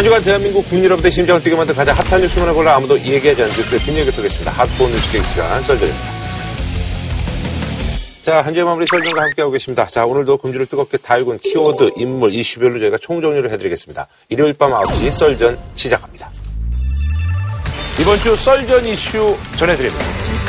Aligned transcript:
한 0.00 0.04
주간 0.04 0.22
대한민국 0.22 0.64
여러분의 0.72 1.12
심장을 1.12 1.42
뛰게 1.42 1.54
만든 1.54 1.74
가장 1.74 1.94
핫한 1.94 2.22
뉴스만을 2.22 2.54
골라 2.54 2.74
아무도 2.74 2.98
얘기하지 2.98 3.42
않는 3.42 3.54
그 3.54 3.78
뒷얘기 3.80 4.10
듣겠습니다. 4.10 4.50
핫본 4.50 4.90
뉴스 4.90 5.12
계획 5.12 5.26
시간 5.26 5.60
썰전입니다. 5.60 6.10
자, 8.22 8.40
한 8.40 8.54
주의 8.54 8.64
마무리 8.64 8.86
썰전과 8.86 9.20
함께하고 9.20 9.52
계십니다. 9.52 9.84
자, 9.84 10.06
오늘도 10.06 10.38
금주를 10.38 10.64
뜨겁게 10.64 10.96
달군 10.96 11.38
키워드, 11.40 11.90
인물, 11.96 12.32
이슈별로 12.32 12.80
저희가 12.80 12.96
총정리를 12.96 13.52
해드리겠습니다. 13.52 14.08
일요일 14.30 14.54
밤 14.54 14.70
9시 14.70 15.12
썰전 15.12 15.58
시작합니다. 15.74 16.30
이번 18.00 18.16
주 18.20 18.34
썰전 18.36 18.86
이슈 18.86 19.36
전해드립니다. 19.56 20.39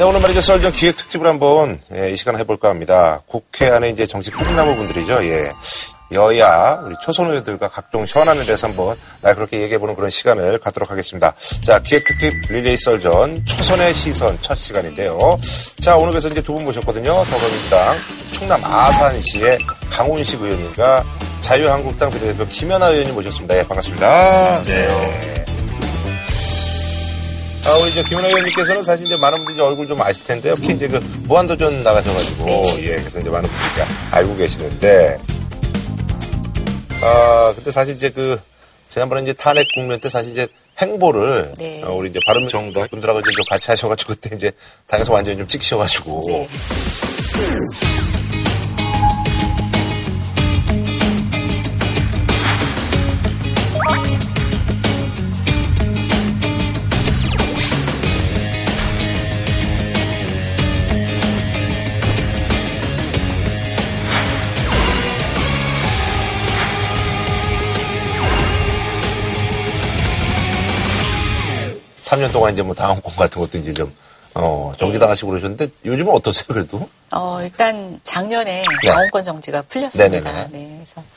네, 0.00 0.04
오늘 0.04 0.22
말이죠. 0.22 0.40
썰전 0.40 0.72
기획 0.72 0.96
특집을 0.96 1.26
한번 1.26 1.78
예, 1.94 2.08
이 2.10 2.16
시간 2.16 2.38
해볼까 2.38 2.70
합니다. 2.70 3.20
국회 3.26 3.68
안에 3.68 3.90
이제 3.90 4.06
정치 4.06 4.30
꿈나무 4.30 4.74
분들이죠. 4.76 5.22
예. 5.24 5.52
여야 6.12 6.80
우리 6.86 6.96
초선 7.02 7.26
의원들과 7.26 7.68
각종 7.68 8.06
현안에 8.08 8.46
대해서 8.46 8.66
한번 8.66 8.96
날 9.20 9.34
그렇게 9.34 9.60
얘기해보는 9.60 9.94
그런 9.96 10.08
시간을 10.08 10.56
갖도록 10.60 10.90
하겠습니다. 10.90 11.34
자 11.62 11.80
기획 11.80 12.06
특집 12.06 12.32
릴레이 12.48 12.78
썰전 12.78 13.44
초선의 13.44 13.92
시선 13.92 14.38
첫 14.40 14.54
시간인데요. 14.54 15.38
자 15.82 15.98
오늘 15.98 16.12
그래서 16.12 16.28
이제 16.28 16.40
두 16.40 16.54
분 16.54 16.64
모셨거든요. 16.64 17.12
더불어민주당 17.30 17.98
충남 18.32 18.64
아산시의 18.64 19.58
강훈식 19.90 20.40
의원님과 20.40 21.04
자유한국당 21.42 22.10
비례대표 22.10 22.46
김연아 22.46 22.88
의원님 22.88 23.14
모셨습니다. 23.16 23.58
예, 23.58 23.66
반갑습니다. 23.66 24.62
네. 24.64 25.44
아, 27.70 27.76
우리 27.76 27.90
이제 27.90 28.02
김연아 28.02 28.26
의원님께서는 28.26 28.82
사실 28.82 29.06
이제 29.06 29.16
많은 29.16 29.44
분들이 29.44 29.64
얼굴 29.64 29.86
좀 29.86 30.02
아실 30.02 30.24
텐데요. 30.24 30.56
특히 30.56 30.74
이제 30.74 30.88
그 30.88 30.96
무한도전 31.28 31.84
나가셔가지고, 31.84 32.48
예, 32.80 32.96
그래서 32.96 33.20
이제 33.20 33.30
많은 33.30 33.48
분들이 33.48 33.86
알고 34.10 34.34
계시는데, 34.34 35.18
아, 37.00 37.52
근데 37.54 37.70
사실 37.70 37.94
이제 37.94 38.10
그, 38.10 38.40
지난번에 38.88 39.22
이제 39.22 39.32
탄핵 39.34 39.68
국면 39.72 40.00
때 40.00 40.08
사실 40.08 40.32
이제 40.32 40.48
행보를, 40.80 41.52
네. 41.58 41.80
어, 41.84 41.92
우리 41.92 42.10
이제 42.10 42.18
바른 42.26 42.48
정당 42.48 42.88
분들하고 42.90 43.20
이제 43.20 43.30
좀 43.30 43.44
같이 43.48 43.70
하셔가지고 43.70 44.14
그때 44.14 44.34
이제 44.34 44.50
당에서 44.88 45.12
완전히 45.12 45.38
좀 45.38 45.46
찍히셔가지고, 45.46 46.24
네. 46.26 46.48
삼년 72.10 72.32
동안 72.32 72.52
이제 72.52 72.60
뭐 72.62 72.74
당원권 72.74 73.14
같은 73.14 73.40
것도 73.40 73.56
이제 73.58 73.72
좀, 73.72 73.94
어, 74.34 74.72
정지당하시고 74.76 75.28
그러셨는데 75.28 75.68
요즘은 75.84 76.12
어떠세요, 76.12 76.44
그래도? 76.48 76.88
어, 77.12 77.40
일단 77.40 78.00
작년에 78.02 78.64
네. 78.82 78.88
당원권 78.88 79.22
정지가 79.22 79.62
풀렸습니다. 79.62 80.08
네네네. 80.32 80.48
네, 80.50 80.84
그래서 80.92 81.08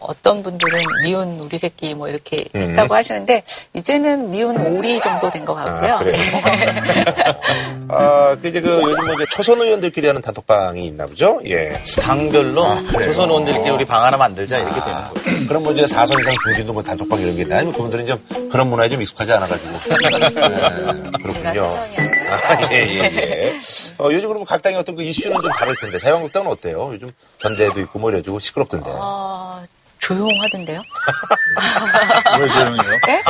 어떤 0.00 0.42
분들은 0.42 0.82
미운 1.04 1.38
우리 1.40 1.58
새끼 1.58 1.94
뭐 1.94 2.08
이렇게 2.08 2.44
음. 2.54 2.70
했다고 2.70 2.94
하시는데 2.94 3.42
이제는 3.74 4.30
미운 4.30 4.56
오리 4.58 5.00
정도 5.00 5.30
된 5.30 5.44
것 5.46 5.54
같고요. 5.54 5.94
아, 5.94 5.98
그래요? 5.98 6.16
아, 7.88 8.36
그 8.42 8.48
이제 8.48 8.60
그 8.60 8.68
요즘 8.82 9.04
뭐 9.06 9.14
이제 9.14 9.24
초선 9.32 9.60
의원들끼리 9.60 10.06
하는 10.08 10.20
단톡방이 10.20 10.84
있나 10.86 11.06
보죠? 11.06 11.40
예. 11.46 11.80
당별로 12.00 12.76
조선 13.04 13.30
의원들끼리 13.30 13.70
우리 13.70 13.84
방 13.84 14.02
하나 14.02 14.16
만들자 14.16 14.58
이렇게 14.58 14.80
되는 14.82 14.94
거예요. 15.08 15.46
그럼 15.48 15.62
뭐 15.62 15.72
이제 15.72 15.86
사선 15.86 16.18
이상 16.20 16.34
중진도 16.44 16.72
뭐 16.72 16.82
단톡방 16.82 17.20
이런 17.20 17.36
게 17.36 17.42
있나요? 17.42 17.58
아니면 17.60 17.74
그분들은 17.74 18.06
좀 18.06 18.48
그런 18.50 18.68
문화에 18.68 18.88
좀 18.88 19.00
익숙하지 19.02 19.32
않아가지고. 19.32 19.70
네, 19.88 21.10
그렇군요. 21.22 21.64
아, 22.28 22.72
예, 22.72 22.76
예, 22.88 23.04
예. 23.04 23.52
어, 23.98 24.06
요즘 24.10 24.28
그러면 24.28 24.44
각 24.44 24.60
당의 24.62 24.78
어떤 24.78 24.96
그 24.96 25.02
이슈는 25.04 25.40
좀 25.40 25.50
다를 25.52 25.74
텐데, 25.80 25.98
자유한국당은 26.00 26.50
어때요? 26.50 26.90
요즘 26.92 27.08
견제도 27.38 27.78
있고 27.80 27.98
뭐 28.00 28.10
이래가지고 28.10 28.40
시끄럽던데. 28.40 28.90
어, 28.92 29.62
조용하던데요? 30.06 30.82
왜 32.40 32.48
조용해요? 32.48 33.00
네? 33.06 33.22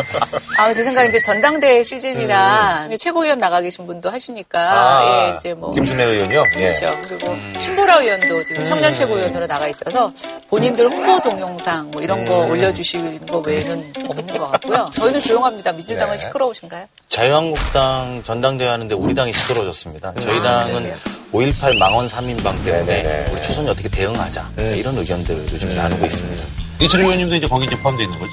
아, 0.59 0.75
제 0.75 0.84
생각에 0.84 1.09
이제 1.09 1.20
전당대회 1.20 1.82
시즌이라 1.82 2.88
최고위원 2.98 3.38
나가 3.38 3.60
계신 3.60 3.87
분도 3.87 4.10
하시니까, 4.10 4.59
음. 4.60 4.76
아, 4.76 5.31
예, 5.31 5.37
이제 5.37 5.54
뭐. 5.54 5.72
김순애 5.72 6.04
의원이요? 6.04 6.42
예. 6.56 6.72
그렇죠. 6.72 6.98
그리고 7.03 7.37
신보라 7.59 8.00
의원도 8.00 8.44
지금 8.44 8.64
청년 8.64 8.92
최고위원으로 8.92 9.47
나가 9.47 9.66
있어서 9.69 10.12
본인들 10.48 10.88
홍보 10.88 11.19
동영상 11.20 11.91
뭐 11.91 12.03
이런 12.03 12.25
거 12.26 12.47
올려주시는 12.47 13.26
거 13.26 13.38
외에는 13.38 13.94
없는 14.08 14.26
것 14.38 14.50
같고요. 14.53 14.91
저희는 14.94 15.20
조용합니다. 15.20 15.72
민주당은 15.72 16.16
네. 16.16 16.22
시끄러우신가요? 16.22 16.87
자유한국당 17.08 18.22
전당대회 18.26 18.69
하는데 18.69 18.94
우리 18.94 19.14
당이 19.14 19.32
시끄러워졌습니다. 19.32 20.12
저희 20.20 20.43
당은 20.43 20.93
5.18 21.32 21.78
망원 21.78 22.08
3인방 22.08 22.43
때문에 22.64 22.82
네네네. 22.84 23.31
우리 23.32 23.43
초선이 23.43 23.69
어떻게 23.70 23.88
대응하자 23.88 24.50
이런 24.76 24.98
의견들을 24.98 25.47
요즘 25.53 25.75
나누고 25.75 26.04
있습니다. 26.04 26.66
이철희 26.81 27.03
의원님도 27.04 27.37
이제 27.37 27.47
거기 27.48 27.66
이제 27.66 27.76
포함되어 27.76 28.04
있는 28.04 28.19
거죠? 28.19 28.32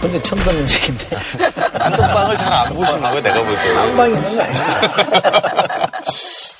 근데 0.00 0.22
처음 0.22 0.42
듣는 0.44 0.60
얘기인데. 0.62 1.16
단톡방을 1.78 2.36
잘 2.36 2.52
안 2.52 2.74
보시는 2.74 3.00
거예요, 3.00 3.20
내가 3.22 3.42
볼 3.44 3.56
때. 3.56 3.74
빵방이 3.74 4.14
있는 4.14 4.36
거 4.36 4.42
아니야? 4.42 5.90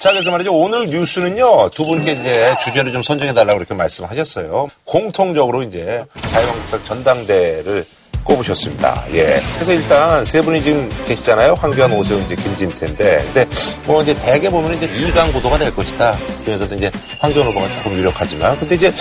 자, 0.00 0.10
그래서 0.12 0.30
말이죠. 0.30 0.52
오늘 0.54 0.86
뉴스는요, 0.86 1.70
두 1.70 1.84
분께 1.84 2.12
이제 2.12 2.54
주제를 2.64 2.92
좀 2.92 3.02
선정해달라고 3.02 3.58
그렇게 3.58 3.74
말씀하셨어요. 3.74 4.68
공통적으로 4.84 5.62
이제 5.62 6.04
자유한국당 6.32 6.84
전당대를 6.84 7.84
꼽으셨습니다. 8.30 9.04
예. 9.12 9.41
그래서 9.54 9.72
일단 9.72 10.24
세 10.24 10.41
분이 10.41 10.62
지금 10.62 10.88
계시잖아요. 11.06 11.54
황교안, 11.54 11.92
오세훈, 11.92 12.24
이제 12.24 12.36
김진태인데. 12.36 13.24
근데 13.24 13.46
뭐 13.84 14.02
이제 14.02 14.14
대개 14.18 14.48
보면 14.48 14.76
이제 14.76 14.86
이강 14.96 15.32
구도가 15.32 15.58
될 15.58 15.74
것이다. 15.74 16.18
그래서 16.44 16.64
이제 16.64 16.91
황교안 17.18 17.48
후보가 17.48 17.68
조금 17.82 17.98
유력하지만. 17.98 18.58
근데 18.58 18.76
이제 18.76 18.94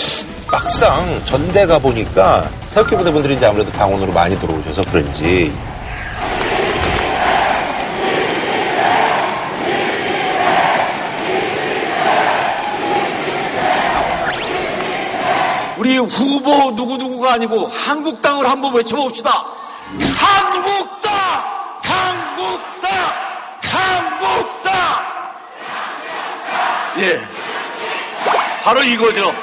막상 0.52 1.22
전대 1.26 1.66
가 1.66 1.78
보니까 1.78 2.50
태극기 2.74 2.96
부대분들이 2.96 3.36
이제 3.36 3.46
아무래도 3.46 3.72
당원으로 3.72 4.12
많이 4.12 4.38
들어오셔서 4.40 4.84
그런지 4.92 5.54
우리 15.90 15.98
후보 15.98 16.70
누구누구가 16.70 17.34
아니고 17.34 17.66
한국당을 17.66 18.48
한번 18.48 18.76
외쳐봅시다. 18.76 19.32
한국당! 20.20 21.12
한국당! 21.82 22.92
한국당! 23.64 24.72
예. 27.00 27.20
바로 28.62 28.84
이거죠. 28.84 29.34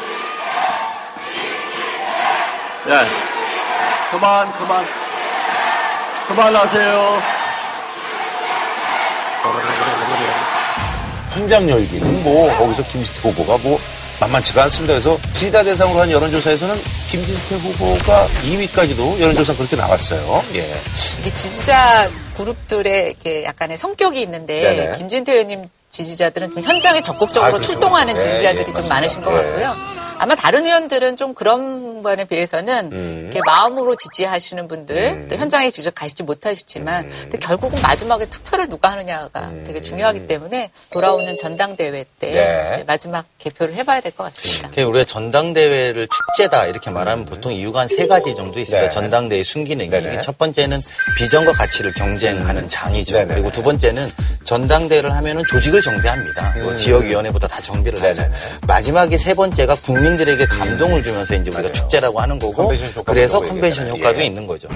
예. 2.91 3.11
그만, 4.13 4.53
그만. 4.53 4.87
그만하세요. 6.29 7.23
현장 11.33 11.69
열기는 11.69 12.23
뭐 12.23 12.57
거기서 12.57 12.85
김진태 12.85 13.31
후보가 13.31 13.59
뭐 13.65 13.81
만만치가 14.21 14.65
않습니다. 14.65 14.95
그래서 14.95 15.19
지지자 15.33 15.63
대상으로 15.65 16.01
한 16.01 16.11
여론조사에서는 16.11 16.81
김진태 17.09 17.57
후보가 17.57 18.29
2위까지도 18.45 19.21
여론조사 19.21 19.55
그렇게 19.57 19.77
나왔어요. 19.77 20.45
예. 20.55 20.81
이게 21.21 21.35
지지자 21.35 22.11
그룹들의 22.37 23.07
이렇게 23.07 23.45
약간의 23.45 23.79
성격이 23.79 24.21
있는데 24.23 24.61
네네. 24.61 24.99
김진태 24.99 25.33
의원님 25.33 25.65
지지자들은 25.91 26.55
좀 26.55 26.63
현장에 26.63 27.01
적극적으로 27.01 27.49
아, 27.49 27.51
그렇죠. 27.51 27.73
출동하는 27.73 28.15
예, 28.15 28.19
지지자들이 28.19 28.61
예, 28.61 28.65
좀 28.65 28.73
맞습니다. 28.89 28.95
많으신 28.95 29.21
것 29.23 29.33
예. 29.33 29.37
같고요. 29.37 30.06
아마 30.27 30.35
다른 30.35 30.65
의원들은 30.65 31.17
좀 31.17 31.35
그런 31.35 32.03
거에 32.03 32.17
비해서는 32.25 32.91
음. 32.91 33.21
이렇게 33.23 33.41
마음으로 33.47 33.95
지지하시는 33.95 34.67
분들 34.67 35.29
또 35.31 35.37
현장에 35.37 35.71
직접 35.71 35.95
가시지 35.95 36.25
못하시지만 36.25 37.05
음. 37.05 37.11
근데 37.23 37.39
결국은 37.39 37.81
마지막에 37.81 38.27
투표를 38.27 38.69
누가 38.69 38.91
하느냐가 38.91 39.53
되게 39.65 39.81
중요하기 39.81 40.27
때문에 40.27 40.73
돌아오는 40.91 41.37
전당대회 41.37 42.05
때 42.19 42.31
네. 42.33 42.71
이제 42.75 42.85
마지막 42.89 43.25
개표를 43.39 43.75
해봐야 43.77 44.01
될 44.01 44.11
것 44.17 44.25
같습니다. 44.35 44.83
우리가 44.83 45.05
전당대회를 45.05 46.09
축제다 46.09 46.67
이렇게 46.67 46.91
말하면 46.91 47.25
보통 47.27 47.53
이유가 47.53 47.81
한 47.81 47.87
세 47.89 48.07
가지 48.09 48.35
정도 48.35 48.59
있어요. 48.59 48.81
네. 48.83 48.91
전당대회 48.91 49.45
순기능이. 49.45 49.91
네네. 49.91 50.21
첫 50.23 50.37
번째는 50.39 50.83
비전과 51.19 51.53
가치를 51.53 51.95
경쟁하는 51.95 52.67
장이죠. 52.69 53.15
네네네. 53.15 53.35
그리고 53.35 53.51
두 53.53 53.63
번째는 53.63 54.11
전당대회를 54.45 55.15
하면은 55.15 55.45
조직을 55.49 55.81
정비합니다. 55.83 56.57
뭐 56.63 56.75
지역위원회부터 56.75 57.47
다 57.47 57.61
정비를 57.61 58.03
하죠. 58.03 58.23
음. 58.23 58.31
네네네. 58.31 58.37
마지막에 58.67 59.19
세 59.19 59.35
번째가 59.35 59.77
국민 59.85 60.16
들에게 60.17 60.47
감동을 60.47 61.03
주면서 61.03 61.35
이제 61.35 61.51
우리가 61.51 61.63
맞아요. 61.63 61.73
축제라고 61.73 62.21
하는 62.21 62.39
거고 62.39 62.53
컨벤션 62.53 62.89
효과도 62.89 63.05
그래서 63.05 63.41
컨벤션. 63.41 63.89
효과도 63.89 64.21
예. 64.21 64.25
있는 64.27 64.47
거죠. 64.47 64.69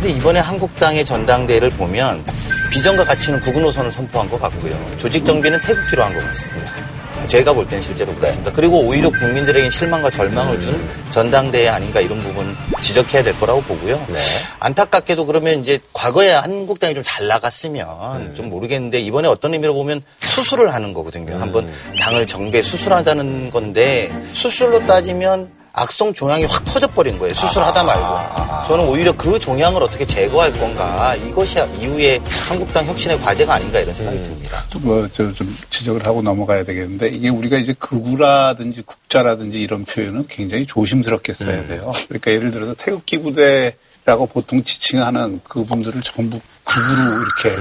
근데 0.00 0.10
이번에 0.12 0.38
한국당의 0.40 1.04
전당대회를 1.04 1.70
보면 1.70 2.24
비전과 2.70 3.04
가치는 3.04 3.40
구분 3.40 3.62
노선을 3.62 3.90
선포한 3.90 4.28
것 4.30 4.40
같고요. 4.40 4.76
조직 4.98 5.24
정비는 5.24 5.60
태극기로 5.60 6.04
한 6.04 6.14
것 6.14 6.24
같습니다. 6.26 6.87
제가 7.26 7.52
볼 7.52 7.66
때는 7.66 7.82
실제로 7.82 8.14
그렇습니다. 8.14 8.52
그리고 8.52 8.80
오히려 8.86 9.10
국민들에게 9.10 9.68
실망과 9.70 10.10
절망을 10.10 10.60
준 10.60 10.88
전당대회 11.10 11.68
아닌가 11.68 12.00
이런 12.00 12.22
부분 12.22 12.54
지적해야 12.80 13.22
될 13.22 13.38
거라고 13.38 13.60
보고요. 13.62 13.96
네. 14.08 14.18
안타깝게도 14.60 15.26
그러면 15.26 15.60
이제 15.60 15.78
과거에 15.92 16.30
한국당이 16.30 16.94
좀 16.94 17.02
잘 17.08 17.26
나갔으면 17.26 18.34
좀 18.34 18.50
모르겠는데 18.50 19.00
이번에 19.00 19.28
어떤 19.28 19.54
의미로 19.54 19.72
보면 19.74 20.02
수술을 20.20 20.74
하는 20.74 20.92
거거든요. 20.92 21.36
한번 21.40 21.70
당을 22.00 22.26
정비해 22.26 22.62
수술하다는 22.62 23.50
건데 23.50 24.12
수술로 24.34 24.86
따지면 24.86 25.50
악성 25.78 26.12
종양이 26.12 26.44
확 26.44 26.64
퍼져버린 26.64 27.18
거예요. 27.18 27.34
수술하다 27.34 27.84
말고. 27.84 28.66
저는 28.66 28.88
오히려 28.88 29.12
그 29.12 29.38
종양을 29.38 29.82
어떻게 29.82 30.04
제거할 30.04 30.52
건가. 30.58 31.14
이것이 31.16 31.58
이후에 31.80 32.20
한국당 32.48 32.84
혁신의 32.86 33.20
과제가 33.20 33.54
아닌가 33.54 33.78
이런 33.80 33.94
생각이 33.94 34.22
듭니다. 34.22 34.62
뭐저 34.80 35.32
좀 35.32 35.56
지적을 35.70 36.06
하고 36.06 36.22
넘어가야 36.22 36.64
되겠는데 36.64 37.08
이게 37.08 37.28
우리가 37.28 37.56
이제 37.58 37.74
극우라든지 37.78 38.82
국자라든지 38.82 39.60
이런 39.60 39.84
표현은 39.84 40.26
굉장히 40.28 40.66
조심스럽게 40.66 41.32
써야 41.32 41.66
돼요. 41.66 41.90
그러니까 42.08 42.32
예를 42.32 42.50
들어서 42.50 42.74
태극기 42.74 43.18
부대라고 43.18 44.26
보통 44.26 44.62
지칭하는 44.62 45.40
그분들을 45.44 46.02
전부 46.02 46.40
극우로 46.68 47.22
이렇게 47.22 47.56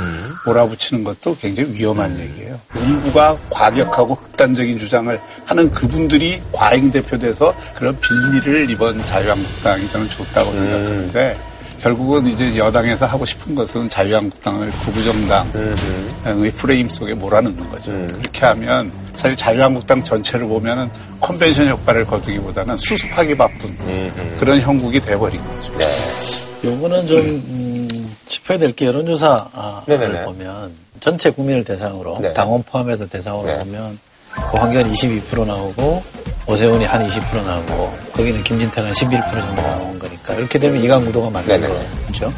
몰아붙이는 0.46 1.04
것도 1.04 1.38
굉장히 1.38 1.72
위험한 1.74 2.20
얘기예요. 2.20 2.60
일부가 2.76 3.38
과격하고 3.50 4.16
극단적인 4.16 4.78
주장을 4.80 5.20
하는 5.46 5.72
그분들이 5.72 6.42
과잉 6.52 6.92
대표돼서 6.92 7.54
그런 7.76 7.98
빌미를 8.00 8.70
이번 8.70 9.04
자유한국당이 9.06 9.90
저는 9.90 10.10
좋다고 10.10 10.54
생각하는데 10.54 11.40
결국은 11.80 12.28
이제 12.28 12.58
여당에서 12.58 13.06
하고 13.06 13.24
싶은 13.26 13.54
것은 13.56 13.90
자유한국당을 13.90 14.72
구구정당의 14.72 16.52
프레임 16.56 16.90
속에 16.90 17.14
몰아넣는 17.14 17.70
거죠. 17.70 17.92
그렇게 17.92 18.46
하면 18.48 18.92
사실 19.14 19.38
자유한국당 19.38 20.04
전체를 20.04 20.48
보면은 20.48 20.90
컨벤션 21.22 21.70
효과를 21.70 22.06
거두기보다는 22.06 22.76
수습하기 22.78 23.38
바쁜 23.38 23.76
그런 24.40 24.60
형국이 24.60 25.00
돼버린 25.00 25.40
거죠. 25.46 25.72
요거는 26.66 27.06
좀 27.08 27.20
음, 27.20 27.77
짚어야 28.38 28.58
될 28.60 28.74
게 28.74 28.86
여론조사를 28.86 29.50
네네네. 29.88 30.24
보면 30.24 30.72
전체 31.00 31.30
국민을 31.32 31.64
대상으로 31.64 32.20
네. 32.22 32.34
당원 32.34 32.62
포함해서 32.64 33.08
대상으로 33.08 33.48
네. 33.48 33.60
보면 33.60 34.00
고한견 34.52 34.92
22% 34.92 35.46
나오고 35.46 36.04
오세훈이 36.46 36.86
한 36.86 37.06
20% 37.08 37.44
나오고 37.46 37.92
거기는 38.14 38.44
김진태가 38.44 38.90
한11% 38.92 39.32
정도 39.34 39.62
나온 39.62 39.98
거니까 40.00 40.34
이렇게 40.36 40.60
되면 40.60 40.82
이강구도가 40.84 41.30
맞는 41.32 41.48
네네. 41.48 41.68
거죠. 42.08 42.32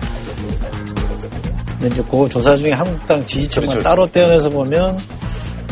근데 1.79 1.87
이제 1.93 2.03
그 2.09 2.27
조사 2.29 2.55
중에 2.55 2.71
한국당 2.71 3.25
지지층만 3.25 3.69
그렇죠. 3.69 3.83
따로 3.83 4.07
떼어내서 4.07 4.49
보면 4.49 4.99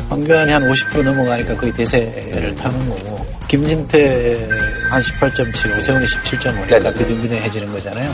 황교안이 0.09 0.51
한 0.51 0.63
50% 0.69 1.03
넘어가니까 1.03 1.55
거의 1.57 1.71
대세를 1.73 2.55
타는 2.55 2.89
거고 2.89 3.25
김진태 3.47 4.47
한 4.89 5.01
18.7, 5.01 5.77
오세훈이 5.77 6.05
17.5니까 6.05 6.67
네네네. 6.69 6.93
비등비등해지는 6.97 7.71
거잖아요. 7.71 8.13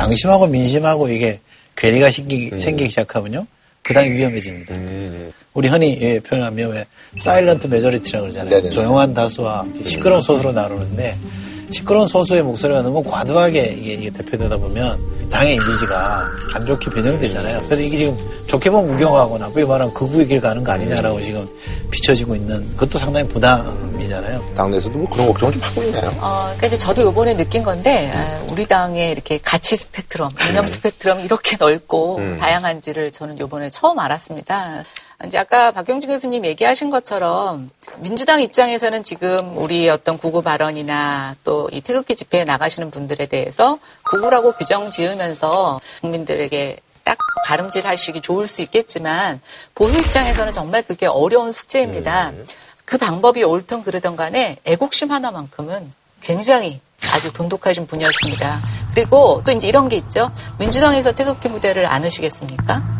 당심하고 0.00 0.46
민심하고 0.46 1.08
이게 1.08 1.40
괴리가 1.76 2.10
생기, 2.10 2.50
생기기 2.56 2.88
시작하면요. 2.90 3.46
그 3.82 3.94
당이 3.94 4.10
위험해집니다. 4.10 4.74
우리 5.52 5.68
흔히 5.68 5.98
예, 6.00 6.20
표현하면 6.20 6.72
왜 6.72 6.84
사일런트 7.18 7.66
메저리티라고 7.66 8.24
그러잖아요. 8.24 8.50
네네네. 8.50 8.70
조용한 8.70 9.14
다수와 9.14 9.66
시끄러운 9.82 10.20
소수로 10.22 10.52
나누는데 10.52 11.16
시끄러운 11.70 12.06
소수의 12.08 12.42
목소리가 12.42 12.82
너무 12.82 13.02
과도하게 13.02 13.76
이게, 13.78 13.92
이게 13.94 14.10
대표되다 14.10 14.56
보면 14.56 15.00
당의 15.30 15.54
이미지가 15.54 16.28
안 16.54 16.66
좋게 16.66 16.90
변형되잖아요. 16.90 17.62
그래서 17.62 17.82
이게 17.82 17.98
지금 17.98 18.16
좋게 18.46 18.70
보면 18.70 18.90
무경하고 18.90 19.38
나쁘게 19.38 19.64
말하면 19.64 19.94
극우의 19.94 20.26
길 20.26 20.40
가는 20.40 20.64
거 20.64 20.72
아니냐라고 20.72 21.20
지금 21.20 21.48
비춰지고 21.90 22.34
있는 22.34 22.68
그것도 22.74 22.98
상당히 22.98 23.28
부담이잖아요. 23.28 24.52
당 24.56 24.70
내에서도 24.70 24.98
뭐 24.98 25.08
그런 25.08 25.28
걱정을 25.28 25.52
좀 25.52 25.62
하고 25.62 25.82
있나요? 25.84 26.08
어, 26.20 26.42
그러니까 26.46 26.66
이제 26.66 26.76
저도 26.76 27.02
요번에 27.02 27.36
느낀 27.36 27.62
건데, 27.62 28.10
아, 28.12 28.42
우리 28.50 28.66
당의 28.66 29.12
이렇게 29.12 29.38
가치 29.38 29.76
스펙트럼, 29.76 30.30
이념 30.50 30.66
스펙트럼이 30.66 31.22
이렇게 31.24 31.56
넓고 31.58 32.20
다양한지를 32.40 33.12
저는 33.12 33.38
요번에 33.38 33.70
처음 33.70 33.98
알았습니다. 34.00 34.82
이제 35.26 35.36
아까 35.38 35.70
박경준 35.70 36.10
교수님 36.10 36.44
얘기하신 36.46 36.90
것처럼 36.90 37.70
민주당 37.98 38.40
입장에서는 38.40 39.02
지금 39.02 39.56
우리 39.58 39.88
어떤 39.88 40.16
구구 40.18 40.40
발언이나 40.42 41.36
또 41.44 41.68
이 41.72 41.80
태극기 41.80 42.16
집회에 42.16 42.44
나가시는 42.44 42.90
분들에 42.90 43.26
대해서 43.26 43.78
구구라고 44.10 44.52
규정 44.52 44.90
지으면서 44.90 45.80
국민들에게 46.00 46.76
딱 47.04 47.16
가름질 47.44 47.86
하시기 47.86 48.20
좋을 48.20 48.46
수 48.46 48.62
있겠지만 48.62 49.40
보수 49.74 49.98
입장에서는 49.98 50.52
정말 50.52 50.82
그게 50.82 51.06
어려운 51.06 51.52
숙제입니다. 51.52 52.32
그 52.84 52.98
방법이 52.98 53.44
옳든 53.44 53.84
그르든 53.84 54.16
간에 54.16 54.56
애국심 54.64 55.12
하나만큼은 55.12 55.92
굉장히 56.22 56.80
아주 57.12 57.32
돈독하신 57.32 57.86
분이었습니다. 57.86 58.60
그리고 58.94 59.42
또 59.44 59.52
이제 59.52 59.68
이런 59.68 59.88
게 59.88 59.96
있죠. 59.96 60.32
민주당에서 60.58 61.12
태극기 61.12 61.48
무대를 61.48 61.86
안으시겠습니까? 61.86 62.99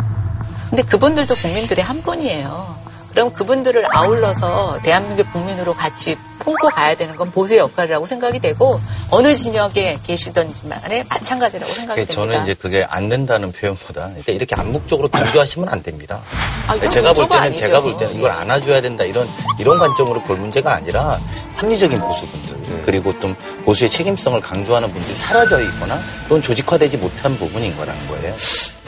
근데 0.71 0.83
그분들도 0.85 1.35
국민들의 1.35 1.85
한 1.85 2.01
분이에요. 2.03 2.79
그럼 3.11 3.33
그분들을 3.33 3.85
아울러서 3.91 4.79
대한민국 4.83 5.33
국민으로 5.33 5.75
같이 5.75 6.17
품고 6.39 6.69
가야 6.69 6.95
되는 6.95 7.17
건 7.17 7.31
보수의 7.33 7.59
역할이라고 7.59 8.07
생각이 8.07 8.39
되고 8.39 8.81
어느 9.11 9.35
진영에 9.35 9.99
계시던지 10.07 10.69
간에 10.69 11.05
마찬가지라고 11.09 11.73
생각이 11.73 12.07
그러니까 12.07 12.15
됩니다. 12.15 12.33
저는 12.33 12.45
이제 12.45 12.55
그게 12.55 12.87
안 12.89 13.09
된다는 13.09 13.51
표현보다 13.51 14.11
이렇게 14.29 14.55
암묵적으로 14.55 15.09
동조하시면 15.09 15.69
안 15.69 15.83
됩니다. 15.83 16.23
아, 16.69 16.77
이건 16.77 16.89
제가 16.91 17.13
볼 17.13 17.29
때는 17.29 17.43
아니죠. 17.43 17.61
제가 17.61 17.81
볼 17.81 17.97
때는 17.97 18.17
이걸 18.17 18.31
예. 18.31 18.35
안아줘야 18.35 18.81
된다 18.81 19.03
이런 19.03 19.29
이런 19.59 19.79
관점으로 19.81 20.23
볼 20.23 20.37
문제가 20.39 20.75
아니라 20.75 21.21
합리적인 21.57 21.99
보수분들 21.99 22.83
그리고 22.85 23.13
또 23.19 23.35
보수의 23.65 23.91
책임성을 23.91 24.41
강조하는 24.41 24.91
분들이 24.93 25.15
사라져 25.17 25.61
있거나 25.63 26.01
또는 26.29 26.41
조직화되지 26.41 26.99
못한 26.99 27.37
부분인 27.37 27.77
거라는 27.77 28.07
거예요. 28.07 28.37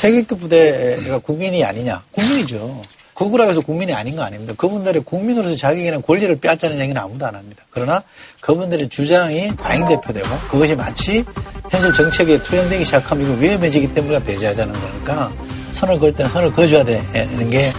태극기 0.03 0.35
부대가 0.35 1.19
국민이 1.19 1.65
아니냐? 1.65 2.03
국민이죠. 2.11 2.83
극우라고 3.15 3.51
해서 3.51 3.61
국민이 3.61 3.93
아닌 3.93 4.17
거 4.17 4.23
아닙니다. 4.23 4.53
그분들의 4.57 5.03
국민으로서 5.05 5.55
자격이나 5.55 6.01
권리를 6.01 6.35
빼앗자는 6.41 6.81
얘기는 6.81 7.01
아무도 7.01 7.25
안 7.25 7.37
합니다. 7.37 7.63
그러나 7.71 8.03
그분들의 8.41 8.89
주장이 8.89 9.55
과잉 9.57 9.87
대표되고 9.87 10.29
그것이 10.51 10.75
마치 10.75 11.25
현실 11.71 11.93
정책에 11.93 12.43
투영되기 12.43 12.85
시작하면 12.85 13.29
이거 13.29 13.41
위험해지기 13.41 13.95
때문에 13.95 14.25
배제하자는 14.25 14.73
거니까 14.73 15.33
선을 15.75 16.01
그을 16.01 16.13
때는 16.13 16.29
선을 16.29 16.51
그어줘야 16.51 16.85
되는 16.85 17.49
게 17.49 17.71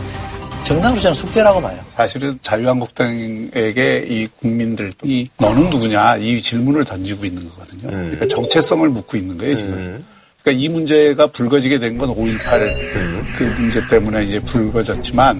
정당으로 0.63 1.01
저는 1.01 1.13
숙제라고 1.15 1.61
봐요. 1.61 1.77
사실은 1.89 2.39
자유한국당에게 2.41 4.05
이 4.07 4.29
국민들이 4.39 5.29
너는 5.39 5.69
누구냐 5.71 6.15
이 6.17 6.41
질문을 6.41 6.85
던지고 6.85 7.25
있는 7.25 7.49
거거든요. 7.49 7.89
그러니까 7.89 8.27
정체성을 8.29 8.87
묻고 8.87 9.17
있는 9.17 9.37
거예요 9.37 9.57
지금. 9.57 10.05
그러니까 10.43 10.51
이 10.63 10.67
문제가 10.69 11.27
불거지게 11.27 11.79
된 11.79 11.97
건 11.97 12.09
5.18그 12.09 13.43
문제 13.59 13.85
때문에 13.87 14.23
이제 14.25 14.39
불거졌지만 14.41 15.39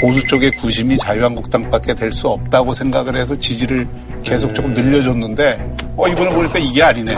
보수 0.00 0.24
쪽의 0.26 0.52
구심이 0.56 0.96
자유한국당밖에 0.98 1.94
될 1.94 2.12
수 2.12 2.28
없다고 2.28 2.72
생각을 2.72 3.16
해서 3.16 3.36
지지를 3.38 3.86
계속 4.24 4.54
조금 4.54 4.72
늘려줬는데 4.74 5.74
어 5.96 6.08
이번에 6.08 6.30
보니까 6.34 6.58
이게 6.58 6.82
아니네. 6.82 7.12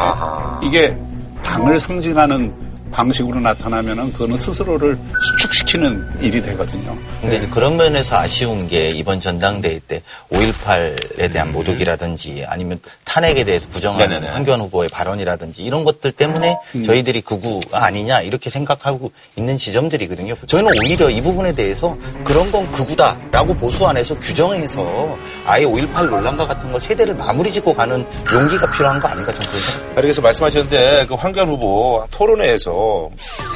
이게 0.62 0.97
당을 1.42 1.78
상징하는 1.78 2.52
방식으로 2.90 3.40
나타나면은 3.40 4.12
그거는 4.12 4.37
스스로를 4.37 4.99
수축시키는 5.20 6.06
일이 6.20 6.42
되거든요. 6.42 6.97
근데 7.20 7.37
이제 7.38 7.49
그런 7.49 7.76
면에서 7.76 8.16
아쉬운 8.16 8.68
게 8.68 8.90
이번 8.90 9.20
전당대회 9.20 9.80
때 9.87 10.02
5.18에 10.30 11.32
대한 11.32 11.52
모독이라든지 11.52 12.44
아니면 12.47 12.80
탄핵에 13.04 13.44
대해서 13.44 13.68
부정하는 13.68 14.09
네네네. 14.09 14.32
황교안 14.32 14.61
후보의 14.61 14.88
발언이라든지 14.88 15.62
이런 15.62 15.85
것들 15.85 16.12
때문에 16.12 16.56
저희들이 16.85 17.20
극우가 17.23 17.85
아니냐 17.85 18.23
이렇게 18.23 18.50
생각하고 18.50 19.12
있는 19.37 19.56
지점들이거든요. 19.56 20.35
저희는 20.47 20.73
오히려 20.80 21.11
이 21.11 21.20
부분에 21.20 21.52
대해서 21.52 21.97
그런 22.25 22.50
건 22.50 22.70
극우다라고 22.70 23.54
보수 23.54 23.87
안에서 23.87 24.18
규정해서 24.18 25.16
아예 25.47 25.64
5.18 25.64 26.09
논란과 26.09 26.47
같은 26.47 26.70
걸 26.70 26.80
세대를 26.80 27.14
마무리 27.14 27.50
짓고 27.50 27.75
가는 27.75 28.04
용기가 28.32 28.70
필요한 28.70 29.00
거 29.00 29.09
아닌가 29.09 29.32
저는 29.32 29.94
그래서 29.94 30.20
말씀하셨는데 30.20 31.06
그 31.09 31.14
황교안 31.14 31.49
후보 31.49 32.06
토론회에서 32.11 32.79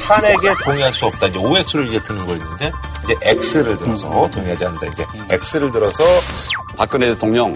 탄핵에 0.07 0.53
동의할 0.63 0.93
수 0.93 1.05
없다 1.05 1.27
이제 1.27 1.37
OX를 1.37 1.87
이제 1.87 2.01
드는 2.03 2.25
거였는데 2.25 2.71
이제 3.03 3.15
X를 3.21 3.77
들어서 3.77 4.29
동의하지 4.31 4.65
않는다 4.65 4.87
이제 4.87 5.05
X를 5.29 5.71
들어서 5.71 6.03
박근혜 6.77 7.07
대통령 7.07 7.53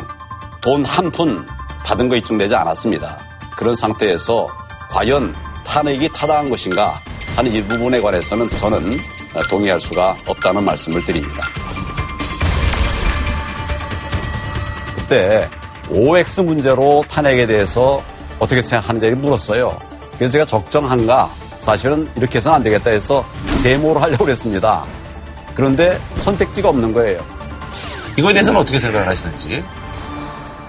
돈 0.61 0.83
한 0.85 1.11
푼 1.11 1.45
받은 1.85 2.09
거 2.09 2.15
입증되지 2.15 2.53
않았습니다. 2.55 3.17
그런 3.55 3.75
상태에서 3.75 4.47
과연 4.91 5.35
탄핵이 5.65 6.09
타당한 6.13 6.49
것인가 6.49 6.93
하는 7.35 7.51
이 7.53 7.63
부분에 7.63 8.01
관해서는 8.01 8.47
저는 8.47 8.91
동의할 9.49 9.79
수가 9.79 10.15
없다는 10.27 10.63
말씀을 10.63 11.03
드립니다. 11.03 11.41
그때 14.95 15.49
OX 15.89 16.41
문제로 16.41 17.03
탄핵에 17.09 17.45
대해서 17.47 18.03
어떻게 18.38 18.61
생각하는지를 18.61 19.15
물었어요. 19.17 19.77
그래서 20.17 20.33
제가 20.33 20.45
적정한가? 20.45 21.29
사실은 21.69 22.09
이렇게 22.15 22.39
해서는 22.39 22.55
안 22.55 22.63
되겠다 22.63 22.89
해서 22.89 23.23
세모로 23.61 23.99
하려고 23.99 24.25
그랬습니다. 24.25 24.83
그런데 25.53 25.99
선택지가 26.15 26.69
없는 26.69 26.93
거예요. 26.93 27.23
이거에 28.17 28.33
대해서는 28.33 28.59
어떻게 28.59 28.79
생각을 28.79 29.07
하시는지 29.07 29.63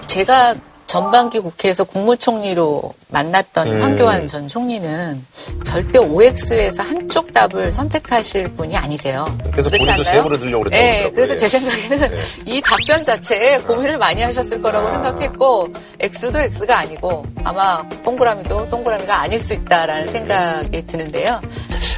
제가 0.05 0.53
전반기 0.91 1.39
국회에서 1.39 1.85
국무총리로 1.85 2.93
만났던 3.07 3.65
음. 3.65 3.81
황교안 3.81 4.27
전 4.27 4.49
총리는 4.49 5.25
절대 5.65 5.97
OX에서 5.99 6.83
한쪽 6.83 7.31
답을 7.31 7.71
선택하실 7.71 8.49
분이 8.55 8.75
아니세요. 8.75 9.25
그래서 9.51 9.69
본인도 9.69 9.89
않나요? 9.89 10.03
세부로 10.03 10.37
들려고 10.37 10.65
그랬다고 10.65 10.83
네, 10.83 11.09
그러더라고요. 11.09 11.15
그래서 11.15 11.33
예. 11.33 11.37
제 11.37 11.47
생각에는 11.47 12.17
이 12.45 12.61
답변 12.61 13.05
자체에 13.05 13.59
고민을 13.59 13.99
많이 13.99 14.21
하셨을 14.21 14.61
거라고 14.61 14.89
생각했고 14.89 15.69
X도 16.01 16.37
X가 16.37 16.79
아니고 16.79 17.25
아마 17.45 17.81
동그라미도 18.03 18.69
동그라미가 18.69 19.21
아닐 19.21 19.39
수 19.39 19.53
있다라는 19.53 20.11
생각이 20.11 20.87
드는데요. 20.87 21.39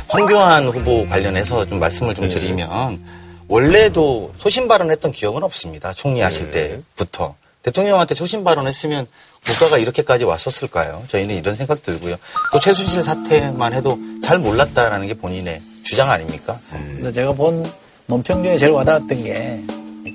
황교안 0.08 0.68
후보 0.68 1.10
관련해서 1.10 1.66
좀 1.66 1.80
말씀을 1.80 2.14
좀 2.14 2.30
드리면 2.30 3.04
원래도 3.48 4.32
소신 4.38 4.68
발언했던 4.68 5.14
기억은 5.14 5.42
없습니다. 5.42 5.94
총리 5.94 6.22
하실 6.22 6.52
때부터. 6.52 7.34
대통령한테 7.64 8.14
소신 8.14 8.44
발언했으면 8.44 9.08
국가가 9.46 9.78
이렇게까지 9.78 10.26
왔었을까요? 10.26 11.04
저희는 11.08 11.36
이런 11.36 11.56
생각 11.56 11.82
들고요. 11.82 12.16
또 12.52 12.60
최순실 12.60 13.04
사태만 13.04 13.74
해도 13.74 13.98
잘 14.22 14.38
몰랐다라는 14.40 15.08
게 15.08 15.14
본인의 15.14 15.62
주장 15.84 16.12
아닙니까? 16.12 16.60
그래서 16.92 17.12
제가 17.12 17.34
본 17.34 17.70
논평 18.08 18.44
중에 18.44 18.58
제일 18.58 18.72
와닿았던 18.74 19.24
게 19.24 19.64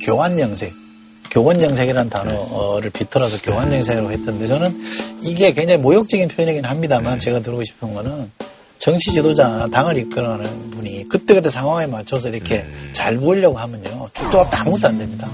교환정색, 0.05 0.73
교원 1.31 1.61
정색이라는 1.61 2.11
단어를 2.11 2.91
비틀어서 2.91 3.39
교환 3.43 3.71
정색이라고 3.71 4.13
했던데 4.13 4.47
저는 4.47 4.81
이게 5.23 5.53
굉장히 5.53 5.81
모욕적인 5.81 6.29
표현이긴 6.29 6.65
합니다만 6.65 7.19
제가 7.19 7.41
들고 7.41 7.65
싶은 7.65 7.95
거는 7.95 8.31
정치 8.79 9.13
지도자나 9.13 9.69
당을 9.69 9.99
이끌어가는 9.99 10.71
분이 10.71 11.09
그때그때 11.09 11.51
상황에 11.51 11.87
맞춰서 11.87 12.29
이렇게 12.29 12.65
잘 12.93 13.17
보이려고 13.17 13.59
하면요. 13.59 14.09
죽도 14.15 14.47
아무것도 14.53 14.89
안 14.89 14.99
됩니다. 14.99 15.29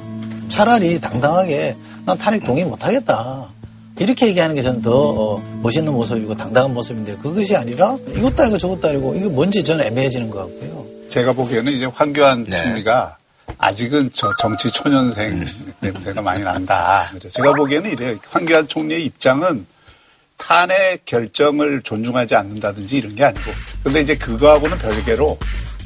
차라리 0.48 1.00
당당하게 1.00 1.76
난 2.04 2.18
탄핵 2.18 2.44
동의 2.44 2.64
못하겠다. 2.64 3.48
이렇게 3.98 4.26
얘기하는 4.28 4.54
게 4.56 4.62
저는 4.62 4.82
더 4.82 4.90
어, 4.92 5.60
멋있는 5.62 5.92
모습이고 5.92 6.34
당당한 6.36 6.74
모습인데 6.74 7.16
그것이 7.16 7.56
아니라 7.56 7.96
이것도 8.08 8.42
아니고 8.42 8.58
저것도 8.58 8.88
아니고 8.88 9.14
이게 9.14 9.28
뭔지 9.28 9.62
저는 9.62 9.86
애매해지는 9.86 10.30
것 10.30 10.38
같고요. 10.40 10.84
제가 11.08 11.32
보기에는 11.32 11.72
이제 11.72 11.84
황교안 11.84 12.44
네. 12.44 12.56
총리가 12.56 13.16
아직은 13.58 14.10
저 14.12 14.30
정치 14.40 14.70
초년생 14.70 15.44
냄새가 15.80 16.20
많이 16.22 16.42
난다. 16.42 17.04
그죠? 17.12 17.28
제가 17.30 17.52
보기에는 17.54 17.90
이래요. 17.90 18.16
황교안 18.28 18.66
총리의 18.66 19.04
입장은 19.06 19.64
탄핵 20.36 21.04
결정을 21.04 21.82
존중하지 21.82 22.34
않는다든지 22.34 22.96
이런 22.96 23.14
게 23.14 23.24
아니고. 23.24 23.52
근데 23.84 24.00
이제 24.00 24.16
그거하고는 24.16 24.76
별개로 24.78 25.38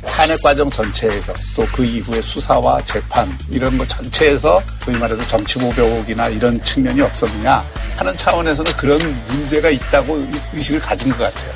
탄핵 0.07 0.41
과정 0.43 0.71
전체에서 0.71 1.33
또 1.57 1.67
그 1.73 1.85
이후의 1.85 2.23
수사와 2.23 2.81
재판 2.85 3.37
이런 3.51 3.77
거 3.79 3.87
전체에서 3.87 4.61
소위 4.85 4.97
말해서 4.97 5.27
정치 5.27 5.59
모욕이나 5.59 6.29
이런 6.29 6.61
측면이 6.63 7.01
없었느냐 7.03 7.65
하는 7.97 8.17
차원에서는 8.17 8.73
그런 8.77 8.99
문제가 9.27 9.71
있다고 9.71 10.25
의식을 10.55 10.81
가진 10.81 11.11
것 11.11 11.19
같아요. 11.19 11.53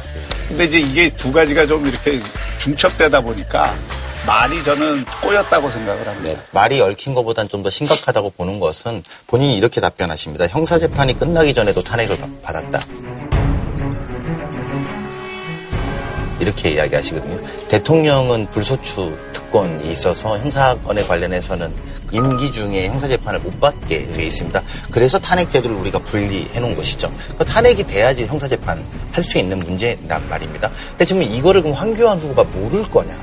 근데 0.48 0.64
이제 0.66 0.78
이게 0.80 1.08
두 1.16 1.32
가지가 1.32 1.66
좀 1.66 1.86
이렇게 1.86 2.20
중첩되다 2.58 3.20
보니까 3.20 3.74
많이 4.26 4.62
저는 4.62 5.04
꼬였다고 5.22 5.68
생각을 5.70 6.06
합니다. 6.06 6.30
네, 6.30 6.38
말이 6.52 6.80
얽힌 6.80 7.14
것보단 7.14 7.48
좀 7.48 7.62
더 7.62 7.70
심각하다고 7.70 8.30
보는 8.36 8.60
것은 8.60 9.02
본인이 9.26 9.56
이렇게 9.56 9.80
답변하십니다. 9.80 10.46
형사재판이 10.48 11.18
끝나기 11.18 11.54
전에도 11.54 11.82
탄핵을 11.82 12.16
받- 12.18 12.42
받았다. 12.42 12.80
이렇게 16.42 16.70
이야기하시거든요. 16.72 17.40
대통령은 17.68 18.50
불소추 18.50 19.16
특권이 19.32 19.92
있어서 19.92 20.38
형사건에 20.38 21.02
관련해서는 21.04 21.72
임기 22.10 22.50
중에 22.52 22.88
형사재판을 22.88 23.40
못 23.40 23.58
받게 23.60 24.12
돼 24.12 24.26
있습니다. 24.26 24.60
그래서 24.90 25.18
탄핵 25.18 25.48
제도를 25.50 25.76
우리가 25.76 25.98
분리해 26.00 26.60
놓은 26.60 26.74
것이죠. 26.76 27.10
그 27.38 27.44
탄핵이 27.44 27.84
돼야지 27.86 28.26
형사재판 28.26 28.84
할 29.12 29.22
수 29.24 29.38
있는 29.38 29.58
문제란 29.60 30.28
말입니다. 30.28 30.70
근데 30.90 31.04
지금 31.04 31.22
이거를 31.22 31.62
그럼 31.62 31.76
황교안 31.76 32.18
후보가 32.18 32.44
모를 32.44 32.82
거냐. 32.84 33.14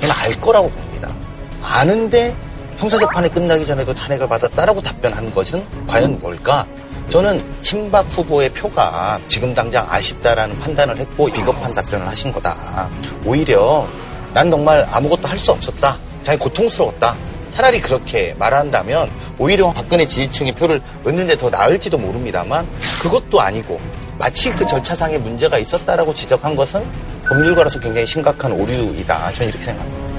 저는 0.00 0.14
알 0.14 0.32
거라고 0.40 0.68
봅니다. 0.68 1.14
아는데 1.62 2.34
형사재판이 2.78 3.28
끝나기 3.30 3.64
전에도 3.64 3.94
탄핵을 3.94 4.28
받았다라고 4.28 4.80
답변한 4.80 5.32
것은 5.32 5.64
과연 5.86 6.18
뭘까? 6.18 6.66
저는 7.08 7.40
친박 7.60 8.06
후보의 8.10 8.48
표가 8.50 9.20
지금 9.28 9.54
당장 9.54 9.86
아쉽다라는 9.88 10.58
판단을 10.60 10.98
했고 10.98 11.26
비겁한 11.26 11.74
답변을 11.74 12.08
하신 12.08 12.32
거다. 12.32 12.90
오히려 13.24 13.86
난 14.32 14.50
정말 14.50 14.86
아무것도 14.90 15.28
할 15.28 15.36
수 15.36 15.52
없었다. 15.52 15.98
자기 16.22 16.38
고통스러웠다. 16.38 17.14
차라리 17.54 17.80
그렇게 17.80 18.34
말한다면 18.38 19.10
오히려 19.38 19.70
박근혜 19.72 20.06
지지층의 20.06 20.54
표를 20.54 20.80
얻는데 21.04 21.36
더 21.36 21.50
나을지도 21.50 21.98
모릅니다만 21.98 22.66
그것도 23.02 23.40
아니고 23.40 23.78
마치 24.18 24.50
그 24.52 24.64
절차상의 24.64 25.18
문제가 25.18 25.58
있었다라고 25.58 26.14
지적한 26.14 26.56
것은 26.56 26.82
법률가로서 27.28 27.78
굉장히 27.80 28.06
심각한 28.06 28.52
오류이다. 28.52 29.32
저는 29.34 29.48
이렇게 29.48 29.64
생각합니다. 29.64 30.11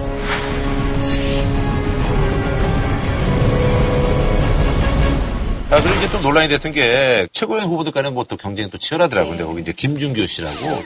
아, 5.74 5.82
그리고 5.82 5.96
이제 5.98 6.10
또 6.12 6.20
논란이 6.20 6.50
됐던 6.50 6.72
게 6.72 7.28
최고위원 7.32 7.68
후보들 7.68 7.92
간에 7.92 8.10
뭐 8.12 8.24
또 8.26 8.38
경쟁이 8.38 8.70
또 8.70 8.78
치열하더라고요. 8.78 9.32
근데 9.32 9.44
거기 9.44 9.62
이제 9.62 9.74
김준교 9.74 10.28
씨라고 10.28 10.84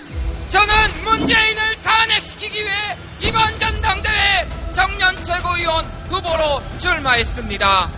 저는 0.49 0.73
문재인을 1.03 1.61
탄핵시키기 1.83 2.63
위해 2.63 2.97
이번 3.21 3.41
전당대회 3.59 4.47
청년 4.73 5.23
최고위원 5.23 5.85
후보로 6.09 6.61
출마했습니다. 6.79 7.91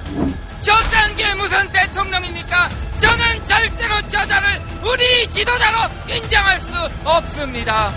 저딴 0.59 1.15
게 1.15 1.33
무슨 1.35 1.71
대통령입니까? 1.71 2.69
저는 2.97 3.45
절대로 3.45 4.01
저자를 4.09 4.61
우리 4.83 5.27
지도자로 5.31 5.77
인정할 6.09 6.59
수 6.59 6.67
없습니다. 7.05 7.93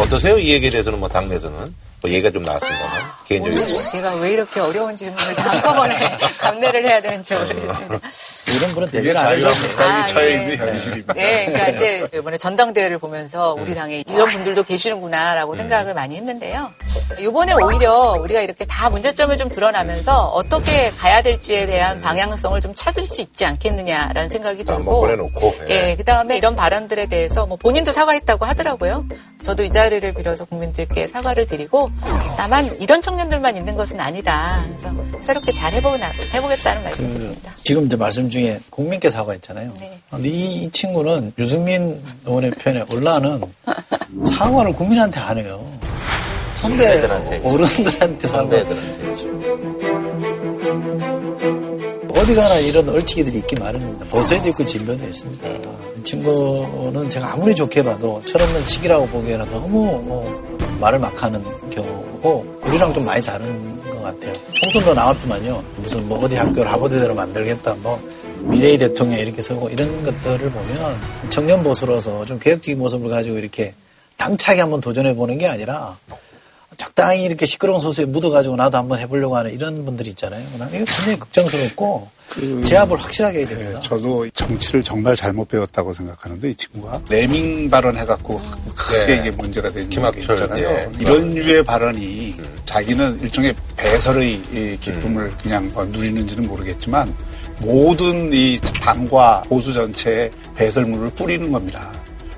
어떠세요? 0.00 0.38
이 0.38 0.50
얘기에 0.52 0.70
대해서는 0.70 0.98
뭐 0.98 1.08
당내에서는 1.08 1.74
뭐 2.02 2.10
얘기가 2.10 2.30
좀 2.30 2.42
나왔습니다. 2.42 3.18
개인적으로. 3.28 3.78
제가 3.90 4.14
왜 4.14 4.32
이렇게 4.32 4.58
어려운 4.58 4.96
질문을 4.96 5.34
다 5.34 5.50
한꺼번에 5.50 5.94
감내를 6.40 6.88
해야 6.88 7.02
되는지 7.02 7.34
모르겠습니다. 7.34 8.00
이런 8.56 8.70
분은 8.70 8.90
대변 8.90 9.16
안. 9.18 9.24
자유한국당이 9.38 9.90
아, 9.92 10.24
예. 10.24 10.30
있는 10.32 10.56
현실입니다. 10.56 11.12
네, 11.12 11.44
그러니까 11.44 11.68
이제 11.68 12.08
이번에 12.14 12.38
전당대회를 12.38 12.96
보면서 12.98 13.52
우리 13.52 13.74
당에 13.74 14.02
이런 14.08 14.30
분들도 14.30 14.62
계시는구나라고 14.62 15.54
생각을 15.56 15.92
많이 15.92 16.16
했는데요. 16.16 16.70
이번에 17.18 17.52
오히려 17.52 18.12
우리가 18.18 18.40
이렇게 18.40 18.64
다 18.64 18.88
문제점을 18.88 19.36
좀 19.36 19.50
드러나면서 19.50 20.28
어떻게 20.28 20.90
가야 20.92 21.20
될지에 21.20 21.66
대한 21.66 22.00
방향성을 22.00 22.58
좀 22.62 22.72
찾을 22.74 23.06
수 23.06 23.20
있지 23.20 23.44
않겠느냐라는 23.44 24.30
생각이 24.30 24.64
한번 24.66 24.76
들고. 24.78 25.00
꺼내놓고. 25.02 25.54
예. 25.68 25.90
예, 25.90 25.96
그 25.96 26.04
다음에 26.04 26.38
이런 26.38 26.56
발언들에 26.56 27.06
대해서 27.06 27.44
뭐 27.44 27.58
본인도 27.58 27.92
사과했다고 27.92 28.46
하더라고요. 28.46 29.04
저도 29.42 29.62
이 29.64 29.70
자리를 29.70 30.12
빌어서 30.14 30.44
국민들께 30.44 31.08
사과를 31.08 31.46
드리고 31.46 31.90
다만 32.36 32.66
이런 32.80 33.00
청년들만 33.00 33.56
있는 33.56 33.74
것은 33.76 33.98
아니다. 33.98 34.64
그래서 34.78 34.94
새롭게 35.22 35.52
잘 35.52 35.72
해보, 35.72 35.96
해보겠다는 36.34 36.84
말씀 36.84 37.10
드립니다. 37.10 37.52
지금 37.56 37.86
이제 37.86 37.96
말씀 37.96 38.28
중에 38.28 38.60
국민께 38.70 39.10
사과했잖아요. 39.10 39.72
네. 39.80 39.98
근데 40.10 40.28
이, 40.28 40.62
이 40.64 40.70
친구는 40.70 41.32
유승민 41.38 42.02
의원의 42.26 42.50
편에 42.52 42.84
올라는 42.92 43.40
사과를 44.32 44.74
국민한테 44.74 45.20
안 45.20 45.38
해요. 45.38 45.64
선배 46.56 46.86
했죠. 46.86 47.06
어른들한테 47.44 48.28
사과. 48.28 48.38
선배들한테. 48.38 49.10
어디 52.14 52.34
가나 52.34 52.56
이런 52.56 52.88
얼치기들이 52.88 53.38
있기 53.38 53.56
마련입니다. 53.56 54.04
보수에도 54.06 54.50
있고 54.50 54.64
진보도 54.66 55.02
있습니다. 55.06 55.89
이 56.00 56.02
친구는 56.02 57.10
제가 57.10 57.34
아무리 57.34 57.54
좋게 57.54 57.82
봐도 57.82 58.22
철없는 58.24 58.64
치기라고 58.64 59.06
보기에는 59.08 59.50
너무 59.50 60.02
어, 60.08 60.58
말을 60.80 60.98
막 60.98 61.22
하는 61.22 61.44
경우고 61.68 62.60
우리랑 62.64 62.94
좀 62.94 63.04
많이 63.04 63.22
다른 63.22 63.80
것 63.82 64.02
같아요. 64.02 64.32
총선도 64.54 64.94
나왔더만요. 64.94 65.62
무슨 65.76 66.08
뭐 66.08 66.18
어디 66.24 66.36
학교를 66.36 66.72
하버드대로 66.72 67.14
만들겠다 67.14 67.74
뭐 67.82 68.00
미래의 68.40 68.78
대통령 68.78 69.20
이렇게 69.20 69.42
서고 69.42 69.68
이런 69.68 70.02
것들을 70.02 70.50
보면 70.50 71.00
청년 71.28 71.62
보수로서 71.62 72.24
좀 72.24 72.38
개혁적인 72.38 72.78
모습을 72.78 73.10
가지고 73.10 73.36
이렇게 73.36 73.74
당차게 74.16 74.62
한번 74.62 74.80
도전해 74.80 75.14
보는 75.14 75.36
게 75.36 75.46
아니라 75.48 75.98
적당히 76.80 77.24
이렇게 77.24 77.44
시끄러운 77.44 77.78
소수에 77.78 78.06
묻어가지고 78.06 78.56
나도 78.56 78.78
한번 78.78 78.98
해보려고 79.00 79.36
하는 79.36 79.52
이런 79.52 79.84
분들이 79.84 80.08
있잖아요. 80.10 80.42
난 80.58 80.66
이거 80.70 80.86
굉장히 80.86 81.18
걱정스럽고 81.18 82.08
제압을 82.64 82.96
확실하게 82.96 83.40
해야 83.40 83.48
됩니다. 83.48 83.72
예, 83.76 83.80
저도 83.82 84.26
정치를 84.30 84.82
정말 84.82 85.14
잘못 85.14 85.46
배웠다고 85.48 85.92
생각하는데 85.92 86.48
이 86.50 86.54
친구가 86.54 87.02
내밍 87.10 87.68
발언 87.68 87.98
해갖고 87.98 88.40
크게 88.74 89.06
네. 89.06 89.16
이게 89.16 89.30
문제가 89.30 89.70
된 89.70 89.90
적이 89.90 90.20
김학철, 90.20 90.36
있잖아요. 90.36 90.68
예. 90.68 90.90
이런 91.00 91.34
류의 91.34 91.64
발언이 91.64 92.36
자기는 92.64 93.20
일종의 93.20 93.54
배설의 93.76 94.32
이 94.32 94.78
기쁨을 94.80 95.36
그냥 95.42 95.70
뭐 95.74 95.84
누리는지는 95.84 96.48
모르겠지만 96.48 97.14
모든 97.58 98.32
이 98.32 98.58
당과 98.80 99.42
보수 99.50 99.74
전체에 99.74 100.30
배설물을 100.56 101.10
뿌리는 101.10 101.52
겁니다. 101.52 101.92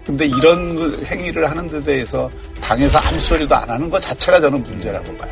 근데 0.04 0.26
이런 0.26 0.74
그 0.74 1.04
행위를 1.06 1.48
하는 1.48 1.68
데 1.68 1.82
대해서 1.82 2.30
당에서 2.60 2.98
아무 2.98 3.18
소리도 3.18 3.54
안 3.54 3.68
하는 3.70 3.88
것 3.88 4.00
자체가 4.00 4.40
저는 4.40 4.62
문제라고 4.62 5.16
봐요. 5.16 5.30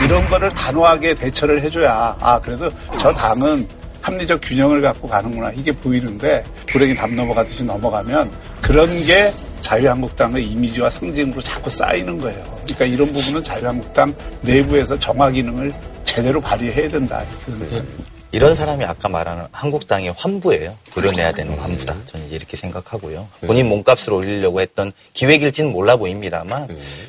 이런 0.00 0.24
거를 0.28 0.48
단호하게 0.50 1.14
대처를 1.14 1.60
해줘야 1.62 2.16
아 2.20 2.40
그래도 2.40 2.70
저 2.96 3.12
당은 3.12 3.66
합리적 4.00 4.38
균형을 4.40 4.80
갖고 4.80 5.08
가는구나 5.08 5.50
이게 5.50 5.72
보이는데 5.72 6.44
불행히 6.68 6.94
담 6.94 7.16
넘어가듯이 7.16 7.64
넘어가면 7.64 8.30
그런 8.62 8.86
게 9.04 9.34
자유한국당의 9.66 10.46
이미지와 10.46 10.88
상징으로 10.88 11.40
자꾸 11.40 11.68
쌓이는 11.68 12.18
거예요. 12.18 12.40
그러니까 12.62 12.84
이런 12.84 13.12
부분은 13.12 13.42
자유한국당 13.42 14.14
내부에서 14.42 14.96
정화 14.96 15.28
기능을 15.32 15.74
제대로 16.04 16.40
발휘해야 16.40 16.88
된다 16.88 17.24
생각합니다. 17.44 17.84
이런 18.30 18.54
사람이 18.54 18.84
아까 18.84 19.08
말하는 19.08 19.46
한국당의 19.50 20.14
환부예요. 20.16 20.76
도려내야 20.92 21.32
되는 21.32 21.58
환부다. 21.58 21.96
저는 22.06 22.30
이렇게 22.30 22.56
생각하고요. 22.56 23.26
본인 23.40 23.68
몸값을 23.68 24.12
올리려고 24.12 24.60
했던 24.60 24.92
기획일지는 25.14 25.72
몰라 25.72 25.96
보입니다만 25.96 26.68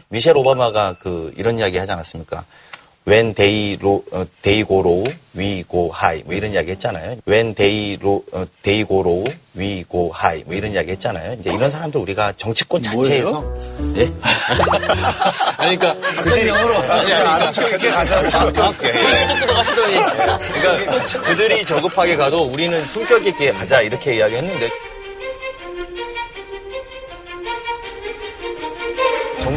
미셸 0.10 0.36
오바마가 0.36 0.98
그 1.00 1.32
이런 1.38 1.60
이야기 1.60 1.78
하지 1.78 1.92
않았습니까? 1.92 2.44
When 3.08 3.34
they, 3.36 3.78
로, 3.82 4.04
어, 4.12 4.26
they 4.42 4.68
go 4.68 4.82
low, 4.82 5.06
we 5.34 5.64
go 5.64 5.90
high. 5.96 6.22
뭐 6.26 6.36
이런 6.36 6.52
이야기 6.52 6.72
했잖아요. 6.72 7.16
When 7.26 7.56
they, 7.56 7.98
로, 8.02 8.22
어, 8.34 8.46
they 8.64 8.86
go 8.86 9.00
low, 9.00 9.24
we 9.58 9.86
go 9.90 10.12
high. 10.14 10.44
뭐 10.46 10.54
이런 10.54 10.74
이야기 10.74 10.92
했잖아요. 10.92 11.38
이제 11.40 11.54
이런 11.54 11.72
사람들 11.72 12.02
우리가 12.02 12.34
정치권 12.36 12.84
자체에서. 12.84 13.46
예? 13.96 14.12
아니, 15.56 15.80
그러니까 15.80 15.94
그들이. 16.22 16.52
아니, 16.52 17.14
아니, 17.14 17.56
그렇게 17.56 17.90
가자고. 17.90 18.52
끄덕끄덕 18.74 19.58
하시더니. 19.58 19.94
그러니까 20.60 21.22
그들이 21.22 21.64
저급하게 21.64 22.18
가도 22.18 22.44
우리는 22.44 22.84
품격 22.88 23.26
있게 23.26 23.54
가자 23.54 23.82
이렇게 23.82 24.18
이야기했는데 24.18 24.70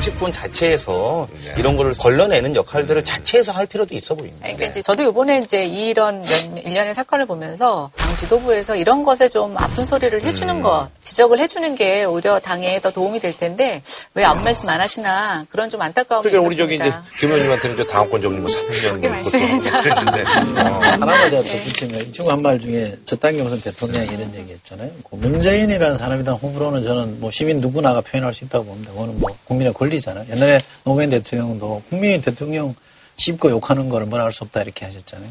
정치권 0.01 0.33
자체에서 0.33 1.29
네. 1.45 1.55
이런 1.59 1.77
거를 1.77 1.93
걸러내는 1.93 2.57
역할들을 2.57 3.05
자체에서 3.05 3.53
할 3.53 3.67
필요도 3.67 3.95
있어 3.95 4.15
보입니다. 4.15 4.39
그러니까 4.47 4.67
이제 4.67 4.81
저도 4.83 5.03
이번에 5.11 5.39
이제 5.41 5.65
이런 5.67 6.25
연- 6.29 6.57
일련의 6.57 6.95
사건을 6.95 7.27
보면서 7.27 7.91
당 7.97 8.17
지도부에서 8.17 8.77
이런 8.77 9.05
것에 9.05 9.29
좀 9.29 9.57
아픈 9.59 9.85
소리를 9.85 10.23
해주는 10.25 10.57
음. 10.57 10.63
것, 10.63 10.89
지적을 11.03 11.39
해주는 11.39 11.75
게 11.75 12.05
오히려 12.05 12.39
당에 12.41 12.81
더 12.81 12.91
도움이 12.91 13.21
될 13.21 13.37
텐데 13.37 13.83
왜 14.15 14.25
아무 14.25 14.43
말씀 14.43 14.69
안 14.71 14.81
하시나 14.81 15.45
그런 15.51 15.69
좀 15.69 15.83
안타까움이 15.83 16.23
그러니까 16.31 16.47
우리 16.49 16.57
저기 16.57 16.77
이제. 16.77 16.91
김 17.19 17.29
의원님한테는 17.31 17.77
저 17.77 17.85
다음권적인 17.85 18.41
뭐 18.41 18.51
3년 18.51 19.03
것도 19.03 19.39
했는데 19.39 20.23
어. 20.23 20.81
하나만 20.83 21.31
제가 21.31 21.43
더 21.43 21.59
붙이면 21.65 22.01
이 22.09 22.13
친구 22.13 22.31
한 22.31 22.41
말 22.41 22.59
중에 22.59 22.95
저땅 23.05 23.37
경선 23.37 23.61
대통령이 23.61 24.07
이런 24.07 24.35
얘기 24.35 24.53
했잖아요. 24.53 24.89
그 25.11 25.17
문재인이라는 25.17 25.95
사람이당 25.95 26.37
후보로는 26.37 26.83
저는 26.83 27.21
뭐 27.21 27.31
시민 27.31 27.59
누구나가 27.59 28.01
표현할 28.01 28.33
수 28.33 28.45
있다고 28.47 28.65
봅니다. 28.65 28.93
그거는 28.93 29.21
뭐 29.21 29.29
국민의 29.45 29.75
권리 29.75 29.90
잖아요. 29.99 30.27
옛날에 30.31 30.61
노무현 30.85 31.09
대통령도 31.09 31.83
국민이 31.89 32.21
대통령 32.21 32.75
씹고 33.17 33.51
욕하는 33.51 33.89
거를 33.89 34.07
뭐라 34.07 34.25
할 34.25 34.33
수 34.33 34.45
없다 34.45 34.61
이렇게 34.63 34.85
하셨잖아요. 34.85 35.31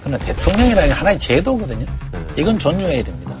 그러나 0.00 0.18
대통령이라는 0.24 0.88
게 0.88 0.94
하나의 0.94 1.18
제도거든요. 1.18 1.86
이건 2.36 2.58
존중해야 2.58 3.02
됩니다. 3.02 3.34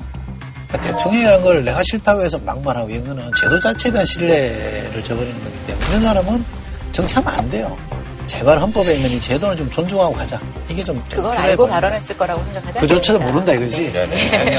그러니까 0.68 0.96
대통령이라는 0.98 1.42
걸 1.42 1.64
내가 1.64 1.80
싫다고 1.84 2.22
해서 2.22 2.38
막말하고 2.40 2.90
이거는 2.90 3.30
제도 3.40 3.58
자체에 3.60 3.92
대한 3.92 4.04
신뢰를 4.06 5.02
저버리는 5.04 5.42
거기 5.44 5.66
때문에 5.66 5.88
이런 5.88 6.00
사람은 6.00 6.44
정치하면 6.92 7.32
안 7.38 7.48
돼요. 7.50 7.78
제발 8.26 8.58
헌법에 8.60 8.94
있는 8.94 9.10
이 9.10 9.20
제도는 9.20 9.56
좀 9.56 9.70
존중하고 9.70 10.14
가자. 10.14 10.40
이게 10.68 10.82
좀 10.84 11.02
그걸 11.10 11.36
알고 11.36 11.56
보입니다. 11.66 11.80
발언했을 11.80 12.16
거라고 12.16 12.42
생각하지 12.44 12.78
그조차도. 12.78 13.18
모른다 13.20 13.52
이거지. 13.52 13.92
네 13.92 14.06
네. 14.06 14.58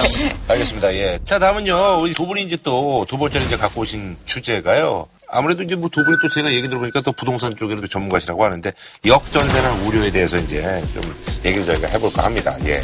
알겠습니다. 0.49 0.93
예. 0.95 1.17
자, 1.23 1.39
다음은요. 1.39 2.01
우리 2.01 2.13
두 2.13 2.25
분이 2.27 2.43
이제 2.43 2.57
또 2.61 3.05
두 3.07 3.17
번째로 3.17 3.45
이제 3.45 3.55
갖고 3.57 3.81
오신 3.81 4.17
주제가요. 4.25 5.07
아무래도 5.33 5.63
이제 5.63 5.75
뭐 5.75 5.89
두 5.89 6.03
분이 6.03 6.17
또 6.21 6.29
제가 6.29 6.51
얘기 6.53 6.67
들어보니까 6.67 7.01
또 7.01 7.11
부동산 7.11 7.55
쪽에도 7.55 7.85
전문가시라고 7.87 8.43
하는데 8.43 8.71
역전세나 9.05 9.73
우려에 9.85 10.11
대해서 10.11 10.37
이제 10.37 10.61
좀 10.93 11.01
얘기를 11.45 11.65
저희가 11.65 11.87
해볼까 11.89 12.23
합니다. 12.25 12.55
예. 12.65 12.81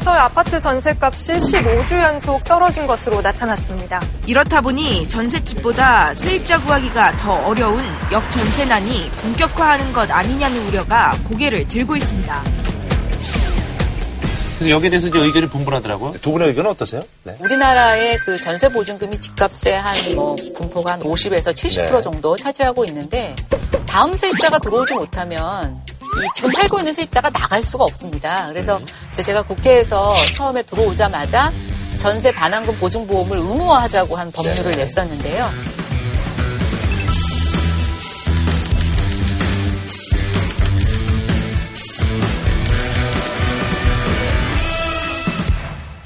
서울 0.00 0.18
아파트 0.18 0.58
전셋값이 0.58 1.34
15주 1.34 1.92
연속 2.02 2.42
떨어진 2.44 2.86
것으로 2.88 3.20
나타났습니다. 3.20 4.00
이렇다 4.26 4.60
보니 4.60 5.08
전셋집보다 5.08 6.14
세입자 6.16 6.60
구하기가 6.62 7.12
더 7.18 7.32
어려운 7.46 7.84
역전세난이 8.10 9.10
본격화하는 9.22 9.92
것 9.92 10.10
아니냐는 10.10 10.66
우려가 10.66 11.16
고개를 11.28 11.68
들고 11.68 11.94
있습니다. 11.94 12.42
그래서 14.62 14.76
여기에 14.76 14.90
대해서 14.90 15.08
이제 15.08 15.18
의견이 15.18 15.48
분분하더라고요. 15.48 16.12
두 16.22 16.30
분의 16.30 16.48
의견은 16.48 16.70
어떠세요? 16.70 17.02
네. 17.24 17.34
우리나라의 17.40 18.18
그 18.18 18.38
전세 18.38 18.68
보증금이 18.68 19.18
집값의 19.18 19.80
한 19.80 20.14
뭐 20.14 20.36
분포가 20.56 20.92
한 20.92 21.00
50에서 21.00 21.52
70% 21.52 21.92
네. 21.94 22.00
정도 22.00 22.36
차지하고 22.36 22.84
있는데 22.86 23.34
다음 23.86 24.14
세입자가 24.14 24.58
들어오지 24.58 24.94
못하면 24.94 25.80
이 26.00 26.28
지금 26.34 26.50
살고 26.52 26.78
있는 26.78 26.92
세입자가 26.92 27.30
나갈 27.30 27.62
수가 27.62 27.84
없습니다. 27.84 28.46
그래서 28.48 28.76
음. 28.78 28.86
제가 29.22 29.42
국회에서 29.42 30.12
처음에 30.34 30.62
들어오자마자 30.62 31.50
전세 31.96 32.30
반환금 32.32 32.76
보증보험을 32.78 33.38
의무화하자고 33.38 34.16
한 34.16 34.30
법률을 34.30 34.72
네. 34.72 34.76
냈었는데요. 34.76 35.50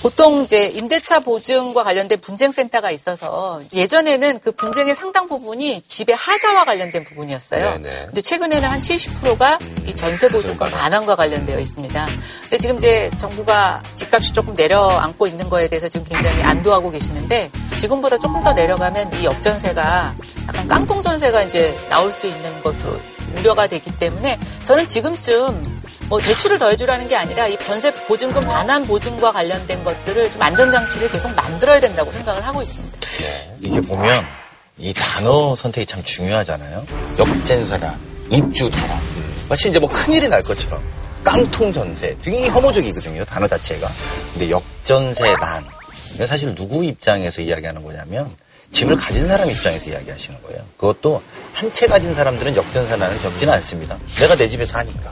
보통 0.06 0.44
이제 0.44 0.66
임대차 0.66 1.18
보증과 1.18 1.82
관련된 1.82 2.20
분쟁센터가 2.20 2.92
있어서 2.92 3.60
예전에는 3.74 4.38
그 4.38 4.52
분쟁의 4.52 4.94
상당 4.94 5.26
부분이 5.26 5.82
집의 5.82 6.14
하자와 6.14 6.64
관련된 6.64 7.02
부분이었어요. 7.02 7.72
네네. 7.72 8.06
근데 8.06 8.20
최근에는 8.20 8.68
한 8.68 8.80
70%가 8.80 9.58
이 9.84 9.96
전세 9.96 10.28
보증과 10.28 10.68
반환과 10.70 11.16
관련되어 11.16 11.58
있습니다. 11.58 12.06
근데 12.42 12.58
지금 12.58 12.76
이제 12.76 13.10
정부가 13.18 13.82
집값이 13.96 14.32
조금 14.32 14.54
내려앉고 14.54 15.26
있는 15.26 15.50
거에 15.50 15.66
대해서 15.66 15.88
지금 15.88 16.06
굉장히 16.06 16.40
안도하고 16.40 16.92
계시는데 16.92 17.50
지금보다 17.74 18.16
조금 18.20 18.44
더 18.44 18.52
내려가면 18.52 19.12
이 19.14 19.24
역전세가 19.24 20.14
약간 20.46 20.68
깡통 20.68 21.02
전세가 21.02 21.42
이제 21.42 21.76
나올 21.88 22.12
수 22.12 22.28
있는 22.28 22.62
것으로 22.62 23.00
우려가 23.34 23.66
되기 23.66 23.90
때문에 23.98 24.38
저는 24.62 24.86
지금쯤 24.86 25.75
뭐 26.08 26.20
대출을 26.20 26.58
더해주라는 26.58 27.08
게 27.08 27.16
아니라 27.16 27.48
이 27.48 27.56
전세 27.64 27.92
보증금 27.92 28.42
반환 28.42 28.84
보증과 28.86 29.32
관련된 29.32 29.82
것들을 29.82 30.30
좀 30.30 30.40
안전장치를 30.42 31.10
계속 31.10 31.34
만들어야 31.34 31.80
된다고 31.80 32.12
생각을 32.12 32.46
하고 32.46 32.62
있습니다. 32.62 32.96
이게 33.60 33.80
보면 33.80 34.24
이 34.78 34.94
단어 34.94 35.56
선택이 35.56 35.86
참 35.86 36.02
중요하잖아요. 36.04 36.86
역전세라, 37.18 37.98
입주 38.30 38.70
단합. 38.70 39.00
마치 39.48 39.68
이제 39.68 39.78
뭐 39.80 39.90
큰일이 39.90 40.28
날 40.28 40.42
것처럼. 40.42 40.82
깡통 41.24 41.72
전세. 41.72 42.16
되게 42.22 42.46
혐오적이거든요, 42.48 43.24
단어 43.24 43.48
자체가. 43.48 43.90
근데 44.32 44.48
역전세난. 44.50 45.64
사실 46.26 46.54
누구 46.54 46.84
입장에서 46.84 47.42
이야기하는 47.42 47.82
거냐면 47.82 48.32
집을 48.70 48.96
가진 48.96 49.26
사람 49.26 49.50
입장에서 49.50 49.90
이야기하시는 49.90 50.40
거예요. 50.42 50.60
그것도 50.76 51.20
한 51.52 51.72
채 51.72 51.86
가진 51.86 52.14
사람들은 52.14 52.54
역전세난을 52.54 53.18
겪지는 53.22 53.52
않습니다. 53.54 53.98
내가 54.20 54.36
내 54.36 54.48
집에 54.48 54.64
사니까. 54.64 55.10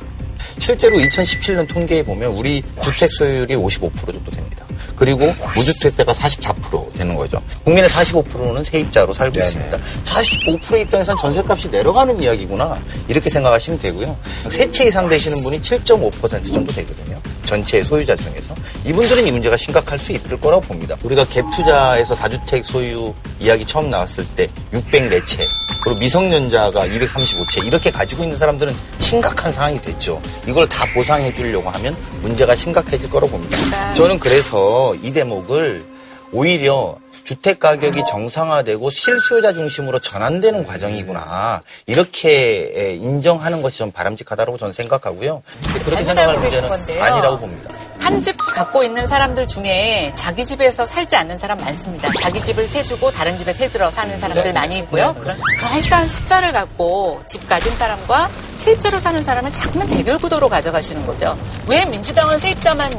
실제로 0.58 0.96
2017년 0.96 1.68
통계에 1.68 2.02
보면 2.02 2.32
우리 2.32 2.62
주택 2.82 3.12
소유율이 3.12 3.54
55% 3.54 4.06
정도 4.06 4.30
됩니다. 4.30 4.66
그리고 4.96 5.32
무주택자가 5.54 6.12
44% 6.12 6.92
되는 6.94 7.14
거죠. 7.16 7.42
국민의 7.64 7.90
45%는 7.90 8.64
세입자로 8.64 9.12
살고 9.12 9.40
있습니다. 9.40 9.78
45% 10.04 10.80
입장에선 10.82 11.16
전세값이 11.18 11.68
내려가는 11.70 12.22
이야기구나 12.22 12.80
이렇게 13.08 13.28
생각하시면 13.28 13.80
되고요. 13.80 14.16
세채 14.48 14.86
이상 14.86 15.08
되시는 15.08 15.42
분이 15.42 15.60
7.5% 15.60 16.52
정도 16.52 16.72
되거든요. 16.72 17.20
전체 17.44 17.82
소유자 17.82 18.16
중에서 18.16 18.54
이분들은 18.84 19.26
이 19.26 19.32
문제가 19.32 19.56
심각할 19.56 19.98
수 19.98 20.12
있을 20.12 20.40
거라고 20.40 20.62
봅니다. 20.62 20.96
우리가 21.02 21.24
갭 21.24 21.50
투자에서 21.54 22.14
다주택 22.14 22.64
소유 22.64 23.14
이야기 23.40 23.64
처음 23.66 23.90
나왔을 23.90 24.26
때 24.36 24.48
604채 24.72 25.46
그리고 25.82 25.98
미성년자가 25.98 26.86
235채 26.86 27.66
이렇게 27.66 27.90
가지고 27.90 28.22
있는 28.22 28.36
사람들은 28.36 28.74
심각한 29.00 29.52
상황이 29.52 29.80
됐죠. 29.80 30.20
이걸 30.48 30.66
다 30.66 30.86
보상해 30.94 31.32
주려고 31.32 31.68
하면 31.70 31.96
문제가 32.22 32.56
심각해질 32.56 33.10
거라고 33.10 33.32
봅니다. 33.32 33.94
저는 33.94 34.18
그래서 34.18 34.94
이 35.02 35.12
대목을 35.12 35.84
오히려 36.32 36.96
주택 37.24 37.58
가격이 37.58 38.02
정상화되고 38.06 38.90
실수요자 38.90 39.52
중심으로 39.54 39.98
전환되는 39.98 40.64
과정이구나 40.66 41.60
이렇게 41.86 42.96
인정하는 43.00 43.62
것이 43.62 43.78
좀 43.78 43.90
바람직하다고 43.90 44.58
저는 44.58 44.72
생각하고요. 44.74 45.42
그렇게 45.62 45.96
계신 45.96 46.06
문제는 46.40 46.68
건데요. 46.68 47.02
아니라고 47.02 47.38
봅니다. 47.38 47.70
한 48.00 48.20
집 48.20 48.36
갖고 48.36 48.84
있는 48.84 49.06
사람들 49.06 49.48
중에 49.48 50.12
자기 50.14 50.44
집에서 50.44 50.86
살지 50.86 51.16
않는 51.16 51.38
사람 51.38 51.58
많습니다. 51.58 52.10
자기 52.20 52.42
집을 52.42 52.70
태주고 52.70 53.10
다른 53.10 53.36
집에 53.38 53.54
새들어 53.54 53.90
사는 53.90 54.18
사람들 54.18 54.52
많이 54.52 54.78
있고요. 54.80 55.14
그런 55.18 55.36
그럴싸한 55.58 56.06
숫자를 56.06 56.52
갖고 56.52 57.22
집 57.26 57.48
가진 57.48 57.74
사람과 57.76 58.30
세입자로 58.58 58.98
사는 59.00 59.24
사람을 59.24 59.50
자꾸만 59.52 59.88
대결 59.88 60.18
구도로 60.18 60.48
가져가시는 60.50 61.06
거죠. 61.06 61.36
왜 61.66 61.84
민주당은 61.86 62.38
세입자만 62.38 62.92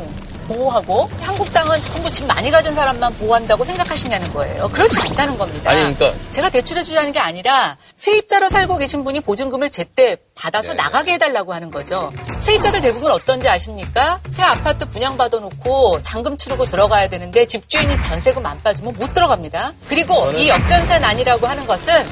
보호하고 0.47 1.09
한국당은 1.21 1.81
전부 1.81 2.11
집 2.11 2.25
많이 2.25 2.51
가진 2.51 2.73
사람만 2.75 3.17
보호한다고 3.17 3.63
생각하시냐는 3.63 4.31
거예요. 4.33 4.67
그렇지 4.69 4.99
않다는 5.01 5.37
겁니다. 5.37 5.71
아니, 5.71 5.95
그러니까- 5.95 6.13
제가 6.31 6.49
대출해 6.49 6.83
주자는 6.83 7.11
게 7.11 7.19
아니라 7.19 7.77
세입자로 7.97 8.49
살고 8.49 8.77
계신 8.77 9.03
분이 9.03 9.21
보증금을 9.21 9.69
제때 9.69 10.17
받아서 10.35 10.69
네. 10.69 10.75
나가게 10.75 11.13
해달라고 11.13 11.53
하는 11.53 11.71
거죠. 11.71 12.11
세입자들 12.39 12.81
대부분 12.81 13.11
어떤지 13.11 13.47
아십니까? 13.47 14.19
새 14.29 14.43
아파트 14.43 14.87
분양받아 14.89 15.39
놓고 15.39 16.01
잔금 16.03 16.37
치르고 16.37 16.65
들어가야 16.65 17.09
되는데 17.09 17.45
집주인이 17.45 18.01
전세금 18.01 18.45
안 18.45 18.61
빠지면 18.61 18.95
못 18.97 19.13
들어갑니다. 19.13 19.73
그리고 19.87 20.31
이 20.33 20.49
역전세 20.49 20.99
난이라고 20.99 21.47
하는 21.47 21.65
것은 21.67 22.05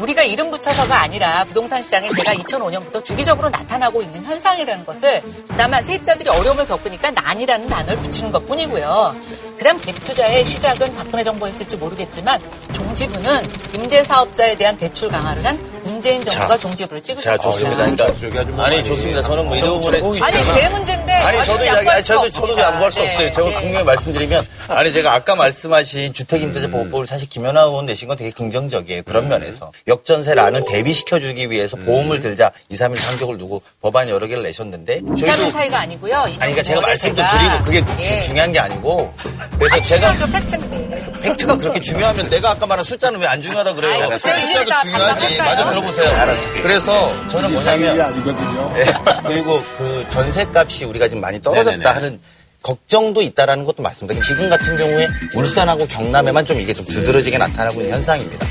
우리가 0.00 0.22
이름 0.22 0.50
붙여서가 0.50 1.02
아니라 1.02 1.44
부동산 1.44 1.82
시장에 1.82 2.08
제가 2.10 2.32
2005년부터 2.34 3.04
주기적으로 3.04 3.50
나타나고 3.50 4.02
있는 4.02 4.22
현상이라는 4.24 4.84
것을 4.84 5.22
다만 5.56 5.84
세입자들이 5.84 6.30
어려움을 6.30 6.66
겪으니까 6.66 7.10
난이라는 7.10 7.68
단어를 7.68 7.98
붙이는 8.00 8.32
것 8.32 8.44
뿐이고요. 8.46 9.14
그다음 9.58 9.76
갭 9.78 10.02
투자의 10.04 10.42
시작은 10.44 10.94
박근혜 10.96 11.22
정부 11.22 11.46
했을지 11.46 11.76
모르겠지만 11.76 12.40
종지부는 12.72 13.42
임대사업자에 13.74 14.56
대한 14.56 14.76
대출 14.78 15.10
강화를 15.10 15.44
한 15.44 15.70
문재인 15.82 16.22
정부가 16.22 16.48
자, 16.48 16.58
종지부를 16.58 17.02
자, 17.02 17.14
찍으셨습니다. 17.36 17.42
좋습니다. 17.42 18.06
저기 18.06 18.12
아주 18.12 18.30
그러니까, 18.30 18.56
뭐 18.56 18.64
아니, 18.64 18.84
좋습니다. 18.84 19.22
저는 19.22 19.46
뭐이 19.46 19.60
부분에. 19.60 19.98
아니 20.22 20.48
제 20.48 20.68
문제인데 20.68 21.12
아니, 21.12 21.44
저도 21.44 21.64
이야기, 21.64 21.88
아니, 21.88 22.02
수 22.02 22.08
저도. 22.08 22.30
저도 22.30 22.58
양보할 22.58 22.92
수 22.92 22.98
네, 23.00 23.08
없어요. 23.08 23.32
제가 23.32 23.48
네. 23.48 23.60
분명히 23.60 23.84
말씀드리면, 23.84 24.46
아니, 24.68 24.92
제가 24.92 25.14
아까 25.14 25.36
말씀하신 25.36 26.12
주택임대차보호법을 26.12 27.06
사실 27.06 27.28
김연아 27.28 27.62
의원 27.62 27.86
내신 27.86 28.08
건 28.08 28.16
되게 28.16 28.30
긍정적이에요. 28.30 29.02
그런 29.04 29.28
면에서. 29.28 29.72
역전세란을 29.90 30.64
대비시켜주기 30.68 31.50
위해서 31.50 31.76
보험을 31.76 32.20
들자 32.20 32.52
2, 32.68 32.76
3일 32.76 32.96
상격을 32.96 33.36
두고 33.38 33.60
법안 33.82 34.08
여러 34.08 34.26
개를 34.26 34.42
내셨는데, 34.44 34.98
2, 34.98 35.00
3일 35.22 35.50
사이가 35.52 35.80
아니고요. 35.80 36.16
아니, 36.16 36.38
그러니까 36.38 36.62
제가 36.62 36.80
말씀도 36.80 37.22
드리고, 37.22 37.64
그게 37.64 37.84
예. 38.00 38.22
중요한 38.22 38.52
게 38.52 38.58
아니고, 38.60 39.12
그래서 39.58 39.76
아, 39.76 39.80
제가 39.82 40.16
중요하죠, 40.16 40.32
팩트인데. 40.32 41.12
팩트가 41.22 41.56
그렇게 41.58 41.80
중요하면 41.80 42.30
내가 42.30 42.50
아까 42.52 42.66
말한 42.66 42.84
숫자는 42.84 43.20
왜 43.20 43.26
안 43.30 43.40
중요하다 43.42 43.74
그래요? 43.74 44.18
숫자도 44.18 44.38
중요하지. 44.82 45.36
다 45.36 45.44
맞아, 45.44 45.70
들어보세요. 45.70 46.62
그래서 46.62 47.28
저는 47.28 47.52
뭐냐면, 47.52 48.00
아니거든요. 48.00 48.74
예, 48.78 48.84
그리고 49.26 49.62
그 49.78 50.04
전세값이 50.08 50.84
우리가 50.86 51.06
지금 51.08 51.20
많이 51.20 51.40
떨어졌다 51.42 51.70
네네네. 51.70 51.90
하는 51.90 52.20
걱정도 52.62 53.22
있다라는 53.22 53.64
것도 53.64 53.82
맞습니다. 53.82 54.20
지금 54.22 54.48
같은 54.50 54.76
경우에 54.76 55.06
울산하고 55.34 55.86
경남에만 55.86 56.44
좀 56.44 56.60
이게 56.60 56.74
좀 56.74 56.84
두드러지게 56.86 57.38
나타나고 57.38 57.80
있는 57.80 57.94
현상입니다. 57.96 58.46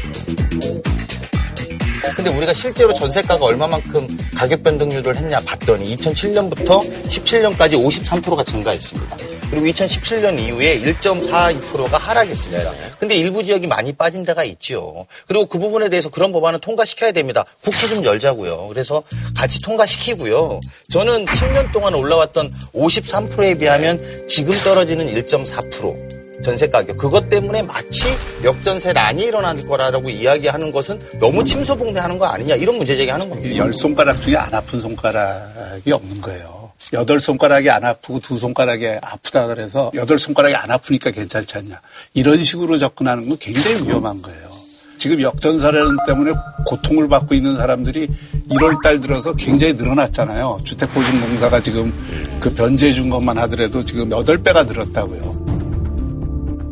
근데 2.15 2.29
우리가 2.29 2.53
실제로 2.53 2.93
전세가가 2.93 3.45
얼마만큼 3.45 4.07
가격 4.35 4.63
변동률을 4.63 5.15
했냐 5.17 5.39
봤더니 5.41 5.95
2007년부터 5.97 7.07
17년까지 7.07 7.73
53%가 7.73 8.43
증가했습니다. 8.43 9.17
그리고 9.49 9.65
2017년 9.65 10.39
이후에 10.39 10.79
1.42%가 10.79 11.97
하락했습니다. 11.97 12.71
근데 12.99 13.15
일부 13.15 13.43
지역이 13.43 13.65
많이 13.67 13.93
빠진 13.93 14.23
데가 14.23 14.43
있지요. 14.43 15.07
그리고 15.27 15.47
그 15.47 15.57
부분에 15.57 15.89
대해서 15.89 16.09
그런 16.09 16.31
법안은 16.31 16.59
통과시켜야 16.59 17.11
됩니다. 17.11 17.45
국회 17.63 17.87
좀 17.87 18.03
열자고요. 18.03 18.67
그래서 18.67 19.01
같이 19.35 19.59
통과시키고요. 19.61 20.59
저는 20.91 21.25
10년 21.25 21.71
동안 21.71 21.95
올라왔던 21.95 22.53
53%에 22.75 23.55
비하면 23.55 24.27
지금 24.27 24.53
떨어지는 24.63 25.11
1.4%. 25.13 26.18
전세 26.43 26.67
가격 26.67 26.97
그것 26.97 27.29
때문에 27.29 27.61
마치 27.63 28.07
역전세란이 28.43 29.23
일어날 29.23 29.65
거라고 29.65 30.09
이야기하는 30.09 30.71
것은 30.71 30.99
너무 31.19 31.43
침소봉대하는 31.43 32.17
거 32.17 32.25
아니냐 32.25 32.55
이런 32.55 32.77
문제 32.77 32.95
제기하는 32.95 33.29
겁니다. 33.29 33.55
열 33.57 33.73
손가락 33.73 34.21
중에 34.21 34.35
안 34.35 34.53
아픈 34.53 34.79
손가락이 34.79 35.91
없는 35.91 36.21
거예요. 36.21 36.71
여덟 36.93 37.19
손가락이 37.19 37.69
안 37.69 37.83
아프고 37.83 38.19
두 38.19 38.37
손가락이 38.37 38.87
아프다 39.01 39.47
그래서 39.47 39.91
여덟 39.95 40.17
손가락이 40.17 40.55
안 40.55 40.71
아프니까 40.71 41.11
괜찮지 41.11 41.57
않냐. 41.57 41.81
이런 42.13 42.37
식으로 42.37 42.77
접근하는 42.77 43.27
건 43.27 43.37
굉장히 43.37 43.87
위험한 43.87 44.21
거예요. 44.21 44.49
지금 44.97 45.21
역전사례 45.21 45.79
때문에 46.07 46.33
고통을 46.65 47.07
받고 47.07 47.33
있는 47.33 47.55
사람들이 47.55 48.09
1월 48.49 48.81
달 48.83 48.99
들어서 48.99 49.33
굉장히 49.33 49.73
늘어났잖아요. 49.73 50.57
주택보증공사가 50.63 51.61
지금 51.61 51.93
그 52.39 52.53
변제해 52.53 52.91
준 52.91 53.09
것만 53.09 53.37
하더라도 53.37 53.83
지금 53.85 54.09
8배가 54.09 54.67
늘었다고요. 54.67 55.48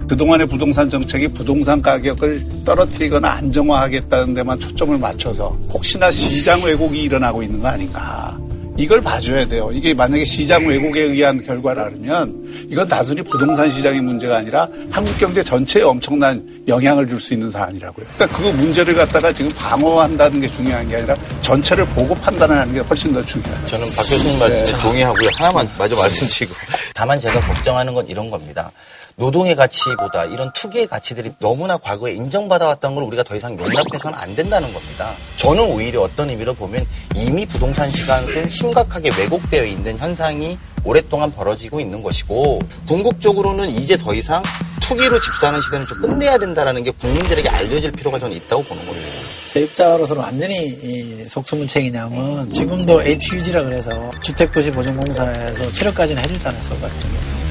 그동안의 0.08 0.48
부동산 0.48 0.90
정책이 0.90 1.30
부동산 1.30 1.82
가격을 1.82 2.64
떨어뜨리거나 2.66 3.30
안정화하겠다는 3.30 4.34
데만 4.34 4.60
초점을 4.60 4.98
맞춰서 4.98 5.58
혹시나 5.74 6.10
시장 6.12 6.64
왜곡이 6.64 7.04
일어나고 7.04 7.44
있는 7.44 7.62
거 7.62 7.68
아닌가. 7.68 8.38
이걸 8.80 9.02
봐줘야 9.02 9.44
돼요. 9.48 9.72
이게 9.74 9.92
만약에 9.96 10.24
시장 10.24 10.68
왜곡에 10.68 11.02
의한 11.02 11.44
결과라면 11.44 12.68
이건 12.70 12.88
단순히 12.88 13.24
부동산 13.24 13.70
시장의 13.72 14.02
문제가 14.02 14.38
아니라 14.38 14.68
한국 14.92 15.18
경제 15.18 15.44
전체에 15.44 15.82
엄청난 15.82 16.44
영향을 16.68 17.10
줄 17.10 17.20
수 17.20 17.34
있는 17.34 17.50
사안이라고요. 17.50 18.06
그러니까 18.16 18.38
그 18.38 18.48
문제를 18.50 18.94
갖다가 18.94 19.34
지금 19.34 19.50
방어한다는 19.56 20.42
게 20.42 20.48
중요한 20.48 20.88
게 20.88 20.98
아니라 20.98 21.16
전체를 21.42 21.88
보고 21.88 22.14
판단하는 22.16 22.72
게 22.72 22.80
훨씬 22.82 23.12
더 23.12 23.26
중요하죠. 23.26 23.66
저는 23.66 23.86
박 23.88 24.04
교수님 24.04 24.40
말씀에 24.40 24.78
동의하고요. 24.80 25.30
하나만 25.38 25.68
마저 25.80 25.96
말씀드리고. 25.96 26.54
다만 26.94 27.20
제가 27.20 27.40
걱정하는 27.42 27.96
건 27.96 28.08
이런 28.08 28.30
겁니다. 28.30 28.72
노동의 29.20 29.56
가치보다 29.56 30.26
이런 30.26 30.52
투기의 30.54 30.86
가치들이 30.86 31.34
너무나 31.40 31.76
과거에 31.78 32.14
인정받아왔던 32.14 32.94
걸 32.94 33.04
우리가 33.04 33.24
더 33.24 33.36
이상 33.36 33.58
용납해서는 33.58 34.16
안 34.16 34.36
된다는 34.36 34.72
겁니다. 34.72 35.12
저는 35.38 35.64
오히려 35.72 36.02
어떤 36.02 36.30
의미로 36.30 36.54
보면 36.54 36.86
이미 37.16 37.44
부동산 37.48 37.90
시장은 37.90 38.48
심각하게 38.48 39.10
왜곡되어 39.18 39.66
있는 39.66 39.98
현상이 39.98 40.60
오랫동안 40.84 41.32
벌어지고 41.32 41.80
있는 41.80 42.04
것이고 42.04 42.60
궁극적으로는 42.88 43.70
이제 43.70 43.98
더 43.98 44.14
이상 44.14 44.44
투기로 44.82 45.20
집 45.20 45.34
사는 45.34 45.60
시대는 45.62 45.88
좀 45.88 46.00
끝내야 46.00 46.38
된다는 46.38 46.84
게 46.84 46.92
국민들에게 46.92 47.50
알려질 47.50 47.94
필요가 47.94 48.20
저는 48.20 48.38
있다고 48.38 48.64
보는 48.66 48.86
겁니다. 48.86 49.08
세입자로서는 49.48 50.22
완전히 50.22 50.68
이 50.84 51.26
속수무책이냐면 51.28 52.54
지금도 52.54 53.02
HUG라 53.02 53.64
그래서 53.64 54.12
주택도시보증공사에서 54.22 55.64
7억까지는 55.72 56.20
해주잖아요, 56.20 56.62
같은 56.62 57.00
경우. 57.00 57.47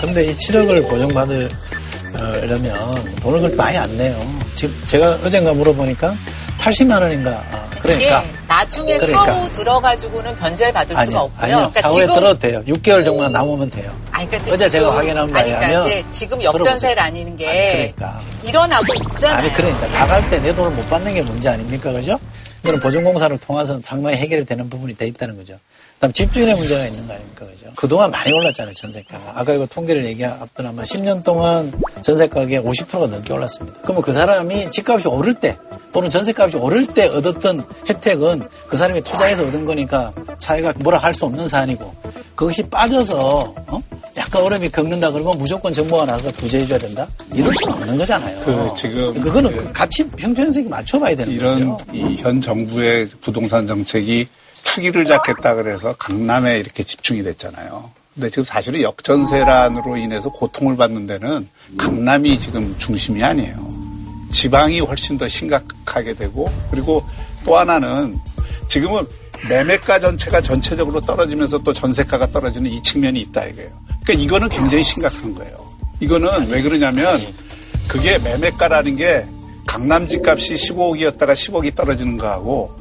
근데 0.00 0.24
이 0.24 0.36
7억을 0.36 0.88
보증받으려면 0.88 1.54
돈을 3.20 3.40
그렇게 3.40 3.56
많이 3.56 3.76
안 3.78 3.96
내요. 3.96 4.20
지금 4.54 4.74
제가 4.86 5.18
어젠가 5.24 5.54
물어보니까 5.54 6.16
80만 6.58 7.00
원인가. 7.02 7.42
아, 7.52 7.68
그러니까. 7.80 8.24
나중에 8.46 8.96
그러니까. 8.98 9.24
사후 9.26 9.52
들어가지고 9.52 10.22
변제를 10.22 10.72
받을 10.72 10.94
수가 10.94 11.00
아니요, 11.02 11.18
없고요. 11.18 11.42
아니요. 11.42 11.56
그러니까 11.56 11.80
사후에 11.82 12.02
지금 12.02 12.14
들어도 12.14 12.38
돼요. 12.38 12.62
6개월 12.66 13.04
정도만 13.04 13.32
남으면 13.32 13.70
돼요. 13.70 13.90
아니, 14.10 14.26
그러니까 14.28 14.52
어제 14.54 14.68
지금- 14.68 14.86
제가 14.86 14.96
확인한 14.96 15.26
바에 15.28 15.44
그러니까 15.44 15.66
하면 15.80 16.04
지금 16.10 16.42
역전세를 16.42 17.02
아니는 17.02 17.36
게 17.36 17.48
아니, 17.48 17.94
그러니까. 17.96 18.20
일어나고 18.42 18.84
있잖아요. 18.94 19.38
아니 19.38 19.52
그러니까 19.52 19.88
나갈 19.88 20.30
때 20.30 20.38
내 20.40 20.54
돈을 20.54 20.70
못 20.70 20.88
받는 20.88 21.14
게 21.14 21.22
문제 21.22 21.48
아닙니까 21.48 21.92
그죠? 21.92 22.18
이거는 22.62 22.80
보증공사를 22.80 23.36
통해서 23.38 23.80
상당히 23.82 24.16
해결이 24.18 24.44
되는 24.44 24.70
부분이 24.70 24.94
돼 24.94 25.06
있다는 25.06 25.36
거죠. 25.36 25.58
그다음 26.04 26.12
집주인의 26.12 26.54
문제가 26.56 26.86
있는 26.86 27.06
거 27.06 27.14
아닙니까, 27.14 27.46
그죠? 27.46 27.66
그동안 27.74 28.10
많이 28.10 28.30
올랐잖아요, 28.32 28.74
전세가가. 28.74 29.32
아까 29.40 29.54
이거 29.54 29.64
통계를 29.66 30.04
얘기했더니만 30.04 30.84
10년 30.84 31.24
동안 31.24 31.72
전세 32.02 32.26
가격이 32.28 32.58
50%가 32.58 33.06
넘게 33.06 33.32
올랐습니다. 33.32 33.78
그러면 33.82 34.02
그 34.02 34.12
사람이 34.12 34.70
집값이 34.70 35.08
오를 35.08 35.34
때 35.34 35.56
또는 35.92 36.10
전세값이 36.10 36.56
오를 36.58 36.84
때 36.86 37.06
얻었던 37.06 37.64
혜택은 37.88 38.42
그 38.68 38.76
사람이 38.76 39.00
투자해서 39.02 39.46
얻은 39.46 39.64
거니까 39.64 40.12
사회가 40.40 40.74
뭐라 40.80 40.98
할 40.98 41.14
수 41.14 41.24
없는 41.26 41.46
사안이고 41.48 41.94
그것이 42.34 42.64
빠져서 42.64 43.54
어? 43.68 43.82
약간 44.16 44.42
어려움이 44.42 44.68
겪는다 44.70 45.10
그러면 45.12 45.38
무조건 45.38 45.72
정부가 45.72 46.04
나서 46.04 46.30
구제해줘야 46.32 46.78
된다? 46.78 47.06
이럴 47.32 47.52
수는 47.62 47.78
없는 47.78 47.96
거잖아요. 47.98 48.40
그 48.44 48.74
지금 48.76 49.20
그거는 49.20 49.56
그그 49.56 49.72
같이 49.72 50.04
형편성에 50.18 50.68
맞춰봐야 50.68 51.14
되는 51.14 51.32
이런 51.32 51.68
거죠. 51.70 51.84
이현 51.92 52.40
정부의 52.40 53.06
부동산 53.20 53.66
정책이 53.66 54.26
투기를 54.64 55.04
잡겠다 55.06 55.54
그래서 55.54 55.94
강남에 55.94 56.58
이렇게 56.58 56.82
집중이 56.82 57.22
됐잖아요. 57.22 57.90
근데 58.14 58.30
지금 58.30 58.44
사실은 58.44 58.80
역전세란으로 58.82 59.96
인해서 59.96 60.30
고통을 60.30 60.76
받는 60.76 61.06
데는 61.06 61.48
강남이 61.76 62.38
지금 62.38 62.76
중심이 62.78 63.22
아니에요. 63.22 63.74
지방이 64.32 64.80
훨씬 64.80 65.18
더 65.18 65.26
심각하게 65.28 66.14
되고 66.14 66.50
그리고 66.70 67.04
또 67.44 67.56
하나는 67.56 68.18
지금은 68.68 69.06
매매가 69.48 70.00
전체가 70.00 70.40
전체적으로 70.40 71.00
떨어지면서 71.00 71.58
또 71.58 71.72
전세가가 71.72 72.28
떨어지는 72.28 72.70
이 72.70 72.82
측면이 72.82 73.20
있다 73.20 73.44
이거예요. 73.44 73.70
그러니까 74.04 74.12
이거는 74.24 74.48
굉장히 74.48 74.82
심각한 74.82 75.34
거예요. 75.34 75.64
이거는 76.00 76.48
왜 76.48 76.62
그러냐면 76.62 77.18
그게 77.88 78.18
매매가라는 78.18 78.96
게 78.96 79.26
강남 79.66 80.06
집값이 80.06 80.54
15억이었다가 80.54 81.32
10억이 81.32 81.74
떨어지는 81.74 82.16
거하고 82.16 82.74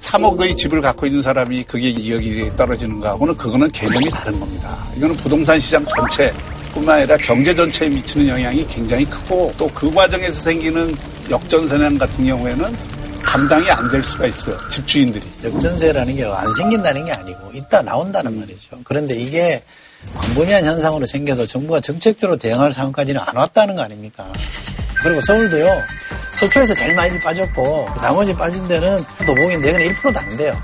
3억의 0.00 0.56
집을 0.56 0.80
갖고 0.80 1.06
있는 1.06 1.22
사람이 1.22 1.64
그게 1.64 1.92
2억이 1.92 2.56
떨어지는 2.56 3.00
거하고는 3.00 3.36
그거는 3.36 3.70
개념이 3.70 4.08
다른 4.10 4.38
겁니다. 4.40 4.78
이거는 4.96 5.16
부동산 5.16 5.60
시장 5.60 5.84
전체 5.86 6.32
뿐만 6.72 6.98
아니라 6.98 7.16
경제 7.18 7.54
전체에 7.54 7.88
미치는 7.88 8.28
영향이 8.28 8.66
굉장히 8.68 9.04
크고 9.06 9.52
또 9.58 9.68
그 9.74 9.90
과정에서 9.90 10.32
생기는 10.40 10.94
역전세난 11.30 11.98
같은 11.98 12.26
경우에는 12.26 12.76
감당이 13.22 13.70
안 13.70 13.90
될 13.90 14.02
수가 14.02 14.26
있어요. 14.26 14.56
집주인들이. 14.70 15.22
역전세라는 15.44 16.16
게 16.16 16.24
안 16.24 16.50
생긴다는 16.52 17.04
게 17.04 17.12
아니고 17.12 17.52
있다 17.54 17.82
나온다는 17.82 18.38
말이죠. 18.40 18.78
그런데 18.84 19.14
이게 19.16 19.62
광범위한 20.16 20.64
현상으로 20.64 21.04
생겨서 21.06 21.44
정부가 21.44 21.80
정책적으로 21.80 22.38
대응할 22.38 22.72
상황까지는 22.72 23.20
안 23.24 23.36
왔다는 23.36 23.76
거 23.76 23.82
아닙니까? 23.82 24.26
그리고 25.02 25.20
서울도요. 25.22 25.82
서초에서 26.32 26.74
제일 26.74 26.94
많이 26.94 27.18
빠졌고 27.18 27.88
나머지 28.00 28.34
빠진 28.34 28.66
데는 28.68 29.04
노봉인데 29.26 29.70
이건 29.70 30.12
1%도 30.12 30.18
안 30.18 30.36
돼요. 30.36 30.62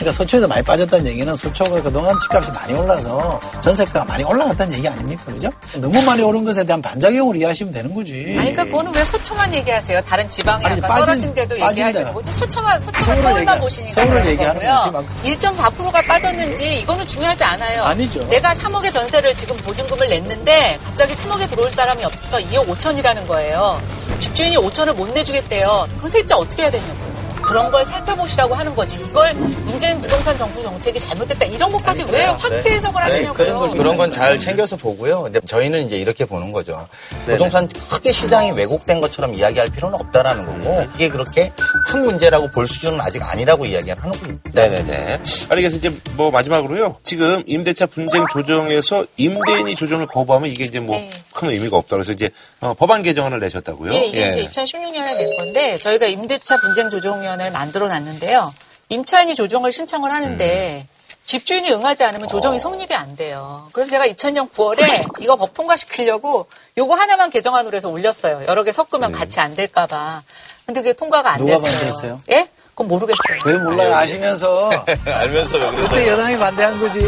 그러니까 0.00 0.16
서초에서 0.16 0.48
많이 0.48 0.62
빠졌다는 0.62 1.06
얘기는 1.08 1.36
서초가 1.36 1.82
그동안 1.82 2.18
집값이 2.20 2.50
많이 2.52 2.72
올라서 2.72 3.38
전세가가 3.60 4.06
많이 4.06 4.24
올라갔다는 4.24 4.78
얘기 4.78 4.88
아닙니까? 4.88 5.22
그죠? 5.26 5.50
너무 5.74 6.00
많이 6.00 6.22
오른 6.22 6.42
것에 6.42 6.64
대한 6.64 6.80
반작용으로 6.80 7.36
이해하시면 7.36 7.70
되는 7.70 7.94
거지. 7.94 8.14
아니, 8.38 8.50
그러니까 8.54 8.64
그거는 8.64 8.94
왜 8.94 9.04
서초만 9.04 9.52
얘기하세요? 9.52 10.00
다른 10.08 10.26
지방에 10.30 10.64
아니, 10.64 10.80
빠진- 10.80 11.04
떨어진 11.04 11.34
데도 11.34 11.54
얘기하시는. 11.60 12.14
거고 12.14 12.22
서초만 12.32 12.80
서초만 12.80 13.04
서울만 13.04 13.36
얘기하- 13.42 13.60
보시니까 13.60 13.92
서울을 14.02 14.26
얘기하는 14.28 14.62
거고요. 14.66 15.04
거지, 15.04 15.30
1.4%가 15.36 16.00
빠졌는지 16.02 16.80
이거는 16.80 17.06
중요하지 17.06 17.44
않아요. 17.44 17.82
아니죠. 17.84 18.24
내가 18.28 18.54
3억의 18.54 18.90
전세를 18.90 19.34
지금 19.36 19.54
보증금을 19.58 20.08
냈는데 20.08 20.78
갑자기 20.82 21.14
3억에 21.14 21.50
들어올 21.50 21.68
사람이 21.70 22.02
없어서 22.06 22.38
2억 22.38 22.66
5천이라는 22.68 23.26
거예요. 23.26 23.78
집주인이 24.18 24.56
5천을 24.56 24.94
못 24.94 25.12
내주겠대요. 25.12 25.88
그럼 25.98 26.10
세입자 26.10 26.36
어떻게 26.38 26.62
해야 26.62 26.70
되냐고요. 26.70 27.09
그런 27.50 27.68
걸 27.68 27.84
살펴보시라고 27.84 28.54
하는 28.54 28.72
거지. 28.76 28.94
이걸 28.94 29.34
문재인 29.34 30.00
부동산 30.00 30.36
정부 30.36 30.62
정책이 30.62 31.00
잘못됐다. 31.00 31.46
이런 31.46 31.72
것까지 31.72 32.04
왜 32.04 32.26
확대 32.26 32.70
해석을 32.74 33.02
하시냐고요. 33.02 33.34
그런, 33.34 33.58
걸, 33.58 33.70
그런 33.70 33.96
건 33.96 34.10
잘 34.12 34.38
챙겨서 34.38 34.76
보고요. 34.76 35.22
근데 35.22 35.40
저희는 35.40 35.86
이제 35.86 35.96
이렇게 35.96 36.24
보는 36.24 36.52
거죠. 36.52 36.86
부동산 37.26 37.68
크게 37.68 38.12
시장이 38.12 38.52
왜곡된 38.52 39.00
것처럼 39.00 39.34
이야기할 39.34 39.68
필요는 39.70 39.98
없다라는 39.98 40.46
거고 40.46 40.84
이게 40.94 41.08
그렇게 41.08 41.50
큰 41.88 42.04
문제라고 42.04 42.50
볼 42.52 42.68
수준은 42.68 43.00
아직 43.00 43.20
아니라고 43.22 43.66
이야기를 43.66 44.00
하는 44.00 44.16
겁니다. 44.20 44.50
네네네. 44.52 45.12
아니, 45.14 45.62
그래서 45.62 45.76
이제 45.76 45.92
뭐 46.12 46.30
마지막으로요. 46.30 46.96
지금 47.02 47.42
임대차 47.46 47.86
분쟁 47.86 48.26
조정에서 48.32 49.04
임대인이 49.16 49.74
조정을 49.74 50.06
거부하면 50.06 50.50
이게 50.50 50.64
이제 50.64 50.78
뭐 50.78 50.94
네. 50.96 51.10
큰 51.32 51.48
의미가 51.48 51.76
없다. 51.76 51.96
그래서 51.96 52.12
이제 52.12 52.30
어, 52.60 52.74
법안 52.74 53.02
개정안을 53.02 53.40
내셨다고요? 53.40 53.92
예, 53.92 54.04
이게 54.06 54.28
이제 54.28 54.44
2016년에 54.46 55.16
낸 55.16 55.36
건데 55.36 55.78
저희가 55.78 56.06
임대차 56.06 56.56
분쟁 56.58 56.90
조정위원 56.90 57.39
회를 57.40 57.52
만들어 57.52 57.88
놨는데요. 57.88 58.52
임차인이 58.88 59.34
조정을 59.34 59.72
신청을 59.72 60.12
하는데 60.12 60.86
집주인이 61.24 61.70
응하지 61.70 62.04
않으면 62.04 62.28
조정이 62.28 62.58
성립이 62.58 62.94
안 62.94 63.16
돼요. 63.16 63.68
그래서 63.72 63.90
제가 63.92 64.06
2000년 64.08 64.50
9월에 64.50 65.22
이거 65.22 65.36
법 65.36 65.54
통과시키려고 65.54 66.46
요거 66.76 66.94
하나만 66.94 67.30
개정안으로 67.30 67.76
해서 67.76 67.88
올렸어요. 67.88 68.46
여러 68.46 68.64
개 68.64 68.72
섞으면 68.72 69.12
같이 69.12 69.38
안 69.40 69.54
될까봐. 69.54 70.22
근데 70.66 70.80
그게 70.80 70.92
통과가 70.92 71.32
안 71.32 71.38
누가 71.38 71.58
됐어요. 71.58 71.70
반대했어요? 71.70 72.22
예? 72.30 72.48
그건 72.80 72.88
모르겠어요. 72.88 73.38
왜 73.44 73.58
몰라요? 73.58 73.94
아시면서 73.94 74.70
알면서 75.04 75.58
왜 75.58 75.70
그때 75.70 75.88
그래서 75.90 76.06
여당이 76.08 76.38
반대한 76.38 76.80
거지. 76.80 77.02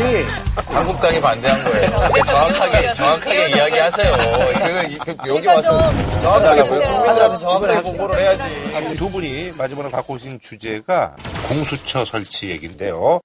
한국당이 0.68 1.20
반대한 1.20 1.64
거예요. 1.64 1.90
그래서 2.12 2.24
정확하게 2.26 2.92
정확하게 2.92 3.48
이야기하세요. 3.50 4.16
그- 4.16 5.10
여기 5.28 5.40
그러니까 5.40 5.54
와서 5.54 5.90
좀 5.90 6.20
정확하게 6.22 6.60
해주세요. 6.60 6.80
국민들한테 6.92 7.38
정확하게 7.38 7.82
공부를 7.82 8.20
해야지. 8.20 8.94
두 8.96 9.08
분이 9.10 9.52
마지막으로 9.56 9.90
갖고 9.90 10.14
오신 10.14 10.40
주제가 10.40 11.16
공수처 11.48 12.04
설치 12.04 12.50
얘기인데요. 12.50 13.20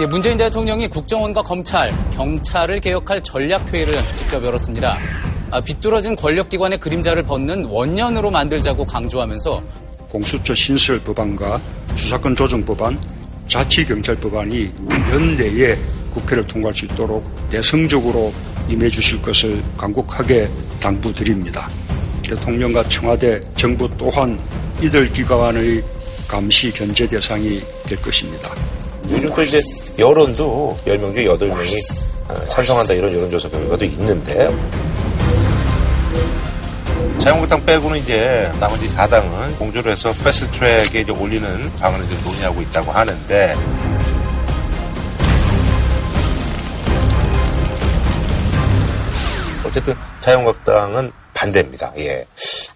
예, 0.00 0.06
문재인 0.06 0.36
대통령이 0.36 0.88
국정원과 0.88 1.42
검찰, 1.42 1.92
경찰을 2.12 2.80
개혁할 2.80 3.20
전략회의를 3.22 4.00
직접 4.16 4.44
열었습니다. 4.44 4.98
아, 5.52 5.60
비뚤어진 5.60 6.16
권력기관의 6.16 6.78
그림자를 6.80 7.22
벗는 7.24 7.64
원년으로 7.66 8.30
만들자고 8.30 8.84
강조하면서 8.86 9.62
공수처 10.14 10.54
신설 10.54 11.00
법안과 11.00 11.60
수사권 11.96 12.36
조정 12.36 12.64
법안, 12.64 12.96
자치경찰 13.48 14.14
법안이 14.20 14.70
연내에 15.10 15.76
국회를 16.12 16.46
통과할 16.46 16.72
수 16.72 16.84
있도록 16.84 17.28
내성적으로 17.50 18.32
임해 18.68 18.88
주실 18.90 19.20
것을 19.20 19.60
간곡하게 19.76 20.48
당부드립니다. 20.78 21.68
대통령과 22.22 22.88
청와대, 22.88 23.40
정부 23.56 23.90
또한 23.96 24.38
이들 24.80 25.12
기관의 25.12 25.82
감시 26.28 26.70
견제 26.70 27.08
대상이 27.08 27.60
될 27.84 28.00
것입니다. 28.00 28.54
요즘 29.10 29.34
또 29.34 29.42
이제 29.42 29.60
여론도 29.98 30.78
10명 30.86 31.12
중에 31.12 31.24
8명이 31.24 31.74
어, 32.28 32.48
찬성한다 32.50 32.94
이런 32.94 33.12
여론조사 33.12 33.48
결과도 33.50 33.84
있는데 33.84 34.48
자유한국당 37.18 37.64
빼고는 37.64 37.98
이제 37.98 38.50
나머지 38.60 38.86
4당은 38.88 39.58
공조를 39.58 39.92
해서 39.92 40.12
패스트 40.12 40.50
트랙에 40.58 41.00
이제 41.00 41.12
올리는 41.12 41.72
방안을 41.76 42.04
이제 42.04 42.16
논의하고 42.22 42.60
있다고 42.62 42.92
하는데 42.92 43.54
어쨌든 49.66 49.94
자유한국당은 50.20 51.12
반대입니다. 51.32 51.92
예. 51.98 52.26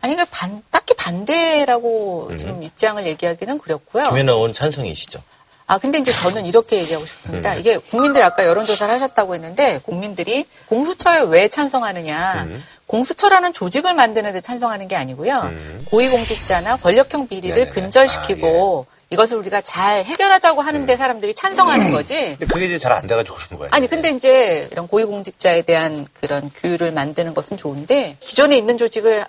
아니, 0.00 0.14
그러니까 0.14 0.26
반, 0.30 0.62
딱히 0.70 0.94
반대라고 0.94 2.36
좀 2.36 2.62
입장을 2.62 3.06
얘기하기는 3.06 3.58
그렇고요. 3.58 4.10
김연아 4.10 4.32
의원 4.32 4.52
찬성이시죠? 4.52 5.22
아, 5.66 5.78
근데 5.78 5.98
이제 5.98 6.12
저는 6.12 6.46
이렇게 6.46 6.78
얘기하고 6.78 7.04
싶습니다. 7.04 7.54
이게 7.54 7.76
국민들 7.76 8.22
아까 8.22 8.44
여론조사를 8.46 8.92
하셨다고 8.92 9.34
했는데 9.34 9.80
국민들이 9.84 10.46
공수처에 10.66 11.20
왜 11.28 11.48
찬성하느냐. 11.48 12.48
공수처라는 12.88 13.52
조직을 13.52 13.94
만드는 13.94 14.32
데 14.32 14.40
찬성하는 14.40 14.88
게 14.88 14.96
아니고요. 14.96 15.52
고위공직자나 15.86 16.76
권력형 16.76 17.28
비리를 17.28 17.56
네네네. 17.56 17.70
근절시키고 17.70 18.86
이것을 19.10 19.36
우리가 19.38 19.60
잘 19.60 20.04
해결하자고 20.04 20.60
하는데 20.60 20.96
사람들이 20.96 21.32
찬성하는 21.34 21.92
거지. 21.92 22.36
근데 22.38 22.46
그게 22.46 22.66
이제 22.66 22.78
잘 22.78 22.92
안 22.92 23.06
돼가지고 23.06 23.36
그러는 23.36 23.58
거예요. 23.58 23.70
아니 23.72 23.86
근데 23.86 24.10
이제 24.10 24.68
이런 24.72 24.88
고위공직자에 24.88 25.62
대한 25.62 26.06
그런 26.20 26.50
규율을 26.54 26.92
만드는 26.92 27.32
것은 27.34 27.56
좋은데 27.56 28.16
기존에 28.20 28.56
있는 28.56 28.76
조직을 28.76 29.24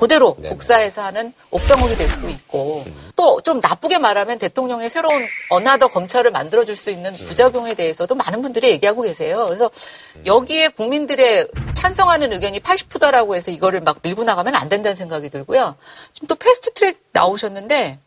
그대로 0.00 0.34
네네. 0.38 0.48
복사해서 0.54 1.02
하는 1.02 1.32
옥상옥이 1.50 1.96
될 1.96 2.08
수도 2.08 2.28
있고 2.28 2.84
또 3.16 3.40
좀 3.42 3.60
나쁘게 3.60 3.98
말하면 3.98 4.38
대통령의 4.38 4.88
새로운 4.90 5.26
another 5.50 5.88
검찰을 5.88 6.30
만들어줄 6.30 6.76
수 6.76 6.90
있는 6.90 7.12
부작용에 7.14 7.74
대해서도 7.74 8.14
많은 8.14 8.42
분들이 8.42 8.68
얘기하고 8.70 9.02
계세요. 9.02 9.44
그래서 9.46 9.70
여기에 10.26 10.68
국민들의 10.68 11.48
찬성하는 11.74 12.32
의견이 12.32 12.60
80%라고 12.60 13.34
해서 13.34 13.50
이거를 13.50 13.80
막 13.80 13.98
밀고 14.02 14.24
나가면 14.24 14.54
안 14.54 14.68
된다는 14.68 14.96
생각이 14.96 15.30
들고요. 15.30 15.76
지금 16.12 16.28
또 16.28 16.34
패스트 16.34 16.72
트랙 16.74 17.00
나오셨는데 17.12 17.98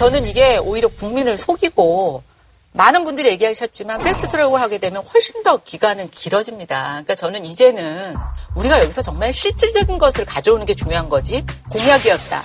저는 0.00 0.24
이게 0.24 0.56
오히려 0.56 0.88
국민을 0.88 1.36
속이고 1.36 2.22
많은 2.72 3.04
분들이 3.04 3.28
얘기하셨지만 3.32 4.02
패스트트랙을 4.02 4.58
하게 4.58 4.78
되면 4.78 5.02
훨씬 5.02 5.42
더 5.42 5.58
기간은 5.58 6.08
길어집니다. 6.08 6.84
그러니까 6.84 7.14
저는 7.14 7.44
이제는 7.44 8.14
우리가 8.56 8.80
여기서 8.80 9.02
정말 9.02 9.30
실질적인 9.30 9.98
것을 9.98 10.24
가져오는 10.24 10.64
게 10.64 10.72
중요한 10.72 11.10
거지 11.10 11.44
공약이었다. 11.68 12.42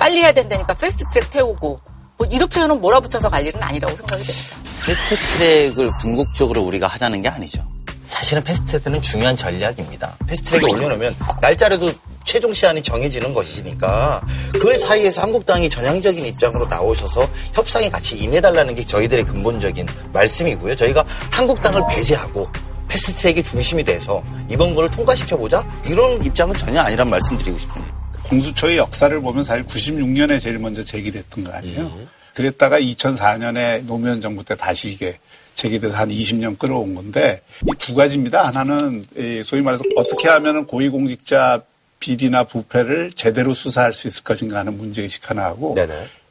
빨리 0.00 0.20
해야 0.20 0.32
된다니까 0.32 0.74
패스트트랙 0.74 1.30
태우고 1.30 1.78
뭐 2.18 2.26
이렇게는 2.28 2.80
몰아붙여서 2.80 3.30
갈 3.30 3.46
일은 3.46 3.62
아니라고 3.62 3.94
생각이 3.94 4.24
됩니다. 4.24 4.56
패스트트랙을 4.84 5.92
궁극적으로 6.00 6.62
우리가 6.62 6.88
하자는 6.88 7.22
게 7.22 7.28
아니죠. 7.28 7.75
사실은 8.08 8.42
패스트트랙은 8.44 9.02
중요한 9.02 9.36
전략입니다. 9.36 10.16
패스트트랙에 10.26 10.64
올려놓으면 10.72 11.16
날짜라도 11.40 11.92
최종 12.24 12.52
시한이 12.52 12.82
정해지는 12.82 13.32
것이니까 13.34 14.20
그 14.52 14.78
사이에서 14.78 15.22
한국당이 15.22 15.70
전향적인 15.70 16.24
입장으로 16.26 16.66
나오셔서 16.66 17.28
협상에 17.54 17.88
같이 17.88 18.16
임해달라는 18.16 18.74
게 18.74 18.84
저희들의 18.84 19.24
근본적인 19.24 19.86
말씀이고요. 20.12 20.74
저희가 20.74 21.04
한국당을 21.30 21.82
배제하고 21.88 22.48
패스트트랙이 22.88 23.42
중심이 23.42 23.84
돼서 23.84 24.22
이번 24.50 24.74
거를 24.74 24.90
통과시켜보자 24.90 25.64
이런 25.86 26.22
입장은 26.24 26.56
전혀 26.56 26.80
아니란 26.80 27.10
말씀드리고 27.10 27.58
싶습니다. 27.58 27.94
공수처의 28.24 28.78
역사를 28.78 29.20
보면 29.20 29.44
사실 29.44 29.64
96년에 29.66 30.40
제일 30.40 30.58
먼저 30.58 30.82
제기됐던 30.82 31.44
거 31.44 31.52
아니에요. 31.52 31.92
그랬다가 32.34 32.78
2004년에 32.80 33.84
노무현 33.86 34.20
정부 34.20 34.44
때 34.44 34.56
다시 34.56 34.90
이게 34.90 35.18
제기돼서 35.56 35.96
한 35.96 36.10
20년 36.10 36.58
끌어온 36.58 36.94
건데 36.94 37.40
이 37.66 37.70
두 37.78 37.94
가지입니다. 37.94 38.46
하나는 38.46 39.04
이 39.16 39.42
소위 39.42 39.62
말해서 39.62 39.82
어떻게 39.96 40.28
하면 40.28 40.66
고위공직자 40.66 41.62
비리나 41.98 42.44
부패를 42.44 43.12
제대로 43.16 43.52
수사할 43.54 43.92
수 43.92 44.06
있을 44.06 44.22
것인가 44.22 44.58
하는 44.58 44.76
문제의식 44.76 45.28
하나 45.30 45.44
하고 45.46 45.74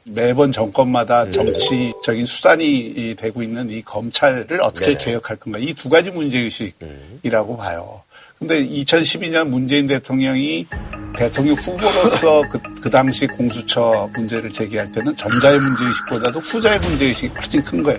매번 0.04 0.52
정권마다 0.52 1.30
정치적인 1.32 2.24
수단이 2.24 3.16
되고 3.18 3.42
있는 3.42 3.68
이 3.70 3.82
검찰을 3.82 4.60
어떻게 4.62 4.92
네네. 4.92 4.98
개혁할 5.04 5.36
건가 5.38 5.58
이 5.58 5.74
두 5.74 5.88
가지 5.88 6.10
문제의식이라고 6.12 7.56
봐요. 7.56 8.02
근데 8.38 8.62
2012년 8.66 9.48
문재인 9.48 9.86
대통령이 9.86 10.66
대통령 11.16 11.54
후보로서 11.54 12.42
그, 12.52 12.58
그 12.82 12.90
당시 12.90 13.26
공수처 13.26 14.08
문제를 14.14 14.52
제기할 14.52 14.92
때는 14.92 15.16
전자의 15.16 15.58
문제의식보다도 15.58 16.40
후자의 16.40 16.78
문제의식이 16.80 17.28
훨씬 17.34 17.64
큰 17.64 17.82
거예요. 17.82 17.98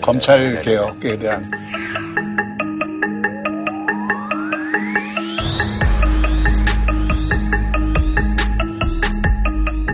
검찰 0.00 0.62
개혁에 0.62 1.18
대한 1.18 1.50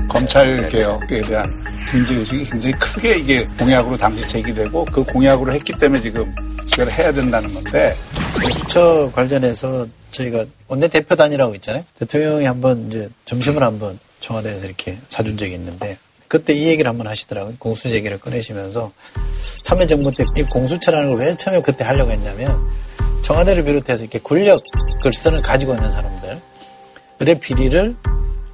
검찰 0.06 0.68
개혁에 0.68 1.22
대한 1.22 1.48
문제의식이 1.90 2.50
굉장히 2.50 2.74
크게 2.74 3.16
이게 3.16 3.48
공약으로 3.58 3.96
당시 3.96 4.28
제기되고 4.28 4.84
그 4.86 5.02
공약으로 5.04 5.52
했기 5.54 5.72
때문에 5.72 6.02
지금 6.02 6.30
이걸 6.66 6.90
해야 6.90 7.10
된다는 7.12 7.52
건데 7.52 7.96
공 8.09 8.09
수처 8.52 9.10
관련해서 9.14 9.86
저희가 10.12 10.44
원내대표단이라고 10.68 11.54
있잖아요. 11.56 11.84
대통령이 11.98 12.44
한번 12.44 12.86
이제 12.88 13.08
점심을 13.24 13.62
한번 13.62 13.98
청와대에서 14.20 14.66
이렇게 14.66 14.98
사준 15.08 15.36
적이 15.36 15.54
있는데 15.54 15.98
그때 16.28 16.52
이 16.54 16.66
얘기를 16.66 16.88
한번 16.88 17.06
하시더라고요. 17.08 17.54
공수처 17.58 17.90
얘기를 17.94 18.18
꺼내시면서 18.18 18.92
참여정부 19.64 20.12
때 20.12 20.24
이 20.36 20.42
공수처라는 20.44 21.10
걸 21.10 21.20
왜 21.20 21.36
처음에 21.36 21.60
그때 21.62 21.84
하려고 21.84 22.10
했냐면 22.12 22.56
청와대를 23.22 23.64
비롯해서 23.64 24.02
이렇게 24.02 24.18
권력을 24.20 25.12
쓰는 25.12 25.42
가지고 25.42 25.74
있는 25.74 25.90
사람들 25.90 26.40
의 27.20 27.38
비리를 27.40 27.94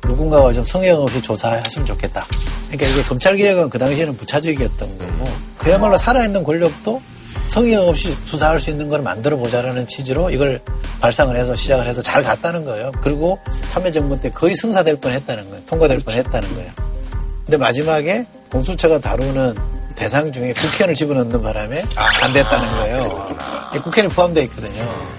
누군가가 0.05 0.53
좀 0.53 0.65
성형 0.65 1.01
없이 1.03 1.23
조사했으면 1.23 1.87
좋겠다. 1.87 2.27
그러니까 2.69 2.87
이게 2.87 3.03
검찰개혁은 3.03 3.71
그 3.71 3.79
당시에는 3.79 4.17
부차적이었던 4.17 4.99
거고 4.99 5.25
그야말로 5.59 5.97
살아있는 5.99 6.43
권력도 6.43 7.01
성형 7.47 7.89
없이 7.89 8.17
수사할 8.25 8.61
수 8.61 8.71
있는 8.71 8.89
걸 8.89 9.03
만들어 9.03 9.37
보자라는 9.37 9.87
취지로 9.87 10.31
이걸 10.31 10.61
발상을 11.01 11.37
해서 11.37 11.55
시작을 11.55 11.87
해서 11.87 12.03
잘 12.03 12.23
갔다는 12.23 12.65
거예요. 12.65 12.93
그리고 13.03 13.39
참여정부 13.71 14.21
때 14.21 14.31
거의 14.31 14.55
승사될 14.55 14.97
뻔 14.97 15.13
했다는 15.13 15.49
거예요. 15.51 15.65
통과될 15.67 16.01
뻔 16.01 16.15
했다는 16.15 16.55
거예요. 16.55 16.71
근데 17.45 17.57
마지막에 17.57 18.27
공수처가 18.51 18.99
다루는 19.01 19.55
대상 19.95 20.33
중에 20.33 20.53
국회의원을 20.53 20.95
집어넣는 20.95 21.43
바람에 21.43 21.83
안 22.23 22.33
됐다는 22.33 22.69
거예요. 22.69 23.37
이 23.75 23.79
국회의원이 23.79 24.15
포함되어 24.15 24.43
있거든요. 24.45 25.17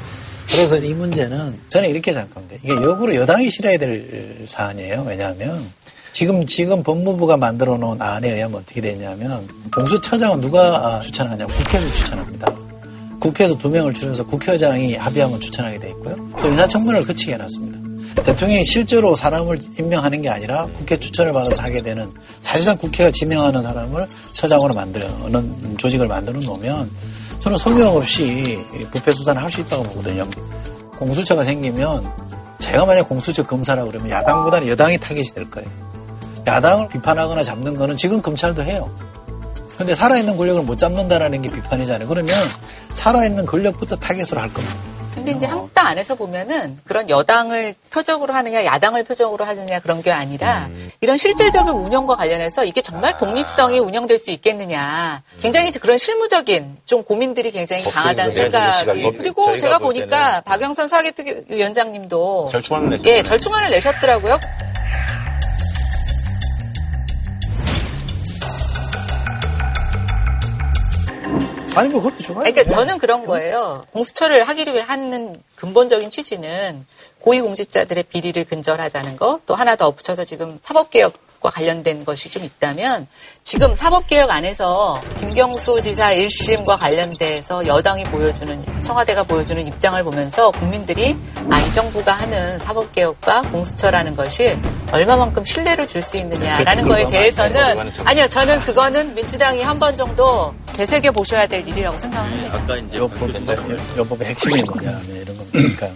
그래서 0.49 0.77
이 0.77 0.93
문제는 0.93 1.59
저는 1.69 1.89
이렇게 1.89 2.13
생각합니다. 2.13 2.55
이게 2.63 2.73
역으로 2.73 3.15
여당이 3.15 3.49
실어야 3.49 3.77
될 3.77 4.45
사안이에요. 4.47 5.05
왜냐하면 5.07 5.65
지금 6.17 6.43
지금 6.47 6.81
법무부가 6.81 7.37
만들어 7.37 7.77
놓은 7.77 8.01
안에 8.01 8.33
의하면 8.33 8.61
어떻게 8.61 8.81
되냐면 8.81 9.47
공수처장은 9.71 10.41
누가 10.41 10.99
추천하냐면 10.99 11.55
국회에서 11.55 11.93
추천합니다. 11.93 12.51
국회에서 13.19 13.55
두 13.55 13.69
명을 13.69 13.93
추려서 13.93 14.25
국회의장이 14.25 14.95
합의하면 14.95 15.39
추천하게 15.39 15.77
돼 15.77 15.89
있고요. 15.89 16.15
또 16.41 16.47
인사청문회를 16.47 17.05
거치게 17.05 17.33
해놨습니다. 17.33 18.23
대통령이 18.23 18.63
실제로 18.63 19.15
사람을 19.15 19.59
임명하는 19.77 20.23
게 20.23 20.29
아니라 20.29 20.65
국회 20.75 20.97
추천을 20.97 21.33
받아서 21.33 21.61
하게 21.61 21.83
되는 21.83 22.11
사실상 22.41 22.79
국회가 22.79 23.11
지명하는 23.11 23.61
사람을 23.61 24.07
처장으로 24.33 24.73
만드는 24.73 25.77
조직을 25.77 26.07
만들어 26.07 26.39
놓으면 26.39 26.89
저는 27.41 27.59
성역 27.59 27.95
없이 27.95 28.57
부패 28.91 29.11
수사를 29.11 29.39
할 29.39 29.51
수 29.51 29.61
있다고 29.61 29.83
보거든요. 29.83 30.27
공수처가 30.97 31.43
생기면 31.43 32.11
제가 32.57 32.87
만약 32.87 33.07
공수처 33.07 33.45
검사라 33.45 33.83
그러면 33.83 34.09
야당 34.09 34.43
보다는 34.45 34.67
여당이 34.67 34.97
타겟이 34.97 35.27
될 35.35 35.47
거예요. 35.51 35.69
야당을 36.47 36.87
비판하거나 36.87 37.43
잡는 37.43 37.75
거는 37.75 37.97
지금 37.97 38.21
검찰도 38.21 38.63
해요. 38.63 38.89
근데 39.77 39.93
살아있는 39.93 40.37
권력을 40.37 40.63
못 40.63 40.79
잡는다라는 40.79 41.41
게 41.43 41.51
비판이잖아요. 41.51 42.07
그러면 42.07 42.35
살아있는 42.93 43.45
권력부터 43.45 43.97
타겟으로 43.97 44.41
할 44.41 44.51
겁니다. 44.51 44.75
근데 45.13 45.31
이제 45.31 45.45
한국당 45.45 45.87
안에서 45.87 46.15
보면은 46.15 46.77
그런 46.85 47.09
여당을 47.09 47.75
표적으로 47.89 48.33
하느냐, 48.33 48.63
야당을 48.63 49.03
표적으로 49.03 49.45
하느냐 49.45 49.79
그런 49.79 50.01
게 50.01 50.11
아니라 50.11 50.69
이런 51.01 51.17
실질적인 51.17 51.73
운영과 51.73 52.15
관련해서 52.15 52.63
이게 52.65 52.81
정말 52.81 53.17
독립성이 53.17 53.79
운영될 53.79 54.19
수 54.19 54.31
있겠느냐. 54.31 55.21
굉장히 55.41 55.71
그런 55.71 55.97
실무적인 55.97 56.77
좀 56.85 57.03
고민들이 57.03 57.51
굉장히 57.51 57.83
강하다는 57.83 58.33
생각이. 58.33 59.11
그리고 59.17 59.57
제가 59.57 59.79
볼 59.79 59.87
보니까 59.87 60.41
박영선 60.41 60.87
사개특위원장님도 60.87 62.49
절충안을. 62.51 63.01
예, 63.05 63.23
절충안을 63.23 63.71
내셨더라고요. 63.71 64.39
아니 71.79 71.89
뭐 71.89 72.01
그것도 72.01 72.21
좋아요. 72.23 72.39
그러니까 72.39 72.63
저는 72.63 72.97
그런 72.97 73.25
거예요. 73.25 73.85
공수처를 73.91 74.43
하기로 74.43 74.79
하는 74.81 75.41
근본적인 75.55 76.09
취지는 76.09 76.85
고위공직자들의 77.21 78.03
비리를 78.03 78.43
근절하자는 78.45 79.17
거, 79.17 79.39
또 79.45 79.55
하나 79.55 79.75
더 79.75 79.87
덧붙여서 79.87 80.23
지금 80.23 80.59
사법개혁 80.61 81.13
과 81.39 81.51
관련된 81.51 82.03
것이 82.03 82.29
좀 82.31 82.43
있다면 82.43 83.07
지금 83.43 83.75
사법개혁 83.75 84.31
안에서 84.31 84.99
김경수 85.19 85.79
지사 85.81 86.13
1심과 86.15 86.77
관련돼서 86.79 87.65
여당이 87.67 88.05
보여주는, 88.05 88.81
청와대가 88.81 89.21
보여주는 89.23 89.65
입장을 89.67 90.03
보면서 90.03 90.49
국민들이 90.51 91.15
아, 91.51 91.59
이 91.59 91.71
정부가 91.71 92.13
하는 92.13 92.57
사법개혁과 92.59 93.43
공수처라는 93.43 94.15
것이 94.15 94.57
얼마만큼 94.91 95.45
신뢰를 95.45 95.85
줄 95.85 96.01
수 96.01 96.17
있느냐라는 96.17 96.87
거에 96.87 97.07
대해서는 97.09 97.91
아니요, 98.05 98.27
저는 98.27 98.59
그거는 98.61 99.13
민주당이 99.13 99.61
한 99.61 99.77
번 99.77 99.95
정도 99.95 100.53
되새겨 100.73 101.11
보셔야 101.11 101.45
될 101.45 101.67
일이라고 101.67 101.97
생각합니다. 101.99 102.55
아까 102.55 102.77
이제 102.77 102.97
요법, 102.97 103.29
요법의 103.97 104.27
핵심이 104.29 104.63
뭐냐면 104.63 105.05
이런 105.07 105.37
겁니다. 105.37 105.49
그러니까 105.51 105.89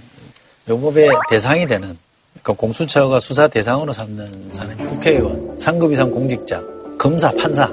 요법의 0.69 1.09
대상이 1.29 1.65
되는 1.65 1.97
그러니까 2.41 2.59
공수처가 2.59 3.19
수사 3.19 3.47
대상으로 3.47 3.93
삼는 3.93 4.51
사람 4.53 4.87
국회의원, 4.87 5.57
상급 5.59 5.91
이상 5.93 6.09
공직자, 6.09 6.61
검사, 6.97 7.31
판사 7.31 7.71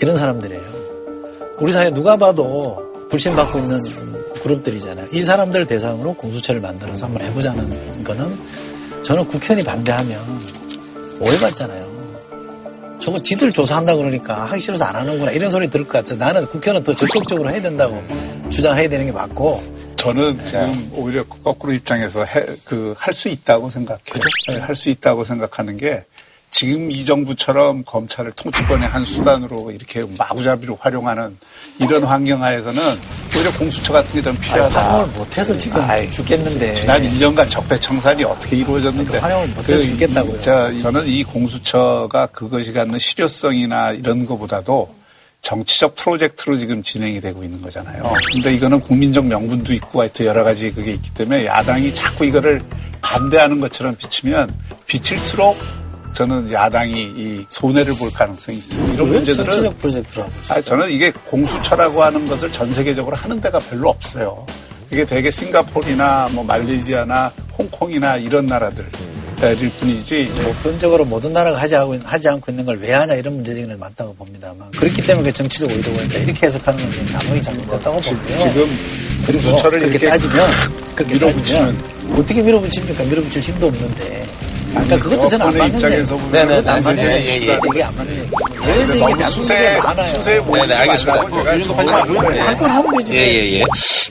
이런 0.00 0.16
사람들이에요. 0.16 0.80
우리 1.58 1.72
사회 1.72 1.90
누가 1.90 2.16
봐도 2.16 2.82
불신받고 3.10 3.58
있는 3.58 3.80
그룹들이잖아요. 4.42 5.08
이 5.12 5.22
사람들 5.22 5.66
대상으로 5.66 6.14
공수처를 6.14 6.60
만들어서 6.60 7.06
한번 7.06 7.26
해보자는 7.26 8.04
거는 8.04 8.38
저는 9.02 9.26
국회의원이 9.26 9.64
반대하면 9.64 10.18
오해받잖아요. 11.20 11.90
저거 13.00 13.20
지들 13.22 13.52
조사한다 13.52 13.96
그러니까 13.96 14.44
하기 14.44 14.60
싫어서 14.60 14.84
안 14.84 14.94
하는구나 14.94 15.32
이런 15.32 15.50
소리 15.50 15.68
들을 15.68 15.86
것 15.86 15.92
같아서 15.98 16.16
나는 16.16 16.46
국회는 16.46 16.84
더 16.84 16.94
적극적으로 16.94 17.50
해야 17.50 17.60
된다고 17.60 18.02
주장을 18.50 18.78
해야 18.78 18.88
되는 18.88 19.06
게 19.06 19.12
맞고 19.12 19.62
저는 20.00 20.38
지금 20.46 20.90
오히려 20.94 21.24
거꾸로 21.24 21.72
입장에서 21.72 22.24
그 22.64 22.94
할 22.98 23.12
수 23.12 23.28
있다고 23.28 23.68
생각해요. 23.70 24.62
할수 24.62 24.88
있다고 24.90 25.24
생각하는 25.24 25.76
게 25.76 26.04
지금 26.50 26.90
이 26.90 27.04
정부처럼 27.04 27.84
검찰을 27.84 28.32
통치권의 28.32 28.88
한 28.88 29.04
수단으로 29.04 29.70
이렇게 29.70 30.04
마구잡이로 30.18 30.78
활용하는 30.80 31.36
이런 31.78 32.04
환경 32.04 32.42
하에서는 32.42 32.82
오히려 33.36 33.52
공수처 33.52 33.92
같은 33.92 34.12
게 34.12 34.22
좀 34.22 34.36
필요하다. 34.38 34.80
활용을 34.92 35.06
못해서 35.14 35.56
지금 35.56 35.80
죽겠는데. 36.12 36.74
지난 36.74 37.02
1년간 37.02 37.48
적폐청산이 37.50 38.24
어떻게 38.24 38.56
이루어졌는데. 38.56 39.18
활용을 39.18 39.48
못해서 39.48 39.84
죽겠다고요. 39.84 40.40
자, 40.40 40.72
저는 40.82 41.06
이 41.06 41.22
공수처가 41.24 42.26
그것이 42.26 42.72
갖는 42.72 42.98
실효성이나 42.98 43.92
이런 43.92 44.26
것보다도 44.26 44.99
정치적 45.42 45.96
프로젝트로 45.96 46.56
지금 46.56 46.82
진행이 46.82 47.20
되고 47.20 47.42
있는 47.42 47.60
거잖아요. 47.62 48.12
근데 48.32 48.54
이거는 48.54 48.80
국민적 48.80 49.26
명분도 49.26 49.72
있고 49.74 50.00
하여튼 50.00 50.26
여러 50.26 50.44
가지 50.44 50.72
그게 50.72 50.92
있기 50.92 51.12
때문에 51.14 51.46
야당이 51.46 51.94
자꾸 51.94 52.24
이거를 52.24 52.62
반대하는 53.00 53.60
것처럼 53.60 53.94
비치면 53.96 54.54
비칠수록 54.86 55.56
저는 56.12 56.52
야당이 56.52 57.02
이 57.16 57.46
손해를 57.48 57.94
볼 57.94 58.10
가능성이 58.12 58.58
있어요. 58.58 58.84
이런 58.92 59.08
왜 59.08 59.16
문제들은 59.16 59.44
정치적 59.50 59.78
프로젝트라고 59.78 60.32
아, 60.48 60.60
저는 60.60 60.90
이게 60.90 61.10
공수처라고 61.26 62.02
하는 62.02 62.26
것을 62.28 62.50
전 62.52 62.72
세계적으로 62.72 63.16
하는 63.16 63.40
데가 63.40 63.58
별로 63.60 63.88
없어요. 63.88 64.44
이게 64.90 65.04
되게 65.04 65.30
싱가포르나 65.30 66.28
뭐 66.32 66.42
말레이시아나 66.44 67.32
홍콩이나 67.56 68.16
이런 68.16 68.46
나라들 68.46 68.84
일 69.48 69.70
뿐이지. 69.80 70.30
보편적으로 70.44 71.04
모든 71.04 71.32
나라가 71.32 71.58
하지, 71.58 71.74
하고, 71.74 71.94
있- 71.94 72.00
하지 72.04 72.28
않고 72.28 72.52
있는 72.52 72.64
걸 72.66 72.76
왜 72.80 72.92
하냐 72.92 73.14
이런 73.14 73.34
문제제기는 73.36 73.78
맞다고 73.78 74.14
봅니다만 74.14 74.70
그렇기 74.72 75.02
때문에 75.02 75.32
정치적 75.32 75.70
의도가 75.70 76.02
있다 76.02 76.18
이렇게 76.18 76.46
해석하는 76.46 76.84
건 76.84 77.12
감흥이 77.18 77.42
잘못됐다고 77.42 78.00
지- 78.00 78.14
보고요. 78.14 78.38
지금 78.38 78.78
그리고 79.26 79.42
공수처를 79.44 79.78
그렇게 79.80 79.96
이렇게 79.98 80.08
따지면 80.08 80.50
그렇게 80.94 81.14
밀어붙이면 81.14 81.66
따지면 81.76 82.18
어떻게 82.20 82.42
밀어붙입니까? 82.42 83.02
밀어붙일 83.04 83.42
힘도 83.42 83.66
없는데. 83.66 84.26
그러니까 84.70 84.98
그것도 84.98 85.28
저는 85.28 85.46
안 85.46 85.52
여권의 85.54 85.58
맞는 85.58 85.74
입장에서 85.76 86.00
얘기. 86.14 86.22
보면 86.22 86.48
그것도 86.48 86.70
안 86.70 86.80
네, 86.80 86.84
맞는 86.86 87.04
네, 87.06 87.16
얘기. 87.16 87.46
예, 87.48 87.50
예. 87.52 87.58
이게 87.72 87.82
안 87.82 87.96
맞는 87.96 88.12
얘기. 88.18 88.28
근데 88.30 88.70
예외적인 88.70 88.94
게 88.94 89.00
너무 89.00 89.18
대한민국에 89.18 89.24
수세. 90.04 90.06
수세에 90.16 90.40
보이지 90.40 90.66
네, 90.68 90.74
알겠습니다. 90.74 91.12
말라고 91.16 91.30
제가 91.36 91.56
그 91.56 91.64
정말 91.64 92.40
할건 92.40 92.70
하면 92.70 92.96
되지. 92.98 93.12
예, 93.14 93.18
예, 93.18 93.58
예. 93.60 93.64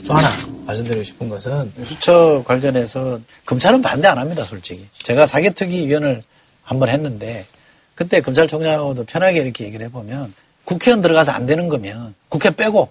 또 0.06 0.14
하나 0.14 0.28
말씀드리고 0.70 1.02
싶은 1.02 1.28
것은 1.28 1.72
수처 1.84 2.42
관련해서 2.46 3.20
검찰은 3.46 3.82
반대 3.82 4.08
안 4.08 4.18
합니다, 4.18 4.44
솔직히. 4.44 4.86
제가 5.02 5.26
사개특위 5.26 5.86
위원을 5.88 6.22
한번 6.62 6.88
했는데 6.88 7.46
그때 7.94 8.20
검찰총장하고도 8.20 9.04
편하게 9.04 9.40
이렇게 9.40 9.64
얘기를 9.64 9.86
해보면 9.86 10.32
국회의원 10.64 11.02
들어가서 11.02 11.32
안 11.32 11.46
되는 11.46 11.68
거면 11.68 12.14
국회 12.28 12.50
빼고 12.50 12.88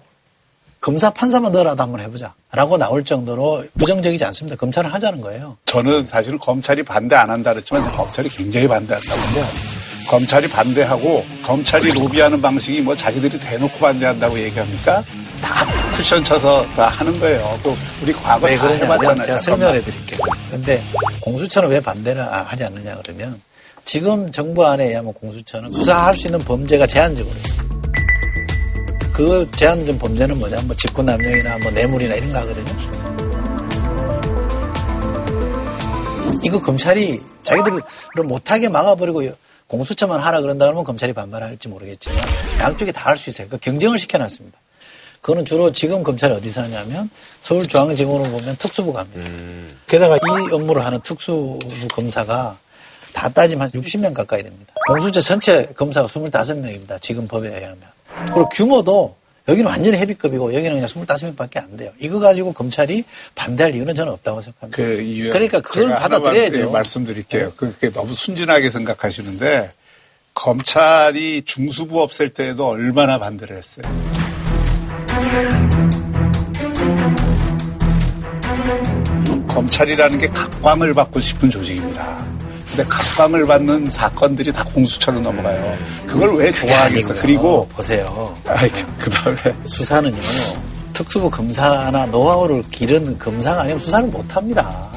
검사 0.80 1.10
판사만 1.10 1.52
넣어라도 1.52 1.82
한번 1.82 2.00
해보자. 2.00 2.34
라고 2.52 2.78
나올 2.78 3.04
정도로 3.04 3.64
부정적이지 3.78 4.24
않습니다. 4.24 4.56
검찰은 4.56 4.90
하자는 4.90 5.20
거예요. 5.20 5.56
저는 5.66 6.06
사실은 6.06 6.38
검찰이 6.38 6.82
반대 6.82 7.14
안 7.16 7.30
한다 7.30 7.52
그랬지만 7.52 7.82
검찰이 7.92 8.28
굉장히 8.28 8.66
반대한다고 8.66 9.20
합니다. 9.20 9.46
검찰이 10.08 10.48
반대하고 10.48 11.24
검찰이 11.44 11.92
로비하는 11.92 12.40
방식이 12.40 12.80
뭐 12.80 12.96
자기들이 12.96 13.38
대놓고 13.38 13.78
반대한다고 13.78 14.40
얘기합니까? 14.40 15.04
다 15.42 15.66
쿠션 15.94 16.22
쳐서 16.24 16.66
다 16.76 16.88
하는 16.88 17.18
거예요. 17.20 17.58
또 17.62 17.76
우리 18.02 18.12
과거 18.12 18.46
왜다 18.46 18.66
해봤잖아요. 18.68 18.98
제가 19.26 19.38
잠깐만. 19.38 19.38
설명을 19.38 19.74
해드릴게요. 19.76 20.18
근데 20.50 20.82
공수처는 21.20 21.68
왜 21.68 21.80
반대를 21.80 22.22
아- 22.22 22.42
하지 22.48 22.64
않느냐 22.64 22.96
그러면 23.02 23.40
지금 23.84 24.30
정부 24.30 24.64
안에 24.66 24.86
의하면 24.88 25.12
공수처는 25.14 25.70
수사할 25.70 26.14
수 26.16 26.28
있는 26.28 26.40
범죄가 26.40 26.86
제한적으로 26.86 27.34
있어요. 27.44 27.70
그 29.12 29.50
제한적 29.56 29.98
범죄는 29.98 30.38
뭐냐, 30.38 30.60
뭐 30.62 30.74
직권남용이나 30.76 31.58
뭐 31.58 31.70
뇌물이나 31.72 32.14
이런 32.14 32.32
거 32.32 32.38
하거든요. 32.38 32.72
이거 36.42 36.60
검찰이 36.60 37.20
자기들을 37.42 37.80
못하게 38.24 38.68
막아버리고 38.68 39.22
공수처만 39.66 40.20
하라 40.20 40.40
그런다 40.40 40.64
그러면 40.66 40.84
검찰이 40.84 41.12
반발할지 41.12 41.68
모르겠지만 41.68 42.18
양쪽이 42.60 42.92
다 42.92 43.10
할 43.10 43.16
수 43.18 43.28
있어요. 43.30 43.48
그 43.48 43.58
경쟁을 43.58 43.98
시켜놨습니다. 43.98 44.58
그거는 45.20 45.44
주로 45.44 45.70
지금 45.70 46.02
검찰이 46.02 46.32
어디서 46.32 46.62
하냐면 46.62 47.10
서울중앙지검으로 47.42 48.30
보면 48.30 48.56
특수부가 48.56 49.00
합니다. 49.00 49.28
게다가 49.86 50.16
이 50.16 50.52
업무를 50.52 50.84
하는 50.84 51.00
특수부 51.02 51.58
검사가 51.92 52.58
다 53.12 53.28
따지면 53.28 53.62
한 53.62 53.70
60명 53.70 54.14
가까이 54.14 54.42
됩니다. 54.42 54.72
공수처 54.88 55.20
전체 55.20 55.66
검사가 55.76 56.06
25명입니다. 56.08 57.00
지금 57.00 57.28
법에 57.28 57.48
의하면. 57.48 57.78
그리고 58.26 58.48
규모도 58.48 59.16
여기는 59.48 59.68
완전히 59.68 59.98
헤비급이고 59.98 60.54
여기는 60.54 60.76
그냥 60.76 60.86
25명밖에 60.88 61.58
안 61.58 61.76
돼요. 61.76 61.90
이거 61.98 62.18
가지고 62.18 62.52
검찰이 62.52 63.04
반대할 63.34 63.74
이유는 63.74 63.94
저는 63.94 64.12
없다고 64.12 64.40
생각합니다. 64.40 64.76
그 64.76 65.00
이유 65.00 65.30
그러니까 65.30 65.60
그걸 65.60 65.90
받아들여야죠. 65.90 66.60
예, 66.60 66.64
말씀드릴게요. 66.64 67.52
그게 67.56 67.90
너무 67.90 68.12
순진하게 68.12 68.70
생각하시는데 68.70 69.72
검찰이 70.34 71.42
중수부 71.44 72.00
없앨 72.00 72.30
때에도 72.30 72.68
얼마나 72.68 73.18
반대를 73.18 73.56
했어요. 73.56 74.29
검찰이라는 79.48 80.18
게 80.18 80.28
각광을 80.28 80.94
받고 80.94 81.20
싶은 81.20 81.50
조직입니다. 81.50 82.24
근데 82.68 82.84
각광을 82.88 83.46
받는 83.46 83.90
사건들이 83.90 84.52
다 84.52 84.64
공수처로 84.64 85.20
넘어가요. 85.20 85.76
그걸 86.06 86.34
왜 86.36 86.52
좋아하겠어? 86.52 87.14
그리고 87.20 87.66
보세요. 87.68 88.36
그 88.98 89.10
다음에 89.10 89.38
수사는요. 89.64 90.20
특수부 90.92 91.30
검사나 91.30 92.06
노하우를 92.06 92.62
기른 92.70 93.18
검사가 93.18 93.62
아니면 93.62 93.80
수사를 93.80 94.08
못 94.08 94.36
합니다. 94.36 94.88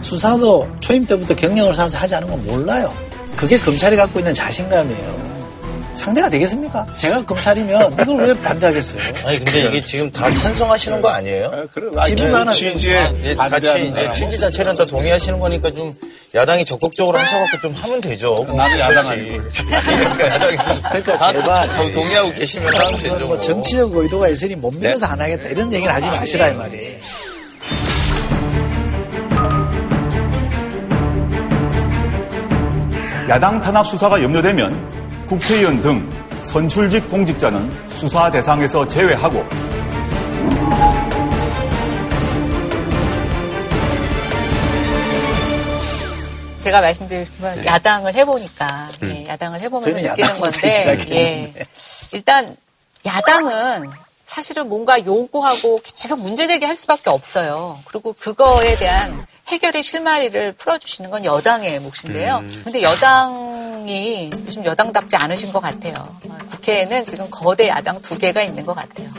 수사도 0.00 0.68
초임 0.80 1.04
때부터 1.04 1.34
경력을 1.34 1.72
쌓아서 1.74 1.98
하지 1.98 2.14
않은 2.14 2.28
건 2.28 2.44
몰라요. 2.46 2.92
그게 3.36 3.58
검찰이 3.58 3.96
갖고 3.96 4.18
있는 4.18 4.32
자신감이에요. 4.32 5.31
상대가 5.94 6.28
되겠습니까? 6.30 6.86
제가 6.96 7.24
검찰이면 7.24 7.92
이걸 8.00 8.16
왜 8.26 8.40
반대하겠어요? 8.40 9.00
아니 9.26 9.38
근데 9.44 9.64
이게 9.64 9.80
지금 9.80 10.10
다 10.10 10.30
찬성하시는 10.30 11.00
거 11.02 11.08
아니에요? 11.08 11.66
지금은 12.06 12.48
아, 12.48 12.52
취지에 12.52 13.12
예, 13.24 13.34
같이 13.34 13.88
이제. 13.88 14.10
취지 14.14 14.38
자체는 14.38 14.76
다 14.76 14.84
동의하시는 14.86 15.38
거니까 15.38 15.70
좀 15.70 15.94
야당이 16.34 16.64
적극적으로 16.64 17.18
하셔갖고 17.18 17.60
좀 17.60 17.74
하면 17.74 18.00
되죠. 18.00 18.46
나는 18.56 18.78
야당. 18.80 19.06
아니고. 19.08 19.42
그러니까 19.52 20.26
야당이 20.26 20.56
그러니까 20.56 21.18
다 21.18 21.32
제발 21.32 21.68
다 21.68 21.92
동의하고 21.92 22.32
계시면 22.32 22.74
하면 22.74 23.00
되죠. 23.00 23.26
뭐 23.26 23.38
정치적 23.38 23.94
의도가 23.94 24.28
있으니 24.28 24.54
못 24.54 24.72
믿어서 24.74 25.06
네? 25.06 25.12
안 25.12 25.20
하겠다 25.20 25.48
이런 25.50 25.70
얘기는 25.72 25.92
하지 25.92 26.06
마시라 26.06 26.48
이 26.48 26.54
말이에요. 26.54 26.98
야당 33.28 33.60
탄압 33.60 33.86
수사가 33.86 34.22
염려되면 34.22 35.01
국회의원 35.32 35.80
등 35.80 36.06
선출직 36.44 37.08
공직자는 37.10 37.88
수사 37.88 38.30
대상에서 38.30 38.86
제외하고 38.86 39.42
제가 46.58 46.82
말씀드리면 46.82 47.64
야당을 47.64 48.14
해보니까 48.14 48.90
예, 49.04 49.26
야당을 49.28 49.60
해보면 49.60 49.84
저는 49.84 50.02
느끼는 50.02 50.38
건데. 50.38 50.98
예. 51.12 51.54
일단 52.12 52.54
야당은 53.06 53.90
사실은 54.32 54.66
뭔가 54.66 54.98
요구하고 55.04 55.78
계속 55.84 56.18
문제 56.18 56.46
제기할 56.46 56.74
수밖에 56.74 57.10
없어요. 57.10 57.78
그리고 57.84 58.14
그거에 58.18 58.78
대한 58.78 59.26
해결의 59.48 59.82
실마리를 59.82 60.52
풀어주시는 60.52 61.10
건 61.10 61.26
여당의 61.26 61.78
몫인데요. 61.80 62.42
근데 62.64 62.80
여당이 62.80 64.30
요즘 64.46 64.64
여당답지 64.64 65.16
않으신 65.16 65.52
것 65.52 65.60
같아요. 65.60 65.92
어, 65.98 66.36
국회에는 66.50 67.04
지금 67.04 67.28
거대 67.30 67.68
야당 67.68 68.00
두 68.00 68.16
개가 68.16 68.42
있는 68.42 68.64
것 68.64 68.74
같아요. 68.74 69.10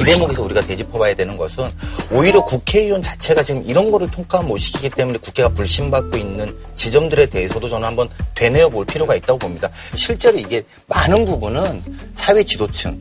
이 0.00 0.04
대목에서 0.04 0.42
우리가 0.42 0.62
되짚어봐야 0.62 1.14
되는 1.14 1.36
것은 1.36 1.70
오히려 2.10 2.42
국회의원 2.42 3.02
자체가 3.02 3.42
지금 3.42 3.62
이런 3.66 3.90
거를 3.90 4.10
통과 4.10 4.40
못 4.40 4.56
시키기 4.56 4.88
때문에 4.90 5.18
국회가 5.18 5.50
불신받고 5.50 6.16
있는 6.16 6.56
지점들에 6.74 7.26
대해서도 7.26 7.68
저는 7.68 7.86
한번 7.86 8.08
되뇌어 8.34 8.70
볼 8.70 8.86
필요가 8.86 9.14
있다고 9.14 9.38
봅니다. 9.38 9.68
실제로 9.94 10.38
이게 10.38 10.62
많은 10.86 11.26
부분은 11.26 11.82
사회 12.14 12.42
지도층, 12.42 12.98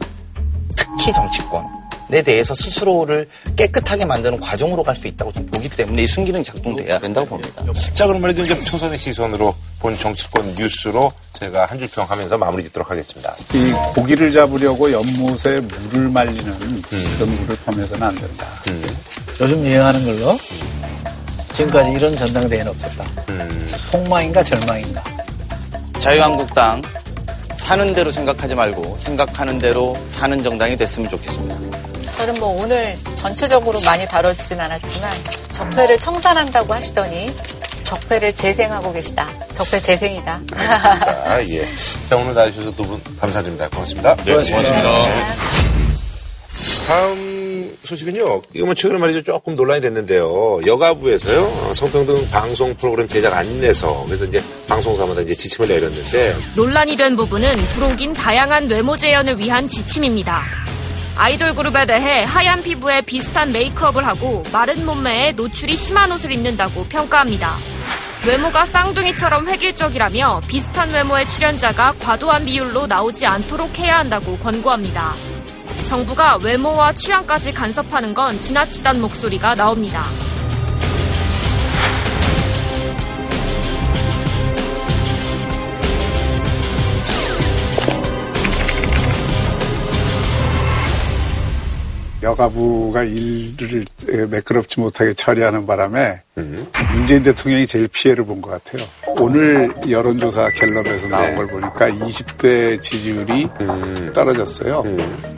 특히 0.80 1.12
정치권에 1.14 2.22
대해서 2.24 2.56
스스로를 2.56 3.28
깨끗하게 3.58 4.06
만드는 4.06 4.40
과정으로 4.40 4.82
갈 4.84 4.96
수 4.96 5.08
있다고 5.08 5.32
저는 5.34 5.48
보기 5.52 5.70
때문에 5.70 6.04
이 6.04 6.08
순기능이 6.08 6.44
작동돼야 6.44 7.00
된다고 7.00 7.28
봅니다. 7.28 7.64
자, 7.94 8.08
그럼 8.08 8.22
말이죠. 8.22 8.44
이제 8.44 8.56
초선의 8.64 8.98
시선으로 8.98 9.54
본 9.80 9.96
정치권 9.98 10.56
뉴스로 10.56 11.12
제가 11.40 11.66
한 11.66 11.80
줄 11.80 11.88
평하면서 11.90 12.38
마무리 12.38 12.64
짓도록 12.64 12.90
하겠습니다. 12.92 13.34
이 13.54 13.72
고기를 13.96 14.32
잡으려고 14.32 14.92
연못에 14.92 15.60
물을 15.62 16.10
말리는 16.10 16.82
그런 16.82 17.36
물을 17.36 17.56
펌해서는 17.66 18.04
안 18.08 18.16
된다. 18.16 18.46
요즘 19.40 19.66
유행하는 19.66 20.04
걸로 20.06 20.38
지금까지 21.54 21.92
이런 21.92 22.16
전당대회는 22.16 22.68
없었다. 22.72 23.06
폭망인가 23.92 24.44
절망인가. 24.44 25.04
자유한국당 26.00 26.82
사는 27.70 27.94
대로 27.94 28.12
생각하지 28.12 28.56
말고 28.56 28.98
생각하는 29.00 29.60
대로 29.60 29.96
사는 30.10 30.42
정당이 30.42 30.76
됐으면 30.76 31.08
좋겠습니다. 31.08 31.56
저는 32.18 32.34
뭐 32.40 32.64
오늘 32.64 32.98
전체적으로 33.14 33.80
많이 33.82 34.08
다뤄지진 34.08 34.60
않았지만 34.60 35.16
적폐를 35.52 36.00
청산한다고 36.00 36.74
하시더니 36.74 37.32
적폐를 37.84 38.34
재생하고 38.34 38.92
계시다. 38.92 39.28
적폐 39.54 39.80
재생이다. 39.80 40.42
자, 40.58 41.46
예. 41.48 41.64
자, 42.10 42.16
오늘 42.16 42.34
나와주셔서 42.34 42.72
두 42.72 42.86
분 42.86 43.00
감사드립니다. 43.22 43.70
고맙습니다. 43.70 44.16
네, 44.16 44.34
고맙습니다. 44.34 45.06
네. 45.06 45.36
다음 46.88 47.39
소식은요. 47.84 48.42
이거 48.54 48.66
뭐 48.66 48.74
최근에 48.74 49.00
말이죠. 49.00 49.24
조금 49.24 49.56
논란이 49.56 49.82
됐는데요. 49.82 50.62
여가부에서요. 50.66 51.42
어, 51.42 51.74
성평등 51.74 52.30
방송 52.30 52.76
프로그램 52.76 53.08
제작 53.08 53.34
안내서. 53.34 54.04
그래서 54.06 54.26
이제 54.26 54.44
방송사마다 54.68 55.22
이제 55.22 55.34
지침을 55.34 55.68
내렸는데 55.70 56.36
논란이 56.56 56.98
된 56.98 57.16
부분은 57.16 57.56
부록인 57.70 58.14
다양한 58.14 58.68
외모 58.68 58.98
재현을 58.98 59.40
위한 59.40 59.68
지침입니다. 59.68 60.44
아이돌 61.16 61.54
그룹에 61.54 61.86
대해 61.86 62.24
하얀 62.24 62.64
피부에 62.64 63.02
비슷한 63.02 63.52
메이크업을 63.52 64.06
하고 64.08 64.44
마른 64.54 64.86
몸매에 64.86 65.34
노출이 65.34 65.76
심한 65.76 66.12
옷을 66.12 66.32
입는다고 66.32 66.86
평가합니다. 66.86 67.58
외모가 68.26 68.66
쌍둥이처럼 68.66 69.48
획일적이라며 69.50 70.42
비슷한 70.48 70.92
외모의 70.92 71.28
출연자가 71.28 71.96
과도한 72.00 72.46
비율로 72.46 72.88
나오지 72.88 73.26
않도록 73.26 73.80
해야 73.80 74.00
한다고 74.00 74.38
권고합니다. 74.38 75.29
정부가 75.86 76.38
외모와 76.38 76.94
취향까지 76.94 77.54
간섭하는 77.54 78.14
건 78.14 78.40
지나치단 78.40 79.02
목소리가 79.02 79.56
나옵니다. 79.56 80.04
여가부가 92.22 93.04
일을 93.04 93.86
매끄럽지 94.30 94.80
못하게 94.80 95.14
처리하는 95.14 95.66
바람에 95.66 96.22
문재인 96.94 97.24
대통령이 97.24 97.66
제일 97.68 97.88
피해를 97.88 98.26
본 98.26 98.42
것 98.42 98.52
같아요. 98.52 98.88
오늘 99.20 99.70
여론조사 99.90 100.50
갤럽에서 100.50 101.08
나온 101.08 101.36
걸 101.36 101.48
보니까 101.48 101.90
20대 101.90 102.82
지지율이 102.82 103.48
떨어졌어요. 104.14 104.84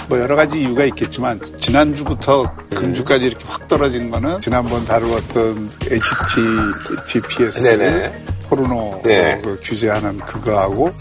뭐 0.07 0.19
여러 0.19 0.35
가지 0.35 0.59
이유가 0.61 0.85
있겠지만 0.85 1.39
지난주부터 1.59 2.51
금주까지 2.75 3.25
이렇게 3.25 3.45
확 3.47 3.67
떨어진 3.67 4.09
거는 4.11 4.41
지난번 4.41 4.83
다루었던 4.85 5.69
HTTPS 5.89 7.61
네네. 7.77 8.23
포르노 8.49 9.01
네. 9.03 9.39
그 9.43 9.59
규제하는 9.63 10.17
그거하고 10.17 10.91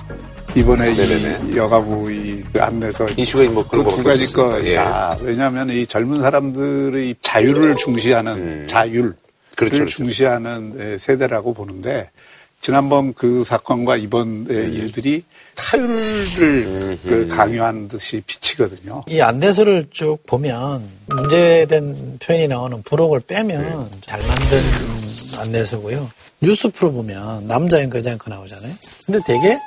이번에 0.55 0.91
이 0.93 1.57
여가부 1.57 2.11
이 2.11 2.30
안내서 2.59 3.09
이슈가 3.17 3.45
뭐 3.51 3.67
그런 3.67 3.85
그 3.85 3.91
두 3.97 4.03
가지 4.03 4.33
거. 4.33 4.59
예. 4.65 4.75
다 4.77 5.17
왜냐하면 5.21 5.71
이 5.71 5.87
젊은 5.87 6.19
사람들의 6.19 7.17
자유를 7.23 7.77
중시하는 7.77 8.67
자율을 8.67 9.11
음. 9.11 9.15
그렇죠, 9.57 9.77
그렇죠. 9.79 9.91
중시하는 9.97 10.75
에, 10.79 10.99
세대라고 10.99 11.55
보는데 11.55 12.11
지난번 12.63 13.15
그 13.15 13.43
사건과 13.45 13.97
이번 13.97 14.47
음. 14.49 14.51
에, 14.51 14.55
일들이 14.71 15.23
타율을 15.55 16.99
그 17.03 17.29
강요하는 17.31 17.89
듯이 17.89 18.23
비치거든요. 18.27 19.05
이 19.09 19.21
안내서를 19.21 19.87
쭉 19.91 20.19
보면 20.27 20.83
문제된 21.07 22.19
표현이 22.23 22.49
나오는 22.49 22.83
부록을 22.83 23.21
빼면 23.21 23.91
잘 24.07 24.21
만든 24.27 24.59
안내서고요. 25.39 26.11
뉴스 26.43 26.71
프로 26.71 26.93
보면 26.93 27.47
남자 27.47 27.79
앵커, 27.81 27.99
여자 27.99 28.13
앵커 28.13 28.31
나오잖아요. 28.31 28.73
근데 29.07 29.21
되게 29.27 29.59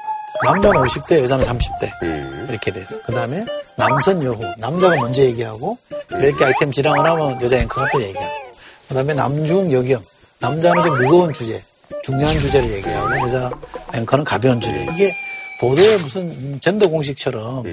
남자는 0.43 0.81
50대, 0.81 1.21
여자는 1.23 1.45
30대 1.45 2.49
이렇게 2.49 2.71
돼 2.71 2.81
있어. 2.81 2.99
그 3.05 3.13
다음에 3.13 3.45
남선 3.77 4.23
여후, 4.23 4.43
남자가 4.57 4.95
먼저 4.97 5.21
얘기하고 5.23 5.77
몇 6.09 6.37
개 6.37 6.45
아이템 6.45 6.71
지랑을 6.71 6.99
하면 7.05 7.41
여자 7.41 7.57
앵커가 7.59 7.87
또 7.93 8.01
얘기하고 8.01 8.31
그 8.89 8.93
다음에 8.95 9.13
남중 9.13 9.71
여경, 9.71 10.01
남자는 10.39 10.83
좀 10.83 10.97
무거운 11.01 11.31
주제, 11.33 11.61
중요한 12.03 12.39
주제를 12.39 12.71
얘기하고 12.73 13.17
여자 13.19 13.49
앵커는 13.93 14.25
가벼운 14.25 14.59
주제. 14.59 14.85
이게 14.93 15.15
보도에 15.59 15.97
무슨 15.97 16.59
젠더 16.59 16.89
공식처럼 16.89 17.63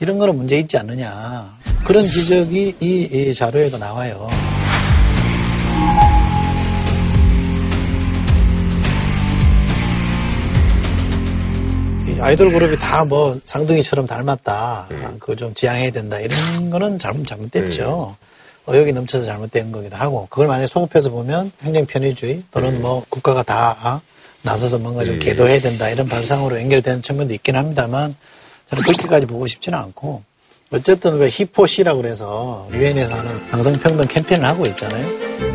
이런 0.00 0.18
거는 0.18 0.36
문제 0.36 0.56
있지 0.58 0.76
않느냐. 0.78 1.56
그런 1.84 2.06
지적이 2.08 2.74
이, 2.80 3.08
이 3.12 3.34
자료에도 3.34 3.78
나와요. 3.78 4.28
아이돌 12.20 12.52
그룹이 12.52 12.78
다뭐 12.78 13.40
쌍둥이처럼 13.44 14.06
닮았다. 14.06 14.88
그거 15.18 15.34
좀 15.36 15.54
지양해야 15.54 15.90
된다. 15.90 16.18
이런 16.18 16.70
거는 16.70 16.98
잘못, 16.98 17.26
잘못됐죠. 17.26 18.16
의욕이 18.66 18.92
넘쳐서 18.92 19.24
잘못된 19.24 19.72
거기도 19.72 19.96
하고, 19.96 20.26
그걸 20.28 20.46
만약에 20.46 20.66
소급해서 20.66 21.10
보면 21.10 21.52
행정 21.62 21.86
편의주의 21.86 22.42
또는 22.50 22.82
뭐 22.82 23.04
국가가 23.08 23.42
다 23.42 24.02
나서서 24.42 24.78
뭔가 24.78 25.04
좀 25.04 25.18
계도해야 25.18 25.60
된다. 25.60 25.88
이런 25.88 26.06
발상으로 26.08 26.60
연결되는 26.60 27.02
측면도 27.02 27.34
있긴 27.34 27.56
합니다만, 27.56 28.14
저는 28.68 28.84
그렇게까지 28.84 29.26
보고 29.26 29.46
싶지는 29.46 29.78
않고, 29.78 30.22
어쨌든 30.70 31.16
왜 31.16 31.30
히포시라고 31.30 32.02
그래서 32.02 32.68
유엔에서 32.72 33.14
하는 33.14 33.40
양성평등 33.52 34.06
캠페인을 34.06 34.46
하고 34.46 34.66
있잖아요. 34.66 35.47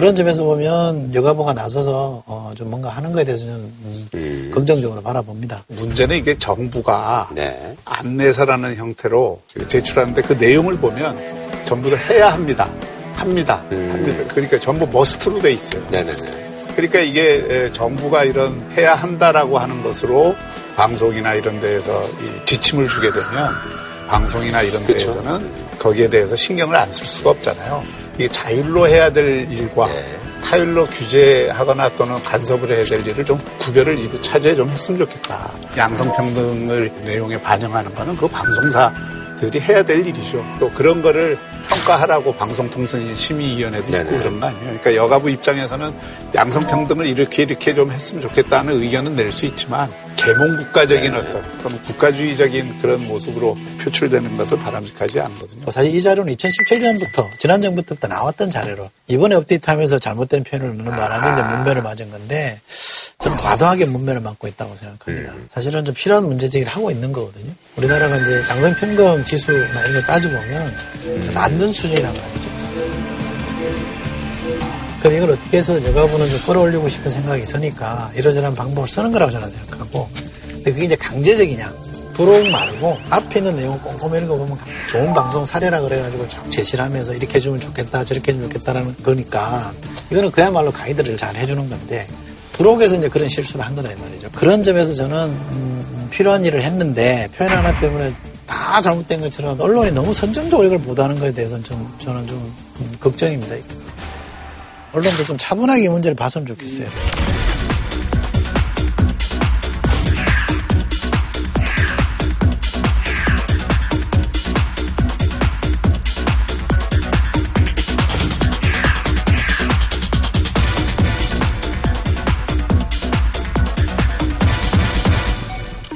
그런 0.00 0.16
점에서 0.16 0.44
보면 0.44 1.14
여가부가 1.14 1.52
나서서 1.52 2.22
어, 2.24 2.52
좀 2.56 2.70
뭔가 2.70 2.88
하는 2.88 3.12
거에 3.12 3.22
대해서 3.22 3.44
는 3.44 3.70
음, 4.14 4.50
긍정적으로 4.54 5.02
바라봅니다. 5.02 5.64
문제는 5.68 6.16
이게 6.16 6.38
정부가 6.38 7.28
네. 7.34 7.76
안내서라는 7.84 8.76
형태로 8.76 9.42
제출하는데 9.68 10.22
그 10.22 10.32
내용을 10.32 10.78
보면 10.78 11.18
전부 11.66 11.90
다 11.90 11.96
해야 11.96 12.32
합니다. 12.32 12.66
합니다. 13.14 13.62
합니다. 13.68 14.24
그러니까 14.32 14.58
전부 14.58 14.88
머스트로 14.90 15.38
돼 15.42 15.52
있어요. 15.52 15.82
네네네. 15.90 16.30
그러니까 16.76 17.00
이게 17.00 17.44
에, 17.50 17.72
정부가 17.72 18.24
이런 18.24 18.72
해야 18.78 18.94
한다라고 18.94 19.58
하는 19.58 19.82
것으로 19.82 20.34
방송이나 20.76 21.34
이런 21.34 21.60
데에서 21.60 22.02
이 22.04 22.46
지침을 22.46 22.88
주게 22.88 23.12
되면 23.12 23.50
방송이나 24.08 24.62
이런 24.62 24.82
그쵸. 24.82 25.12
데에서는 25.12 25.50
거기에 25.78 26.08
대해서 26.08 26.34
신경을 26.34 26.74
안 26.74 26.90
쓸 26.90 27.04
수가 27.04 27.28
없잖아요. 27.30 27.84
이게 28.20 28.28
자율로 28.28 28.86
해야 28.86 29.08
될 29.08 29.50
일과 29.50 29.88
타율로 30.44 30.84
규제하거나 30.88 31.88
또는 31.96 32.22
간섭을 32.22 32.70
해야 32.70 32.84
될 32.84 33.00
일을 33.06 33.24
좀 33.24 33.38
구별을 33.58 33.98
이거 33.98 34.20
차지해 34.20 34.54
좀 34.54 34.68
했으면 34.68 34.98
좋겠다. 34.98 35.50
양성평등을 35.74 36.92
내용에 37.06 37.40
반영하는 37.40 37.94
거는 37.94 38.18
그 38.18 38.28
방송사들이 38.28 39.60
해야 39.60 39.82
될 39.82 40.06
일이죠. 40.06 40.44
또 40.60 40.70
그런 40.72 41.00
거를 41.00 41.38
평가하라고 41.68 42.34
방송통신심의위원회도 42.34 43.86
있고. 43.86 44.18
그런 44.18 44.40
거 44.40 44.46
아니에요. 44.46 44.64
그러니까 44.64 44.94
여가부 44.94 45.30
입장에서는 45.30 45.94
양성평등을 46.34 47.06
이렇게 47.06 47.42
이렇게 47.42 47.74
좀 47.74 47.90
했으면 47.90 48.22
좋겠다는 48.22 48.80
의견은 48.82 49.16
낼 49.16 49.30
수 49.30 49.46
있지만 49.46 49.90
계몽 50.16 50.56
국가적인 50.56 51.14
어떤 51.14 51.42
또는 51.62 51.82
국가주의적인 51.84 52.80
그런 52.80 53.06
모습으로 53.06 53.56
표출되는 53.80 54.36
것을 54.36 54.58
바람직하지 54.58 55.20
않거든요. 55.20 55.62
뭐 55.62 55.72
사실 55.72 55.94
이 55.94 56.02
자료는 56.02 56.34
2017년부터 56.34 57.26
지난 57.38 57.62
정부부터 57.62 58.08
나왔던 58.08 58.50
자료로 58.50 58.90
이번에 59.06 59.36
업데이트하면서 59.36 59.98
잘못된 60.00 60.44
표현을 60.44 60.76
넣는 60.76 60.96
바람에 60.96 61.32
이제 61.32 61.42
문매를 61.42 61.82
맞은 61.82 62.10
건데 62.10 62.60
저는 63.18 63.36
과도하게 63.36 63.84
문매를 63.84 64.20
맞고 64.20 64.48
있다고 64.48 64.74
생각합니다. 64.76 65.34
사실은 65.54 65.84
좀 65.84 65.94
필요한 65.94 66.24
문제 66.24 66.48
제기를 66.48 66.72
하고 66.72 66.90
있는 66.90 67.12
거거든요. 67.12 67.52
우리나라가 67.76 68.16
이제 68.16 68.42
양성평등 68.48 69.24
지수나 69.24 69.80
이런 69.82 69.92
거 69.92 70.00
따져보면 70.00 70.74
낮은 71.50 71.72
수준이란 71.72 72.14
말이죠. 72.14 72.50
그럼 75.00 75.16
이걸 75.16 75.30
어떻게 75.32 75.58
해서 75.58 75.82
여가부는 75.82 76.28
좀 76.28 76.40
끌어올리고 76.46 76.88
싶은 76.88 77.10
생각이 77.10 77.42
있으니까 77.42 78.12
이러저러한 78.14 78.54
방법을 78.54 78.88
쓰는 78.88 79.10
거라고 79.12 79.32
저는 79.32 79.48
생각하고 79.48 80.08
근데 80.48 80.72
그게 80.72 80.84
이제 80.84 80.96
강제적이냐 80.96 81.72
부록 82.12 82.46
말고 82.48 82.98
앞에 83.08 83.40
있는 83.40 83.56
내용 83.56 83.78
꼼꼼히 83.80 84.18
읽어보면 84.18 84.58
좋은 84.88 85.14
방송 85.14 85.46
사례라 85.46 85.80
그래가지고 85.80 86.28
쭉 86.28 86.50
제시를 86.50 86.84
하면서 86.84 87.14
이렇게 87.14 87.36
해주면 87.36 87.60
좋겠다 87.60 88.04
저렇게 88.04 88.32
해주면 88.32 88.50
좋겠다라는 88.50 88.96
거니까 89.02 89.72
이거는 90.10 90.30
그야말로 90.30 90.70
가이드를 90.70 91.16
잘 91.16 91.34
해주는 91.34 91.70
건데 91.70 92.06
부록에서 92.52 92.96
이제 92.96 93.08
그런 93.08 93.26
실수를 93.26 93.64
한 93.64 93.74
거다 93.74 93.90
이 93.90 93.96
말이죠 93.96 94.30
그런 94.32 94.62
점에서 94.62 94.92
저는 94.92 95.16
음, 95.16 96.08
필요한 96.10 96.44
일을 96.44 96.60
했는데 96.60 97.26
표현 97.34 97.52
하나 97.52 97.80
때문에 97.80 98.12
다 98.50 98.80
잘못된 98.80 99.20
것처럼 99.20 99.60
언론이 99.60 99.92
너무 99.92 100.12
선정적으로 100.12 100.66
이걸 100.66 100.78
보도하는 100.80 101.18
것에 101.20 101.32
대해서는 101.32 101.62
좀 101.62 101.94
저는 102.00 102.26
좀 102.26 102.36
음, 102.80 102.92
걱정입니다. 102.98 103.54
언론도 104.92 105.22
좀 105.22 105.38
차분하게 105.38 105.84
이 105.84 105.88
문제를 105.88 106.16
봤으면 106.16 106.46
좋겠어요. 106.46 106.88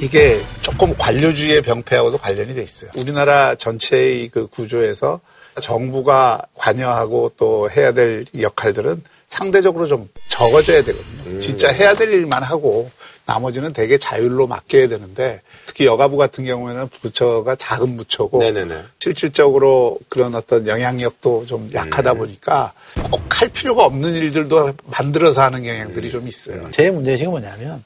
이게 0.05 0.39
조금 0.61 0.95
관료주의의 0.95 1.63
병폐하고도 1.63 2.19
관련이 2.19 2.53
돼 2.53 2.61
있어요. 2.61 2.91
우리나라 2.95 3.55
전체의 3.55 4.29
그 4.29 4.45
구조에서 4.45 5.19
정부가 5.59 6.43
관여하고 6.53 7.31
또 7.37 7.71
해야 7.71 7.91
될 7.91 8.23
역할들은 8.39 9.01
상대적으로 9.27 9.87
좀 9.87 10.07
적어져야 10.29 10.83
되거든요. 10.83 11.39
진짜 11.39 11.69
해야 11.71 11.95
될 11.95 12.13
일만 12.13 12.43
하고 12.43 12.91
나머지는 13.25 13.73
되게 13.73 13.97
자율로 13.97 14.45
맡겨야 14.45 14.87
되는데 14.89 15.41
특히 15.65 15.87
여가부 15.87 16.17
같은 16.17 16.45
경우에는 16.45 16.87
부처가 17.01 17.55
작은 17.55 17.97
부처고 17.97 18.37
네네네. 18.37 18.83
실질적으로 18.99 19.97
그런 20.07 20.35
어떤 20.35 20.67
영향력도 20.67 21.47
좀 21.47 21.71
약하다 21.73 22.13
보니까 22.13 22.73
꼭 23.11 23.25
할 23.35 23.49
필요가 23.49 23.83
없는 23.85 24.13
일들도 24.13 24.73
만들어서 24.85 25.41
하는 25.41 25.63
경향들이 25.63 26.09
좀 26.11 26.27
있어요. 26.27 26.69
제 26.71 26.91
문제의식은 26.91 27.31
뭐냐면 27.31 27.83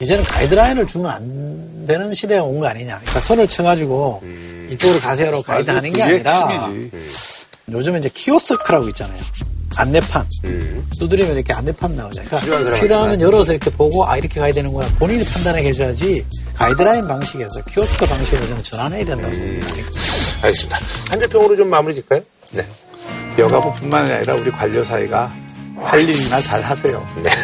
이제는 0.00 0.24
가이드라인을 0.24 0.86
주면 0.86 1.10
안 1.10 1.86
되는 1.86 2.12
시대가 2.14 2.42
온 2.44 2.58
거 2.60 2.66
아니냐. 2.66 2.98
그러니까 3.00 3.20
선을 3.20 3.48
쳐가지고 3.48 4.22
이쪽으로 4.70 5.00
가세요라고 5.00 5.42
가이드 5.42 5.70
하는 5.70 5.92
게 5.92 6.02
아니라 6.02 6.48
핵심이지. 6.48 7.46
요즘에 7.70 7.98
이제 7.98 8.08
키오스크라고 8.12 8.88
있잖아요. 8.88 9.20
안내판. 9.76 10.26
두드리면 10.98 11.32
이렇게 11.36 11.52
안내판 11.52 11.96
나오잖아요. 11.96 12.40
그러니까. 12.42 12.80
필요하면 12.80 13.20
열어서 13.20 13.52
이렇게 13.52 13.70
보고 13.70 14.04
아 14.06 14.16
이렇게 14.16 14.40
가야 14.40 14.52
되는 14.52 14.72
거야. 14.72 14.88
본인이 14.98 15.24
판단하게 15.24 15.68
해줘야지 15.68 16.24
가이드라인 16.54 17.06
방식에서 17.06 17.62
키오스크 17.64 18.06
방식으로 18.06 18.46
저는 18.48 18.62
전환해야 18.62 19.04
된다고 19.04 19.30
봅니다. 19.34 19.66
알겠습니다. 20.42 20.78
한 21.10 21.20
줄평으로 21.20 21.56
좀 21.56 21.68
마무리 21.70 21.94
짓까요? 21.94 22.20
네. 22.52 22.66
여가부뿐만 23.38 24.10
아니라 24.10 24.34
우리 24.34 24.50
관료 24.50 24.82
사이가 24.84 25.32
할 25.82 26.08
일이나 26.08 26.40
잘 26.42 26.60
하세요. 26.62 27.06
네. 27.22 27.30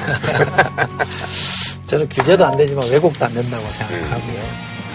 저는 1.87 2.09
규제도 2.09 2.45
안 2.45 2.57
되지만 2.57 2.89
왜곡도 2.89 3.25
안 3.25 3.35
된다고 3.35 3.71
생각하고요. 3.71 4.43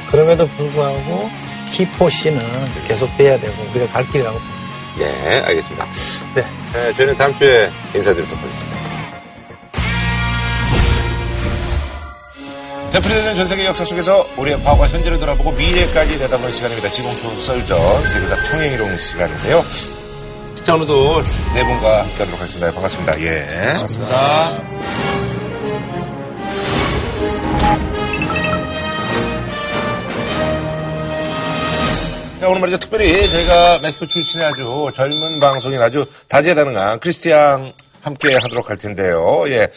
그럼에도 0.09 0.47
불구하고 0.47 1.29
키포시는 1.71 2.39
계속돼야 2.87 3.39
되고 3.39 3.55
우리가 3.71 3.87
갈 3.93 4.09
길이 4.09 4.23
라고 4.23 4.39
네, 4.97 5.41
알겠습니다. 5.45 5.87
네, 6.35 6.41
에, 6.75 6.93
저희는 6.93 7.15
다음 7.15 7.37
주에 7.37 7.71
인사드리도록 7.95 8.43
하겠습니다. 8.43 8.81
되풀이되는 12.91 13.35
전 13.37 13.47
세계 13.47 13.65
역사 13.65 13.85
속에서 13.85 14.27
우리의 14.35 14.61
과거와 14.63 14.89
현재를 14.89 15.17
돌아보고 15.17 15.51
미래까지 15.51 16.17
내다보는 16.19 16.51
시간입니다. 16.51 16.89
시공초 16.89 17.41
썰전 17.41 18.07
세계사 18.07 18.35
평행이동 18.51 18.97
시간인데요. 18.97 19.63
자, 20.65 20.75
오늘도 20.75 21.23
네 21.53 21.63
분과 21.63 22.01
함께 22.01 22.17
하도록 22.17 22.39
하겠습니다. 22.41 22.71
반갑습니다. 22.73 23.21
예. 23.21 23.47
반갑습니다. 23.47 24.13
자, 24.13 24.61
오늘 32.47 32.59
말이죠. 32.59 32.79
특별히 32.79 33.29
저희가 33.29 33.79
멕시코 33.79 34.07
출신의 34.07 34.47
아주 34.47 34.89
젊은 34.95 35.39
방송인 35.39 35.81
아주 35.81 36.05
다재다능한 36.27 36.99
크리스티앙 36.99 37.71
함께 38.01 38.33
하도록 38.35 38.69
할 38.69 38.77
텐데요. 38.77 39.43
예. 39.47 39.67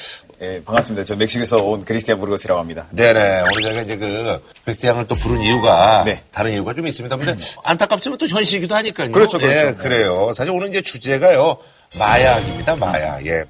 예, 0.40 0.62
반갑습니다. 0.64 1.04
저 1.04 1.14
멕시코에서 1.14 1.62
온 1.62 1.84
크리스티안 1.84 2.18
부르고스라고 2.18 2.60
합니다. 2.60 2.86
네네. 2.90 3.42
오늘 3.42 3.62
저희가 3.62 3.82
이제 3.82 3.96
그 3.96 4.42
크리스티앙을 4.64 5.06
또 5.06 5.14
부른 5.14 5.40
이유가 5.42 6.02
네. 6.04 6.22
다른 6.32 6.52
이유가 6.52 6.74
좀 6.74 6.86
있습니다. 6.86 7.16
근데 7.16 7.36
안타깝지만 7.62 8.18
또 8.18 8.26
현실이기도 8.26 8.74
하니까요. 8.74 9.12
그렇죠, 9.12 9.38
그렇죠. 9.38 9.68
예, 9.68 9.72
그래요. 9.72 10.32
사실 10.34 10.50
오늘 10.52 10.68
이제 10.68 10.80
주제가요. 10.80 11.56
마약입니다. 11.98 12.76
마약. 12.76 13.24
예. 13.26 13.44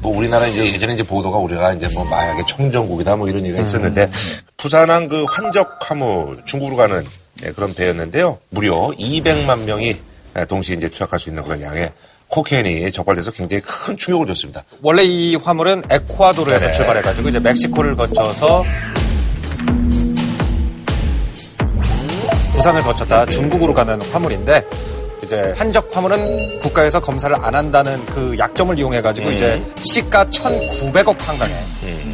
뭐 0.00 0.16
우리나라 0.16 0.46
이제 0.46 0.72
예전에 0.72 0.94
이제 0.94 1.02
보도가 1.02 1.38
우리가 1.38 1.74
이제 1.74 1.88
뭐 1.94 2.04
마약의 2.04 2.44
청정국이다 2.48 3.16
뭐 3.16 3.28
이런 3.28 3.44
얘기가 3.44 3.62
있었는데 3.62 4.10
부산항 4.56 5.08
그 5.08 5.24
환적 5.24 5.78
화물 5.80 6.42
중국으로 6.44 6.76
가는 6.76 7.04
예, 7.44 7.52
그런 7.52 7.72
배였는데요. 7.74 8.38
무려 8.50 8.90
200만 8.98 9.60
명이 9.60 9.96
예, 10.38 10.44
동시에 10.44 10.76
이제 10.76 10.88
투약할 10.88 11.20
수 11.20 11.28
있는 11.28 11.42
그런 11.42 11.62
양의 11.62 11.92
코케인이 12.28 12.90
적발돼서 12.92 13.30
굉장히 13.30 13.62
큰 13.62 13.96
충격을 13.96 14.26
줬습니다. 14.26 14.64
원래 14.82 15.02
이 15.02 15.36
화물은 15.36 15.84
에쿠아도르에서 15.90 16.60
네네. 16.60 16.72
출발해가지고 16.72 17.28
이제 17.28 17.38
멕시코를 17.38 17.96
거쳐서 17.96 18.64
부산을 22.52 22.82
거쳤다 22.82 23.24
중국으로 23.26 23.72
가는 23.72 24.00
화물인데 24.02 24.64
이제 25.28 25.52
한적 25.58 25.94
화물은 25.94 26.58
국가에서 26.58 27.00
검사를 27.00 27.34
안 27.36 27.54
한다는 27.54 28.04
그 28.06 28.36
약점을 28.38 28.78
이용해가지고 28.78 29.28
음. 29.28 29.34
이제 29.34 29.62
시가 29.80 30.24
1,900억 30.24 31.20
상당의 31.20 31.54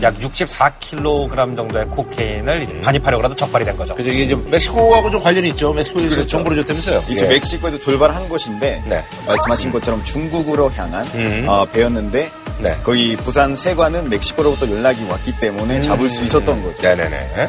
약 0.03 0.19
64kg 0.19 1.57
정도의 1.57 1.87
코케인을 1.87 2.63
이제 2.63 2.81
반입하려고 2.81 3.25
해도 3.25 3.37
적발이 3.37 3.65
된 3.65 3.77
거죠. 3.77 3.95
그래서 3.95 4.11
이게 4.11 4.27
좀 4.27 4.45
멕시코하고 4.51 5.13
좀 5.13 5.23
관련이 5.23 5.51
있죠. 5.51 5.73
멕시코에서 5.73 6.11
그렇죠. 6.11 6.27
정보를 6.29 6.59
줬다면서요. 6.63 7.05
이제 7.09 7.25
예. 7.27 7.29
멕시코에도 7.29 7.79
출발한 7.79 8.29
곳인데 8.29 8.83
네. 8.85 9.05
말씀하신 9.29 9.71
것처럼 9.71 10.03
중국으로 10.03 10.71
향한 10.73 11.07
음. 11.15 11.45
어, 11.49 11.65
배였는데 11.67 12.31
네. 12.59 12.77
거의 12.83 13.17
부산 13.17 13.57
세관은 13.57 14.09
멕시코로부터 14.11 14.71
연락이 14.71 15.05
왔기 15.05 15.39
때문에 15.41 15.81
잡을 15.81 16.09
수 16.09 16.25
있었던 16.25 16.63
거죠. 16.63 16.83
네네네. 16.83 17.49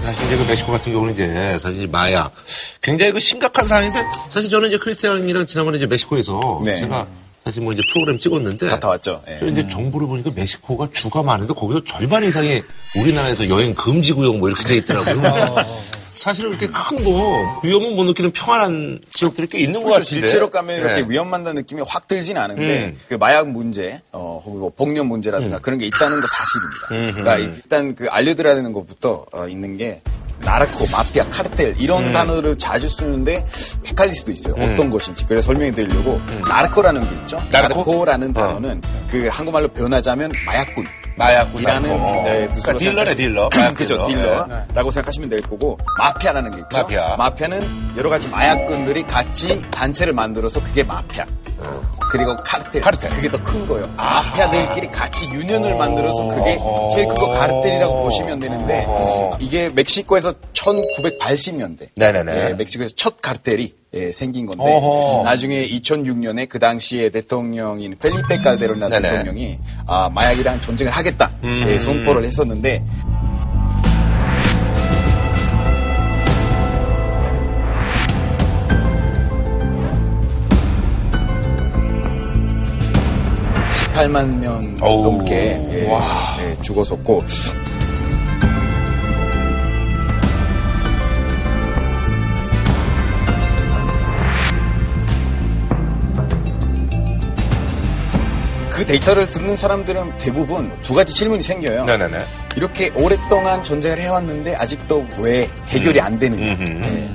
사실 0.00 0.26
이제 0.26 0.36
그 0.36 0.44
멕시코 0.48 0.72
같은 0.72 0.92
경우는 0.92 1.14
이제 1.14 1.58
사실 1.58 1.86
마약 1.88 2.32
굉장히 2.80 3.12
그 3.12 3.20
심각한 3.20 3.66
상황인데 3.66 4.04
사실 4.30 4.50
저는 4.50 4.68
이제 4.68 4.78
크리스티안이랑 4.78 5.46
지난번에 5.46 5.78
이제 5.78 5.86
멕시코에서 5.86 6.60
네. 6.64 6.78
제가 6.78 7.06
사실 7.44 7.62
뭐 7.62 7.72
이제 7.72 7.82
프로그램 7.92 8.18
찍었는데 8.18 8.68
갔다 8.68 8.88
왔죠. 8.88 9.20
예. 9.28 9.38
저 9.40 9.46
이제 9.46 9.68
정보를 9.68 10.06
보니까 10.06 10.30
멕시코가 10.34 10.88
주가 10.92 11.22
많은데 11.22 11.52
거기서 11.54 11.82
절반 11.84 12.24
이상이 12.24 12.62
우리나라에서 13.00 13.48
여행 13.48 13.74
금지 13.74 14.12
구역 14.12 14.38
뭐 14.38 14.48
이렇게 14.48 14.62
돼 14.64 14.76
있더라고요. 14.76 15.22
사실 16.14 16.48
이렇게 16.48 16.68
큰뭐 16.68 17.60
위험은 17.64 17.96
못 17.96 18.04
느끼는 18.04 18.32
평안한 18.32 19.00
지역들이 19.10 19.46
꽤 19.48 19.58
있는 19.58 19.82
것 19.82 19.86
그렇죠. 19.90 20.04
같은데. 20.04 20.26
실제로 20.26 20.50
가면 20.50 20.76
이렇게 20.78 21.02
네. 21.02 21.08
위험한다는 21.08 21.62
느낌이 21.62 21.82
확 21.86 22.06
들진 22.08 22.36
않은데 22.36 22.86
음. 22.86 23.00
그 23.08 23.14
마약 23.14 23.48
문제, 23.48 24.00
어, 24.12 24.42
혹은 24.44 24.60
뭐 24.60 24.70
복년 24.76 25.06
문제라든가 25.06 25.58
그런 25.58 25.78
게 25.78 25.86
있다는 25.86 26.20
거 26.20 26.26
사실입니다. 26.26 27.14
그러니까 27.14 27.38
일단 27.38 27.94
그 27.94 28.08
알려드려야 28.08 28.54
되는 28.54 28.72
것부터 28.72 29.24
어, 29.32 29.48
있는 29.48 29.76
게 29.76 30.02
narco, 30.40 30.86
마피아, 30.90 31.24
카르텔 31.28 31.76
이런 31.78 32.08
음. 32.08 32.12
단어를 32.12 32.58
자주 32.58 32.88
쓰는데 32.88 33.44
헷갈릴 33.86 34.14
수도 34.14 34.32
있어요. 34.32 34.54
어떤 34.54 34.90
것인지. 34.90 35.24
그래서 35.26 35.46
설명해 35.46 35.72
드리려고 35.72 36.20
narco라는 36.48 37.08
게 37.08 37.14
있죠. 37.20 37.42
narco? 37.50 38.04
라는 38.04 38.30
어. 38.30 38.32
단어는 38.32 38.82
그 39.08 39.28
한국말로 39.28 39.68
변하자면 39.68 40.32
마약꾼. 40.44 40.84
마약꾼, 41.16 41.62
이라는 41.62 41.88
narco. 41.88 42.22
네, 42.24 42.48
그러니까 42.48 42.72
딜러네, 42.78 43.14
딜러. 43.14 43.48
그죠 43.76 44.04
딜러. 44.04 44.44
딜러라고 44.44 44.90
생각하시면 44.90 45.28
될 45.28 45.40
거고 45.42 45.78
마피아라는 45.98 46.50
게 46.52 46.56
있죠. 46.58 46.68
마피아. 46.80 47.16
마피아는 47.16 47.94
여러 47.96 48.08
가지 48.10 48.28
마약꾼들이 48.28 49.02
같이 49.04 49.62
단체를 49.70 50.12
만들어서 50.12 50.62
그게 50.62 50.82
마피아. 50.82 51.24
그리고 52.10 52.36
카르텔. 52.44 52.80
카르텔. 52.82 53.10
그게 53.10 53.30
더 53.30 53.38
큰 53.42 53.66
거예요. 53.66 53.86
마피아들끼리 53.96 54.88
같이 54.90 55.30
union을 55.30 55.74
만들어서 55.76 56.24
그게 56.26 56.58
제일 56.94 57.08
큰거 57.08 57.30
카르텔이라고 57.30 58.02
보시면 58.02 58.38
되는데 58.40 58.86
이게 59.40 59.68
멕시코에서 59.70 60.34
1980년대. 60.52 61.88
네네네. 61.96 62.54
멕시코에서 62.54 62.92
첫 62.96 63.20
카르텔이 63.22 63.74
예, 63.94 64.10
생긴 64.10 64.46
건데 64.46 64.64
어허. 64.64 65.22
나중에 65.24 65.68
2006년에 65.68 66.48
그 66.48 66.58
당시에 66.58 67.10
대통령인 67.10 67.94
펠리페 67.98 68.38
칼데로나. 68.38 68.88
대통령이 68.88 69.58
아, 69.86 70.08
마약이랑 70.08 70.62
전쟁을 70.62 70.90
하겠다 70.92 71.30
음. 71.44 71.64
예, 71.68 71.78
선포를 71.78 72.24
했었는데 72.24 72.82
(18만) 83.94 84.38
명 84.38 84.74
어우. 84.80 85.02
넘게 85.02 85.34
예, 85.70 85.88
예, 85.90 86.60
죽었었고 86.62 87.24
그 98.70 98.86
데이터를 98.86 99.30
듣는 99.30 99.56
사람들은 99.56 100.18
대부분 100.18 100.72
두 100.82 100.94
가지 100.94 101.14
질문이 101.14 101.42
생겨요. 101.42 101.84
네네네. 101.84 102.18
이렇게 102.56 102.90
오랫동안 102.94 103.62
전쟁을 103.62 104.00
해왔는데 104.00 104.56
아직도 104.56 105.06
왜 105.18 105.48
해결이 105.68 106.00
안 106.00 106.18
되느냐. 106.18 106.56
네. 106.56 107.10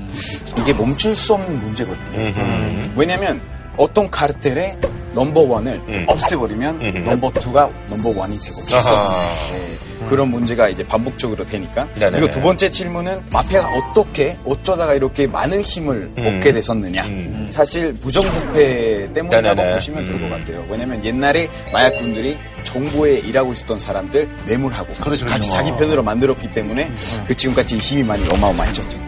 이게 0.57 0.73
멈출 0.73 1.13
수 1.15 1.33
없는 1.33 1.59
문제거든요. 1.59 2.17
음흠. 2.19 2.91
왜냐하면 2.95 3.41
어떤 3.75 4.09
카르텔의 4.09 4.77
number 5.17 5.41
one을 5.41 5.81
음. 5.87 6.05
없애버리면 6.07 6.79
음흠. 6.81 6.97
number 7.09 7.31
two가 7.39 7.71
number 7.89 8.09
one이 8.15 8.39
되고. 8.39 8.61
네. 8.67 10.07
그런 10.07 10.29
문제가 10.29 10.69
이제 10.69 10.85
반복적으로 10.85 11.43
되니까. 11.43 11.85
네네네. 11.95 12.11
그리고 12.19 12.31
두 12.31 12.39
번째 12.39 12.69
질문은 12.69 13.23
마피아가 13.31 13.67
어떻게 13.75 14.37
어쩌다가 14.45 14.93
이렇게 14.93 15.25
많은 15.25 15.59
힘을 15.61 16.11
음. 16.19 16.35
얻게 16.37 16.51
됐었느냐. 16.51 17.03
사실 17.49 17.93
부정부패 17.93 19.11
때문이라고 19.13 19.55
네네네. 19.55 19.73
보시면 19.73 20.05
될 20.05 20.21
것 20.21 20.29
같아요. 20.29 20.63
왜냐하면 20.69 21.03
옛날에 21.03 21.47
마약꾼들이 21.73 22.37
정부에 22.63 23.17
일하고 23.19 23.53
있었던 23.53 23.79
사람들 23.79 24.29
뇌물하고 24.45 24.93
그렇죠, 25.01 25.25
같이 25.25 25.49
그렇죠. 25.49 25.51
자기 25.51 25.71
편으로 25.71 26.03
만들었기 26.03 26.53
때문에 26.53 26.91
그 27.27 27.33
지금까지 27.33 27.77
힘이 27.77 28.03
많이 28.03 28.27
어마어마해졌죠. 28.29 29.06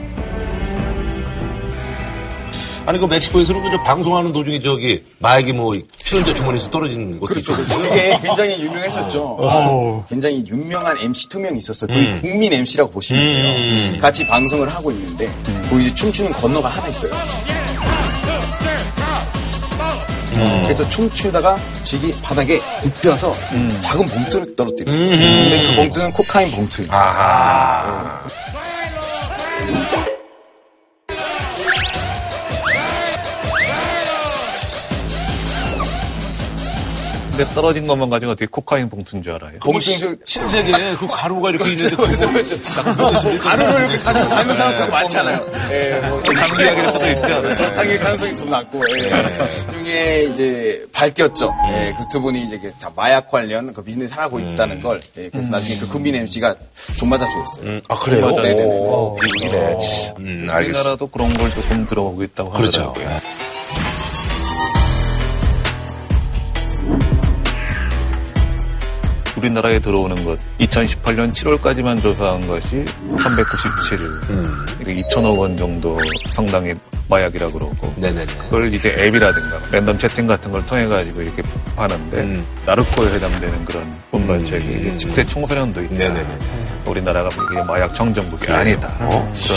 아니 2.89 2.97
그 2.97 3.05
멕시코에서는 3.05 3.61
그저 3.61 3.83
방송하는 3.83 4.33
도중에 4.33 4.63
저기 4.63 5.03
마약이 5.19 5.53
뭐 5.53 5.75
출연자 5.95 6.33
주머니에서 6.33 6.71
떨어진 6.71 7.19
것도 7.19 7.27
그렇죠. 7.27 7.53
그게 7.53 8.17
굉장히 8.19 8.59
유명했었죠. 8.63 9.37
어. 9.39 10.05
굉장히 10.09 10.43
유명한 10.47 10.97
MC 10.97 11.29
두 11.29 11.39
명 11.39 11.55
있었어요. 11.55 11.87
거의 11.87 12.07
음. 12.07 12.19
국민 12.19 12.51
MC라고 12.51 12.89
보시면 12.89 13.21
돼요. 13.23 13.93
음. 13.93 13.99
같이 14.01 14.25
방송을 14.25 14.69
하고 14.69 14.89
있는데 14.89 15.31
거기 15.69 15.83
이제 15.85 15.93
춤추는 15.93 16.31
건너가 16.33 16.67
하나 16.67 16.87
있어요. 16.87 17.13
음. 20.37 20.61
그래서 20.63 20.89
춤추다가 20.89 21.57
쥐기 21.83 22.11
바닥에 22.23 22.59
눕혀서 22.83 23.31
작은 23.81 24.07
봉투를 24.07 24.55
떨어뜨려요. 24.55 24.95
음. 24.97 25.09
근데 25.09 25.67
그 25.67 25.75
봉투는 25.75 26.11
코카인 26.11 26.49
봉투예요. 26.51 26.91
아하. 26.91 28.19
근데 37.39 37.53
떨어진 37.53 37.87
것만 37.87 38.09
가지고 38.09 38.33
어떻게 38.33 38.47
코카인 38.47 38.89
봉투인 38.89 39.23
줄 39.23 39.31
알아요? 39.31 39.59
봉투 39.59 40.17
신세계에 40.25 40.95
그 40.95 41.07
가루가 41.07 41.51
이렇게 41.51 41.71
있는데 41.71 41.95
가루를 41.95 43.79
이렇게 43.79 43.97
가지고 43.97 44.27
다니는 44.27 44.55
사람들 44.57 44.89
많잖아요. 44.89 45.51
예, 45.71 46.09
뭐, 46.09 46.19
감기 46.19 46.63
이야기를 46.63 46.91
수도 46.91 47.07
있지 47.07 47.23
않아요? 47.23 47.75
당일 47.75 47.99
가능성이 47.99 48.35
좀 48.35 48.49
낮고, 48.49 48.81
예. 48.89 49.71
중에 49.71 50.23
이제 50.29 50.85
밝혔죠. 50.91 51.55
예, 51.71 51.93
그두 51.97 52.19
분이 52.19 52.43
이제 52.43 52.59
그다 52.59 52.91
마약 52.93 53.29
관련 53.31 53.73
그 53.73 53.83
비즈니스 53.85 54.13
하고 54.15 54.37
있다는 54.41 54.81
걸. 54.81 54.99
예, 55.17 55.29
그래서 55.29 55.49
나중에 55.49 55.79
그 55.79 55.87
국민 55.87 56.15
MC가 56.15 56.53
좀 56.97 57.09
받아주었어요. 57.09 57.79
아 57.87 57.95
그래요? 57.99 58.31
네네. 58.35 58.65
오, 58.65 59.17
미국이네. 59.23 59.77
음, 60.19 60.47
알겠습니다. 60.49 60.57
우리나라도 60.57 61.07
그런 61.07 61.33
걸 61.37 61.53
조금 61.53 61.87
들어오고 61.87 62.21
있다고 62.21 62.49
그렇죠. 62.49 62.89
하더라고요. 62.89 63.48
우리나라에 69.39 69.79
들어오는 69.79 70.23
것 70.25 70.37
2018년 70.59 71.31
7월까지만 71.33 72.01
조사한 72.01 72.45
것이 72.47 72.85
397, 73.17 73.99
음. 74.29 74.65
이게 74.81 75.01
2천억 75.01 75.37
원 75.37 75.55
정도 75.57 75.97
상당의 76.31 76.75
마약이라 77.09 77.47
그러고 77.47 77.91
네네네. 77.95 78.25
그걸 78.37 78.73
이제 78.73 78.95
앱이라든가 78.97 79.59
랜덤 79.71 79.97
채팅 79.97 80.27
같은 80.27 80.51
걸 80.51 80.63
통해 80.65 80.85
가지고 80.85 81.21
이렇게 81.21 81.41
파는데 81.75 82.17
음. 82.21 82.45
나르코에 82.65 83.13
해당되는 83.13 83.65
그런 83.65 83.99
운반책이 84.11 84.67
이제 84.67 84.91
10대 84.91 85.27
청소년도 85.27 85.81
있다. 85.83 85.95
네네네. 85.95 86.37
우리나라가 86.85 87.29
이게 87.29 87.61
마약 87.63 87.93
정정국이 87.93 88.51
아니다. 88.51 88.87
어? 88.99 89.09
그러는 89.09 89.33
거죠. 89.33 89.53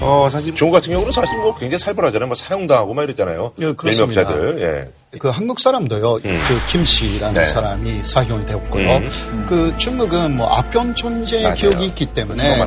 어, 0.00 0.28
사실 0.30 0.54
중국 0.54 0.74
같은 0.74 0.92
경우는 0.92 1.12
사실 1.12 1.36
뭐 1.38 1.54
굉장히 1.56 1.78
살벌하잖아요. 1.78 2.26
뭐 2.26 2.34
사형당하고 2.36 2.94
막 2.94 3.02
이랬잖아요. 3.04 3.52
예, 3.60 3.72
그렇습니다. 3.72 4.22
예. 4.60 4.90
그 5.18 5.28
한국 5.28 5.58
사람도요, 5.58 6.20
음. 6.24 6.40
그 6.48 6.72
김씨라는 6.72 7.40
네. 7.40 7.44
사람이 7.46 8.04
사형이 8.04 8.46
되었고요. 8.46 8.88
음. 8.96 9.46
그 9.48 9.74
중국은 9.78 10.36
뭐 10.36 10.46
아편 10.48 10.94
존재의 10.94 11.44
맞아요. 11.44 11.56
기억이 11.56 11.86
있기 11.86 12.06
때문에 12.06 12.66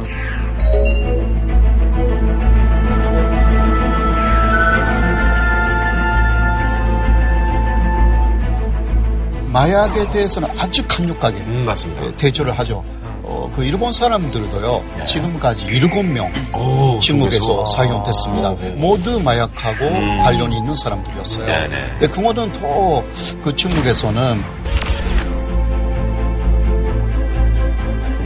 마약에 9.51 10.09
대해서는 10.11 10.47
아주 10.59 10.83
강력하게 10.87 11.37
음, 11.39 11.65
맞습니다. 11.65 12.05
예, 12.05 12.15
대처를 12.15 12.51
하죠. 12.59 12.83
어, 13.31 13.51
그 13.55 13.63
일본 13.63 13.93
사람들도요, 13.93 15.05
지금까지 15.05 15.65
일곱 15.67 16.03
명 16.03 16.33
오, 16.51 16.99
중국에서. 16.99 17.63
사용됐습니다. 17.67 18.47
아, 18.49 18.55
네. 18.55 18.69
모두 18.71 19.19
마약하고 19.19 19.85
음. 19.85 20.17
관련이 20.17 20.57
있는 20.57 20.73
사람들이었어요. 20.75 21.45
네, 21.45 21.67
네. 21.67 21.75
근데 21.99 22.07
그거는 22.07 22.51
더 22.53 23.03
그 23.43 23.55
중국에서는 23.55 24.41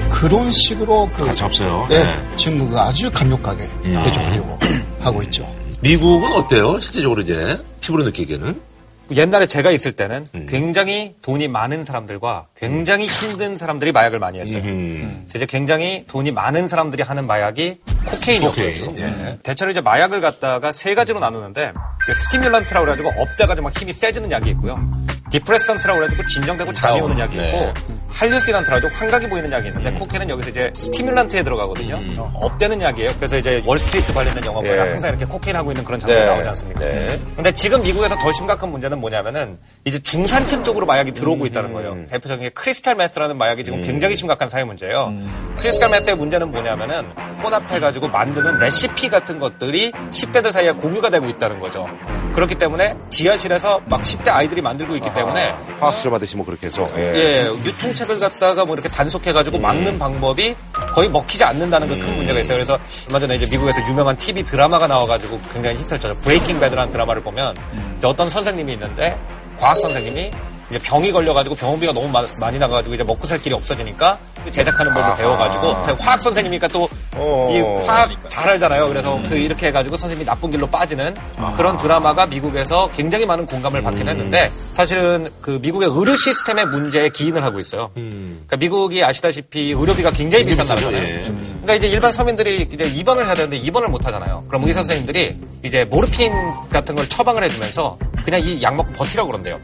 그런 0.09 0.51
식으로 0.53 1.09
그 1.13 1.29
없어요. 1.43 1.85
네, 1.89 2.03
네. 2.03 2.35
중국은 2.37 2.77
아주 2.77 3.11
강력하게 3.11 3.63
음. 3.85 3.99
대처하려고 4.03 4.57
하고 5.01 5.21
있죠. 5.23 5.45
미국은 5.81 6.31
어때요? 6.31 6.79
실제적으로 6.79 7.21
이제 7.21 7.59
피부로 7.81 8.03
느끼기에는? 8.05 8.61
옛날에 9.11 9.45
제가 9.45 9.71
있을 9.71 9.91
때는 9.91 10.25
음. 10.35 10.45
굉장히 10.49 11.15
돈이 11.21 11.47
많은 11.47 11.83
사람들과 11.83 12.47
굉장히 12.55 13.07
힘든 13.07 13.55
사람들이 13.55 13.91
마약을 13.91 14.19
많이 14.19 14.39
했어요. 14.39 14.63
음. 14.63 15.25
이제 15.25 15.45
굉장히 15.45 16.05
돈이 16.07 16.31
많은 16.31 16.67
사람들이 16.67 17.03
하는 17.03 17.27
마약이 17.27 17.79
코케인이었거든요. 18.05 18.85
코케인, 18.87 18.99
예. 18.99 19.39
대체로 19.43 19.71
이제 19.71 19.81
마약을 19.81 20.21
갖다가 20.21 20.71
세 20.71 20.95
가지로 20.95 21.19
나누는데 21.19 21.73
그 22.05 22.13
stimulant라고 22.13 22.85
그래가지고 22.85 23.21
up돼가지고 23.21 23.63
막 23.65 23.77
힘이 23.79 23.91
세지는 23.93 24.31
약이 24.31 24.49
있고요. 24.51 24.79
depressant라고 25.29 25.99
그래가지고 25.99 26.27
진정되고 26.27 26.73
잠이 26.73 27.01
오는 27.01 27.19
약이 27.19 27.35
있고 27.35 27.41
네. 27.41 27.73
hallucinant라고 28.13 28.85
해도 28.85 28.95
환각이 28.95 29.27
보이는 29.27 29.51
약이 29.51 29.67
있는데 29.67 29.89
음. 29.89 29.99
cocaine은 29.99 30.29
여기서 30.29 30.49
이제 30.51 30.71
stimulant에 30.73 31.43
들어가거든요. 31.43 31.99
up되는 32.35 32.79
약이에요. 32.79 33.13
그래서 33.17 33.37
이제 33.37 33.61
월스트리트 33.65 34.13
관련된 34.13 34.45
영화 34.45 34.61
보면 34.61 34.75
예. 34.75 34.79
항상 34.91 35.09
이렇게 35.09 35.25
cocaine 35.25 35.55
하고 35.55 35.71
있는 35.71 35.83
그런 35.83 35.99
장면이 35.99 36.21
네. 36.21 36.25
나오지 36.27 36.47
않습니까? 36.49 36.79
네. 36.79 37.19
근데 37.35 37.51
지금 37.51 37.81
미국에서 37.81 38.15
더 38.15 38.31
심각한 38.31 38.69
문제는 38.69 38.99
뭐냐면은 38.99 39.57
이제 39.85 39.99
중산층 39.99 40.63
쪽으로 40.63 40.85
마약이 40.85 41.11
들어오고 41.11 41.45
있다는 41.47 41.73
거예요. 41.73 42.05
대표적인 42.09 42.43
게 42.43 42.49
crystal 42.49 42.95
meth라는 42.95 43.37
마약이 43.37 43.63
지금 43.63 43.81
굉장히 43.81 44.15
심각한 44.15 44.47
사회 44.47 44.63
문제예요. 44.63 45.13
crystal 45.59 45.89
meth의 45.89 46.15
문제는 46.15 46.51
뭐냐면은 46.51 47.05
혼합해가지고 47.43 48.09
만드는 48.09 48.57
레시피 48.57 49.09
같은 49.09 49.39
것들이 49.39 49.91
10대들 49.91 50.51
사이에 50.51 50.71
공유가 50.71 51.09
되고 51.09 51.27
있다는 51.27 51.59
거죠. 51.59 51.87
그렇기 52.33 52.55
때문에 52.55 52.95
지하실에서 53.09 53.81
막 53.85 54.01
10대 54.01 54.29
아이들이 54.29 54.61
만들고 54.61 54.95
있기 54.95 55.13
때문에 55.13 55.53
화학 55.79 55.97
실험하듯이 55.97 56.35
뭐 56.35 56.45
그렇게 56.45 56.67
해서. 56.67 56.87
예. 56.97 57.01
예, 57.13 57.45
유통 57.65 57.93
책을 58.03 58.19
갖다가 58.19 58.65
뭐 58.65 58.75
이렇게 58.75 58.89
단속해가지고 58.89 59.59
막는 59.59 59.97
방법이 59.99 60.55
거의 60.93 61.09
먹히지 61.09 61.43
않는다는 61.43 61.87
그 61.87 62.03
큰 62.03 62.15
문제가 62.17 62.39
있어요. 62.39 62.57
그래서 62.57 62.77
얼마 63.07 63.19
전에 63.19 63.35
이제 63.35 63.45
미국에서 63.45 63.79
유명한 63.87 64.17
TV 64.17 64.43
드라마가 64.43 64.87
나와가지고 64.87 65.39
굉장히 65.53 65.77
히트를 65.77 65.99
쳤죠. 65.99 66.15
브레이킹 66.21 66.59
배드라는 66.59 66.91
드라마를 66.91 67.21
보면 67.21 67.55
이제 67.97 68.07
어떤 68.07 68.29
선생님이 68.29 68.73
있는데 68.73 69.17
과학 69.57 69.79
선생님이 69.79 70.31
이제 70.73 70.79
병이 70.81 71.11
걸려가지고 71.11 71.53
병원비가 71.55 71.93
너무 71.93 72.07
마- 72.09 72.25
많이 72.39 72.57
나가가지고 72.57 72.95
이제 72.95 73.03
먹고 73.03 73.27
살 73.27 73.37
길이 73.39 73.53
없어지니까 73.53 74.17
그 74.43 74.51
제작하는 74.51 74.91
법을 74.91 75.05
아하. 75.05 75.15
배워가지고 75.17 75.83
제가 75.83 75.97
화학 76.03 76.19
선생님이니까 76.19 76.67
또이 76.69 76.89
어. 77.15 77.83
화학 77.85 78.09
잘 78.27 78.49
알잖아요. 78.49 78.87
그래서 78.89 79.21
그 79.29 79.35
이렇게 79.37 79.67
해가지고 79.67 79.95
선생님이 79.97 80.25
나쁜 80.25 80.49
길로 80.49 80.65
빠지는 80.67 81.13
그런 81.55 81.77
드라마가 81.77 82.25
미국에서 82.25 82.89
굉장히 82.95 83.25
많은 83.27 83.45
공감을 83.45 83.83
받긴 83.83 84.07
했는데 84.09 84.51
사실은 84.71 85.29
그 85.41 85.59
미국의 85.61 85.89
의료 85.93 86.15
시스템의 86.15 86.65
문제에 86.65 87.09
기인을 87.09 87.43
하고 87.43 87.59
있어요. 87.59 87.91
그러니까 87.93 88.57
미국이 88.57 89.03
아시다시피 89.03 89.71
의료비가 89.73 90.09
굉장히 90.11 90.43
비싼. 90.45 90.65
나라잖아요. 90.65 90.97
예. 91.03 91.23
그러니까 91.23 91.75
이제 91.75 91.87
일반 91.87 92.11
서민들이 92.11 92.67
이제 92.73 92.85
입원을 92.85 93.27
해야 93.27 93.35
되는데 93.35 93.57
입원을 93.57 93.89
못 93.89 94.05
하잖아요. 94.07 94.43
그럼 94.47 94.63
의사 94.63 94.79
선생님들이 94.79 95.37
이제 95.61 95.85
모르핀 95.85 96.33
같은 96.71 96.95
걸 96.95 97.07
처방을 97.07 97.43
해주면서 97.43 97.97
그냥 98.25 98.41
이 98.41 98.59
약 98.63 98.75
먹고 98.75 98.91
버티라고 98.93 99.27
그런대요. 99.29 99.59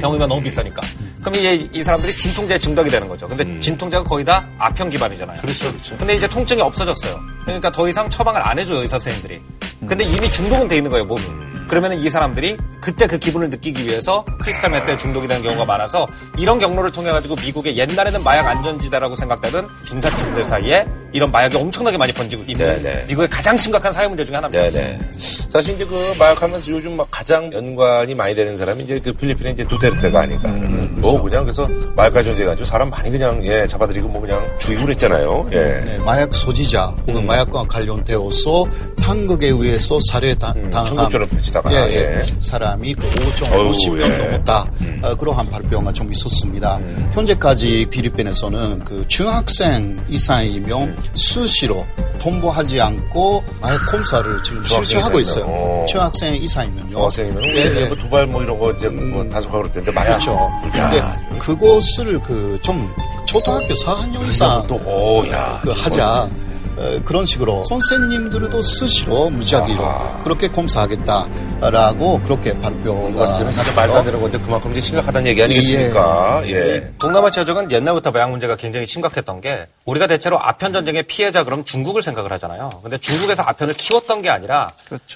병이면 0.00 0.28
너무 0.28 0.42
비싸니까. 0.42 0.82
그럼 1.20 1.36
이제 1.36 1.68
이 1.72 1.82
사람들이 1.82 2.16
진통제 2.16 2.58
중독이 2.58 2.90
되는 2.90 3.08
거죠. 3.08 3.26
근데 3.28 3.58
진통제가 3.60 4.04
거의 4.04 4.24
다 4.24 4.46
아편 4.58 4.90
기반이잖아요. 4.90 5.40
그렇죠, 5.40 5.70
그렇죠. 5.70 5.96
근데 5.96 6.14
이제 6.16 6.28
통증이 6.28 6.60
없어졌어요. 6.60 7.18
그러니까 7.44 7.70
더 7.70 7.88
이상 7.88 8.10
처방을 8.10 8.46
안 8.46 8.58
해줘요, 8.58 8.80
의사 8.80 8.98
선생님들이. 8.98 9.40
근데 9.86 10.04
이미 10.04 10.30
중독은 10.30 10.68
돼 10.68 10.76
있는 10.76 10.90
거예요, 10.90 11.04
몸이. 11.04 11.22
그러면 11.68 11.98
이 12.00 12.10
사람들이 12.10 12.56
그때 12.80 13.06
그 13.06 13.18
기분을 13.18 13.48
느끼기 13.50 13.86
위해서 13.86 14.24
크리스탈 14.42 14.70
메트에 14.70 14.96
중독이 14.98 15.26
되는 15.26 15.42
경우가 15.42 15.64
많아서 15.64 16.06
이런 16.36 16.58
경로를 16.58 16.92
통해 16.92 17.10
가지고 17.10 17.34
미국의 17.36 17.78
옛날에는 17.78 18.22
마약 18.22 18.46
안전지대라고 18.46 19.14
생각되던 19.14 19.68
중산층들 19.84 20.44
사이에 20.44 20.86
이런 21.12 21.30
마약이 21.30 21.56
엄청나게 21.56 21.96
많이 21.96 22.12
번지고 22.12 22.42
있는 22.46 22.82
네네. 22.82 23.04
미국의 23.08 23.30
가장 23.30 23.56
심각한 23.56 23.92
사회 23.92 24.06
문제 24.06 24.24
중에 24.24 24.34
하나입니다. 24.36 24.70
네네. 24.70 25.00
사실 25.48 25.74
이제 25.76 25.86
그 25.86 26.14
마약하면서 26.18 26.70
요즘 26.72 26.96
막 26.96 27.08
가장 27.10 27.50
연관이 27.52 28.14
많이 28.14 28.34
되는 28.34 28.56
사람이 28.58 28.84
이제 28.84 28.98
그 28.98 29.12
필리핀의 29.12 29.54
이제 29.54 29.64
두테르테가 29.64 30.20
아닌가. 30.20 30.48
뭐 30.48 31.22
그냥 31.22 31.44
그래서 31.44 31.68
마약까지 31.96 32.30
존재해가지고 32.30 32.64
사람 32.66 32.90
많이 32.90 33.10
그냥 33.10 33.44
예 33.46 33.66
잡아들이고 33.66 34.08
뭐 34.08 34.20
그냥 34.20 34.44
죽이고 34.58 34.84
그랬잖아요. 34.86 35.48
예. 35.52 35.56
네, 35.56 35.98
마약 35.98 36.34
소지자 36.34 36.86
혹은 37.06 37.24
마약과 37.26 37.64
관련되어서 37.68 38.66
한국에 39.00 39.48
의해서 39.48 39.98
살해 40.10 40.34
당- 40.34 40.70
당한 40.70 40.86
천국처럼 40.86 41.28
하 41.30 41.36
시다가 41.54 41.72
예, 41.72 41.92
예. 41.92 42.18
예. 42.18 42.22
사람이 42.40 42.94
그 42.94 43.06
어휴, 43.06 43.70
5.50명 43.72 44.02
예. 44.02 44.18
넘었다. 44.18 44.64
어, 45.02 45.14
그러한 45.14 45.48
발표가 45.48 45.92
좀 45.92 46.10
있었습니다. 46.12 46.80
현재까지 47.12 47.86
필리핀에서는 47.90 48.84
그 48.84 49.04
중학생 49.06 50.04
이상이면 50.08 50.96
수시로 51.14 51.86
통보하지 52.18 52.80
않고 52.80 53.44
마약 53.60 53.86
검사를 53.86 54.42
지금 54.42 54.62
실시하고 54.64 55.20
있어요. 55.20 55.44
어. 55.46 55.86
중학생 55.88 56.34
이상이면요. 56.34 56.98
여학생이면 56.98 57.44
예, 57.44 57.82
예. 57.82 57.86
뭐 57.86 57.96
두발 57.96 58.26
뭐 58.26 58.42
이런 58.42 58.58
거 58.58 58.72
이제 58.72 58.88
뭐 58.88 59.24
다소가 59.28 59.58
그럴 59.58 59.70
텐데 59.72 59.92
마약. 59.92 60.06
그렇죠. 60.18 60.36
근데 60.72 61.02
그것을 61.38 62.20
그 62.20 62.58
좀 62.62 62.90
초등학교 63.26 63.74
4학년 63.74 64.26
이상 64.28 64.66
또, 64.66 64.76
오, 64.86 65.26
야. 65.28 65.60
그 65.62 65.70
하자. 65.70 66.28
어, 66.76 66.98
그런 67.04 67.24
식으로 67.24 67.62
선생님들도 67.68 68.60
수시로 68.62 69.30
무작위로 69.30 69.84
그렇게 70.24 70.48
검사하겠다 70.48 71.26
라고 71.60 72.20
그렇게 72.22 72.58
발표가 72.60 73.26
가장 73.26 73.74
말도 73.74 73.94
안 73.94 74.04
되는 74.04 74.20
건데 74.20 74.38
그만큼 74.38 74.70
이제 74.72 74.80
심각하다는 74.80 75.26
얘기 75.30 75.42
아니겠습니까? 75.42 76.42
예. 76.46 76.90
동남아 76.98 77.30
지역은 77.30 77.70
옛날부터 77.70 78.10
마약 78.10 78.30
문제가 78.30 78.56
굉장히 78.56 78.86
심각했던 78.86 79.40
게 79.40 79.66
우리가 79.84 80.06
대체로 80.06 80.38
아편 80.40 80.72
전쟁의 80.72 81.04
피해자 81.04 81.44
그럼 81.44 81.64
중국을 81.64 82.02
생각을 82.02 82.32
하잖아요. 82.32 82.70
근데 82.82 82.98
중국에서 82.98 83.42
아편을 83.44 83.74
키웠던 83.74 84.22
게 84.22 84.30
아니라 84.30 84.72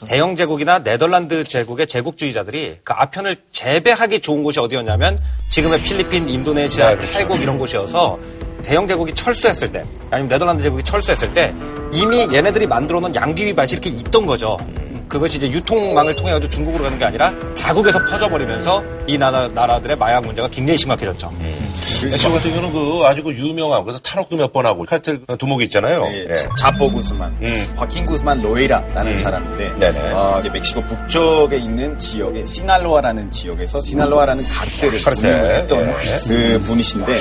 대영 0.07 0.37
제국이나 0.37 0.79
네덜란드 0.79 1.45
제국의 1.45 1.87
제국주의자들이 1.87 2.79
그 2.83 2.93
아편을 2.97 3.37
재배하기 3.51 4.21
좋은 4.21 4.43
곳이 4.43 4.61
어디였냐면 4.61 5.19
지금의 5.49 5.81
필리핀, 5.83 6.29
인도네시아, 6.29 6.97
태국 6.99 7.41
이런 7.43 7.59
곳이어서 7.59 8.19
대영 8.63 8.89
제국이 8.89 9.13
철수했을 9.15 9.71
때 9.71 9.85
아니면 10.11 10.29
네덜란드 10.29 10.63
제국이 10.63 10.83
철수했을 10.83 11.33
때 11.33 11.55
이미 11.93 12.29
얘네들이 12.35 12.67
만들어 12.67 13.01
놓은 13.01 13.15
양귀비 13.15 13.55
밭이 13.55 13.73
이렇게 13.73 13.91
있던 13.91 14.27
거죠. 14.27 14.59
그것이 15.09 15.39
이제 15.39 15.49
유통망을 15.51 16.15
통해 16.17 16.33
가지고 16.33 16.51
중국으로 16.51 16.85
가는 16.85 16.99
게 16.99 17.05
아니라 17.05 17.33
자국에서 17.55 18.05
퍼져버리면서 18.05 18.83
이 19.07 19.17
나라, 19.19 19.49
나라들의 19.49 19.97
마약 19.97 20.25
문제가 20.25 20.49
굉장히 20.49 20.77
심각해졌죠. 20.77 21.33
멕시코 22.11 22.33
같은 22.35 22.51
경우는 22.51 22.73
그 22.73 23.03
아주 23.07 23.23
그 23.23 23.35
유명한 23.35 23.83
그래서 23.85 23.99
탈옥도 24.01 24.37
몇 24.37 24.53
번 24.53 24.67
하고 24.67 24.85
카르텔 24.85 25.21
두목이 25.39 25.65
있잖아요. 25.65 26.05
예, 26.11 26.27
예. 26.31 26.35
자포 26.59 26.91
구스만, 26.91 27.37
화킨 27.77 28.07
구스만 28.07 28.41
로에라라는 28.41 29.13
음. 29.13 29.19
사람인데 29.19 29.79
네네. 29.79 30.13
어, 30.13 30.39
이제 30.41 30.49
멕시코 30.49 30.83
북쪽에 30.87 31.57
있는 31.59 31.99
지역에 31.99 32.47
시날로아라는 32.47 33.31
지역에서 33.31 33.81
시날로아라는 33.81 34.45
카르텔. 34.45 34.95
운영을 35.19 35.51
했던 35.55 35.89
예. 36.05 36.19
그 36.27 36.61
분이신데 36.65 37.21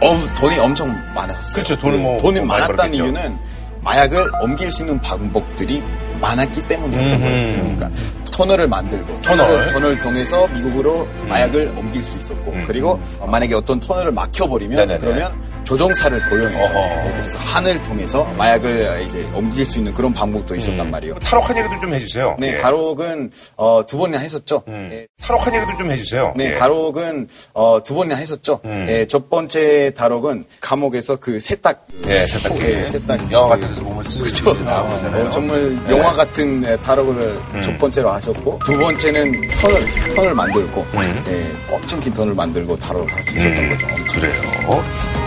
어, 0.00 0.20
돈이 0.38 0.58
엄청 0.58 0.88
많았어요. 1.14 1.54
그렇죠. 1.54 1.78
돈은 1.78 2.02
뭐 2.02 2.18
돈이 2.20 2.40
많이 2.40 2.62
많았다는. 2.62 2.94
이유는 2.94 3.36
마약을 3.82 4.30
옮길 4.42 4.70
수 4.70 4.82
있는 4.82 5.00
방법들이 5.00 5.82
많았기 6.16 6.62
때문이었던. 6.62 7.20
거였어요. 7.20 7.62
그러니까 7.62 7.90
터널을 8.30 8.68
만들고 8.68 9.20
터널. 9.22 9.46
터널을, 9.46 9.72
터널을 9.72 9.98
통해서 10.00 10.46
미국으로 10.48 11.08
마약을 11.28 11.72
옮길 11.76 12.02
수 12.02 12.18
있었고 12.18 12.54
그리고 12.66 13.00
만약에 13.26 13.54
어떤 13.54 13.80
터널을 13.80 14.12
막혀버리면 14.12 14.76
네네네. 14.76 15.00
그러면 15.00 15.32
조종사를 15.66 16.28
고용해서. 16.30 16.72
네, 16.72 17.12
그래서 17.16 17.38
하늘 17.38 17.82
통해서 17.82 18.24
마약을 18.38 19.04
이제 19.08 19.28
옮길 19.34 19.64
수 19.66 19.78
있는 19.78 19.92
그런 19.92 20.14
방법도 20.14 20.54
있었단 20.54 20.90
말이에요. 20.92 21.16
탈옥한 21.18 21.58
얘기도 21.58 21.80
좀 21.80 21.92
해주세요. 21.92 22.36
네, 22.38 22.52
예. 22.54 22.58
가록은 22.58 23.32
어, 23.56 23.84
두 23.84 23.98
번이나 23.98 24.18
했었죠. 24.18 24.62
예. 24.68 25.06
탈옥한 25.20 25.52
얘기도 25.56 25.76
좀 25.76 25.90
해주세요. 25.90 26.32
네, 26.36 26.52
예. 26.52 26.58
다록은 26.58 27.28
어, 27.52 27.82
두 27.82 27.94
번이나 27.96 28.14
했었죠. 28.14 28.60
예, 28.64 29.06
첫 29.06 29.28
번째 29.28 29.90
다록은 29.96 30.44
감옥에서 30.60 31.16
그 31.16 31.40
세탁, 31.40 31.84
예, 32.06 32.26
세탁기. 32.28 32.62
예, 32.62 32.88
세탁 32.88 33.32
영화 33.32 33.48
같은 33.48 33.68
데서 33.68 33.82
보면 33.82 34.04
쓰고 34.04 34.22
그렇죠. 34.24 34.64
나오잖아요. 34.64 35.24
어, 35.26 35.30
정말 35.30 35.76
네. 35.84 35.98
영화 35.98 36.12
같은 36.12 36.62
예, 36.64 36.76
다록을 36.76 37.40
첫 37.64 37.76
번째로 37.78 38.12
하셨고 38.12 38.60
두 38.64 38.78
번째는 38.78 39.32
터널 39.60 39.84
터널 40.14 40.32
만들고 40.34 40.86
예, 40.96 41.74
엄청 41.74 41.98
긴 41.98 42.12
터널 42.14 42.34
만들고 42.34 42.78
다록을 42.78 43.12
할 43.12 43.24
수 43.26 43.30
있었던 43.36 43.68
거죠. 43.70 43.86
엄청. 43.92 44.20
그래요. 44.20 45.25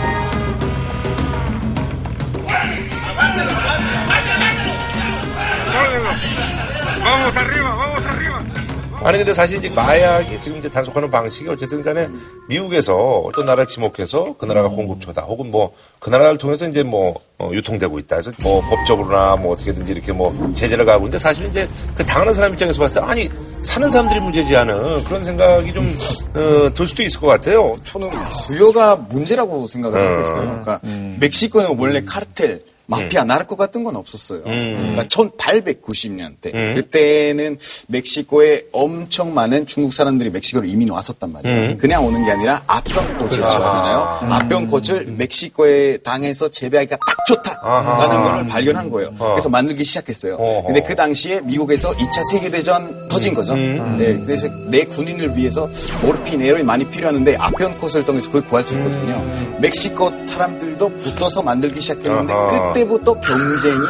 아니 9.02 9.16
근데 9.16 9.32
사실 9.32 9.56
이제 9.56 9.70
마약이 9.74 10.38
지금 10.40 10.58
이제 10.58 10.68
단속하는 10.68 11.10
방식이 11.10 11.48
어쨌든 11.48 11.82
간에 11.82 12.06
미국에서 12.48 12.96
어떤 13.20 13.46
나라를 13.46 13.66
지목해서 13.66 14.36
그 14.36 14.44
나라가 14.44 14.68
공급처다 14.68 15.22
혹은 15.22 15.50
뭐 15.50 15.72
그 16.00 16.08
나라를 16.08 16.38
통해서 16.38 16.66
이제 16.66 16.82
뭐 16.82 17.14
어, 17.38 17.50
유통되고 17.52 17.98
있다 17.98 18.16
해서 18.16 18.32
뭐 18.42 18.62
법적으로나 18.62 19.36
뭐 19.36 19.52
어떻게든지 19.52 19.92
이렇게 19.92 20.12
뭐 20.12 20.34
제재를 20.54 20.86
가고 20.86 21.04
있는데 21.04 21.18
사실 21.18 21.46
이제 21.46 21.68
그 21.94 22.04
당하는 22.04 22.32
사람 22.32 22.54
입장에서 22.54 22.80
봤을 22.80 23.00
때 23.00 23.06
아니 23.06 23.30
사는 23.62 23.90
사람들이 23.90 24.18
문제지 24.20 24.56
않은 24.56 25.04
그런 25.04 25.24
생각이 25.24 25.74
좀 25.74 25.86
어, 26.34 26.72
들 26.72 26.86
수도 26.86 27.02
있을 27.02 27.20
것 27.20 27.26
같아요. 27.26 27.76
저는 27.84 28.10
수요가 28.32 28.96
문제라고 28.96 29.66
생각을 29.66 30.00
하고 30.00 30.22
있어요. 30.22 30.42
그러니까 30.42 30.80
음. 30.84 31.18
멕시코는 31.20 31.78
원래 31.78 32.02
카르텔, 32.02 32.60
마피아, 32.90 33.24
나르코 33.24 33.56
같은 33.56 33.84
건 33.84 33.94
없었어요. 33.96 34.42
그러니까 34.42 35.04
1890년대 35.04 36.54
음. 36.54 36.72
그때는 36.74 37.56
멕시코에 37.86 38.64
엄청 38.72 39.32
많은 39.32 39.66
중국 39.66 39.94
사람들이 39.94 40.30
멕시코로 40.30 40.66
이민 40.66 40.90
왔었단 40.90 41.32
말이에요. 41.32 41.56
음. 41.72 41.78
그냥 41.78 42.04
오는 42.04 42.24
게 42.24 42.32
아니라 42.32 42.62
아병꽃을 42.66 43.30
좋아하잖아요. 43.30 44.32
아병꽃을 44.34 45.06
멕시코에 45.16 45.98
당해서 45.98 46.48
재배하기가 46.50 46.96
딱 46.96 47.24
좋다라는 47.26 48.22
걸 48.24 48.48
발견한 48.48 48.90
거예요. 48.90 49.14
그래서 49.18 49.48
만들기 49.48 49.84
시작했어요. 49.84 50.36
근데 50.66 50.80
그 50.82 50.94
당시에 50.96 51.40
미국에서 51.42 51.90
2차 51.92 52.30
세계대전 52.32 53.08
터진 53.08 53.34
거죠. 53.34 53.54
네, 53.56 54.18
그래서 54.24 54.48
내 54.68 54.84
군인을 54.84 55.36
위해서 55.36 55.68
모르핀, 56.02 56.42
에로인 56.42 56.66
많이 56.66 56.88
필요하는데 56.90 57.36
아편콧을 57.36 58.04
통해서 58.04 58.26
그걸 58.30 58.48
구할 58.48 58.64
수 58.64 58.76
있거든요. 58.76 59.24
멕시코 59.60 60.10
사람들도 60.26 60.98
붙어서 60.98 61.42
만들기 61.42 61.80
시작했는데 61.80 62.32
아하. 62.32 62.72
그때부터 62.84 63.20
경쟁이 63.20 63.86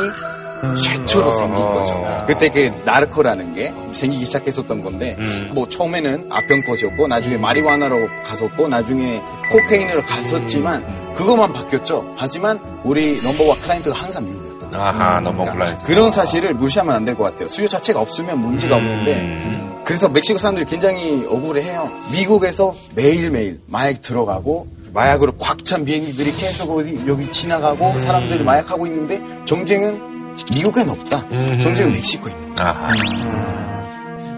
최초로 0.82 1.32
생긴 1.32 1.57
거죠. 1.64 2.05
그때 2.26 2.49
그 2.51 2.70
narco라는 2.84 3.55
게 3.55 3.72
생기기 3.93 4.24
시작했었던 4.26 4.82
건데 4.82 5.16
뭐 5.53 5.66
처음에는 5.68 6.26
아편꽃이었고 6.30 7.07
나중에 7.09 7.36
마리화나로 7.38 8.09
갔었고 8.26 8.68
나중에 8.68 9.22
cocaine으로 9.53 10.03
갔었지만 10.03 11.14
그것만 11.14 11.53
바뀌었죠. 11.53 12.14
하지만 12.18 12.61
우리 12.84 13.22
number 13.22 13.48
one 13.48 13.61
client가 13.62 13.96
항상 13.99 14.26
미국이었다. 14.26 14.78
아하, 14.78 15.20
number 15.20 15.44
client. 15.53 15.84
그런 15.86 16.11
사실을 16.11 16.55
무시하면 16.55 16.95
안 16.95 17.05
될 17.05 17.14
것 17.16 17.24
같아요. 17.24 17.49
수요 17.49 17.66
자체가 17.68 18.01
없으면 18.01 18.38
문제가 18.38 18.76
없는데 18.76 19.80
그래서 19.84 20.09
멕시코 20.09 20.38
사람들이 20.38 20.66
굉장히 20.66 21.24
억울해해요. 21.26 21.91
미국에서 22.12 22.74
매일매일 22.95 23.61
마약 23.66 24.03
들어가고 24.03 24.68
마약으로 24.93 25.32
꽉 25.38 25.64
찬 25.64 25.84
비행기들이 25.84 26.32
계속 26.32 26.76
어디 26.76 27.01
여기 27.07 27.30
지나가고 27.30 28.01
사람들이 28.01 28.43
마약하고 28.45 28.86
있는데 28.86 29.20
전쟁은 29.44 30.34
미국엔 30.55 30.88
없다. 30.88 31.28
정쟁은 31.62 31.93
멕시코에 31.93 32.32
있는 32.32 32.59
아하. 32.59 33.59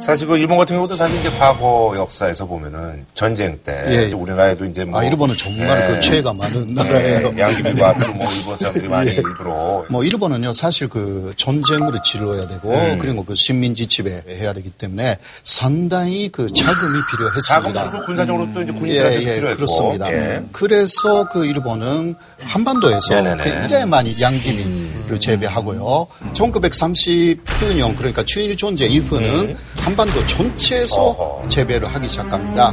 사실 0.03 0.27
그 0.27 0.37
일본 0.37 0.59
같은 0.59 0.75
경우도 0.77 0.97
사실 0.97 1.19
이제 1.21 1.31
과거 1.39 1.95
역사에서 1.97 2.47
보면은 2.47 3.07
전쟁 3.15 3.59
때 3.65 3.85
예. 3.89 4.07
이제 4.07 4.17
우리나라에도 4.17 4.65
이제 4.65 4.85
뭐 4.85 4.99
아, 4.99 5.05
일본은 5.05 5.37
정말 5.37 5.87
그 5.87 6.01
죄가 6.01 6.33
많은 6.33 6.75
나라예요. 6.75 7.33
예, 7.37 7.41
양귀비가 7.41 7.95
뭐 8.17 8.29
일본 8.33 8.59
사람들이 8.59 8.89
많이 8.89 9.11
예. 9.11 9.15
일부러 9.15 9.85
뭐 9.89 10.03
일본은요 10.03 10.53
사실 10.55 10.89
그 10.89 11.33
전쟁으로 11.37 12.03
치러야 12.03 12.49
되고 12.49 12.73
음. 12.73 12.99
그리고 12.99 13.25
그 13.25 13.37
식민지 13.37 13.87
지배해야 13.87 14.53
되기 14.53 14.71
때문에 14.71 15.19
상당히 15.45 16.29
그 16.31 16.53
자금이 16.53 16.99
필요했습니다. 17.11 17.85
자금도 17.85 18.07
군사적으로 18.07 18.49
또 18.53 18.63
이제 18.63 18.73
군인들한테 18.73 19.17
예, 19.17 19.31
예, 19.31 19.35
필요했고 19.37 19.57
그렇습니다. 19.57 20.13
예. 20.13 20.43
그래서 20.51 21.29
그 21.29 21.47
일본은 21.47 22.17
한반도에서 22.41 23.15
네네네. 23.23 23.45
굉장히 23.45 23.87
많이 23.87 24.21
양귀비를 24.21 25.21
재배하고요. 25.21 26.09
1939년 26.33 27.97
그러니까 27.97 28.25
추일 28.25 28.57
존재 28.57 28.87
이후는 28.87 29.55
한 29.77 29.92
반도 29.97 30.25
전체에서 30.27 31.43
재배를 31.49 31.89
하기 31.95 32.09
시작합니다. 32.09 32.73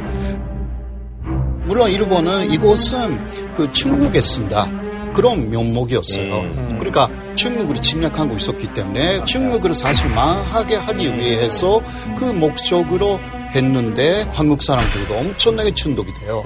물론 1.64 1.90
일본은 1.90 2.50
이곳은 2.50 3.54
그 3.54 3.70
중국에 3.72 4.20
쓴다. 4.20 4.70
그런 5.12 5.50
면목이었어요. 5.50 6.78
그러니까 6.78 7.08
중국으로 7.34 7.80
침략하고 7.80 8.36
있었기 8.36 8.68
때문에 8.74 9.24
중국을 9.24 9.74
사실 9.74 10.08
망하게 10.08 10.76
하기 10.76 11.16
위해서 11.16 11.80
그 12.16 12.24
목적으로 12.24 13.18
했는데 13.54 14.24
한국 14.32 14.62
사람들도 14.62 15.14
엄청나게 15.14 15.74
충독이 15.74 16.12
돼요. 16.14 16.44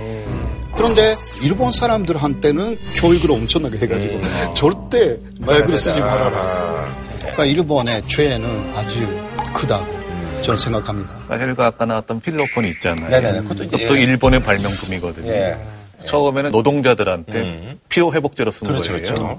그런데 0.76 1.14
일본 1.42 1.72
사람들한테는 1.72 2.76
교육을 2.96 3.30
엄청나게 3.30 3.78
해가지고 3.78 4.20
절대 4.54 5.18
마약을 5.40 5.76
쓰지 5.76 6.00
말아라. 6.00 6.94
그러니까 7.20 7.44
일본의 7.44 8.06
죄는 8.06 8.72
아주 8.74 9.06
크다고 9.52 9.93
저는 10.44 10.58
생각합니다. 10.58 11.10
사실 11.28 11.54
그 11.54 11.62
아까 11.62 11.86
나왔던 11.86 12.20
필로폰이 12.20 12.68
있잖아요. 12.70 13.08
네네네. 13.08 13.40
그것도 13.42 13.70
그것도 13.70 13.96
일본의 13.96 14.42
발명품이거든요. 14.42 15.30
예. 15.32 15.56
처음에는 16.04 16.50
노동자들한테 16.52 17.76
피로 17.88 18.12
회복제로 18.12 18.50
쓴 18.50 18.68
그렇죠, 18.68 18.92
거예요. 18.92 19.02
그렇죠. 19.14 19.38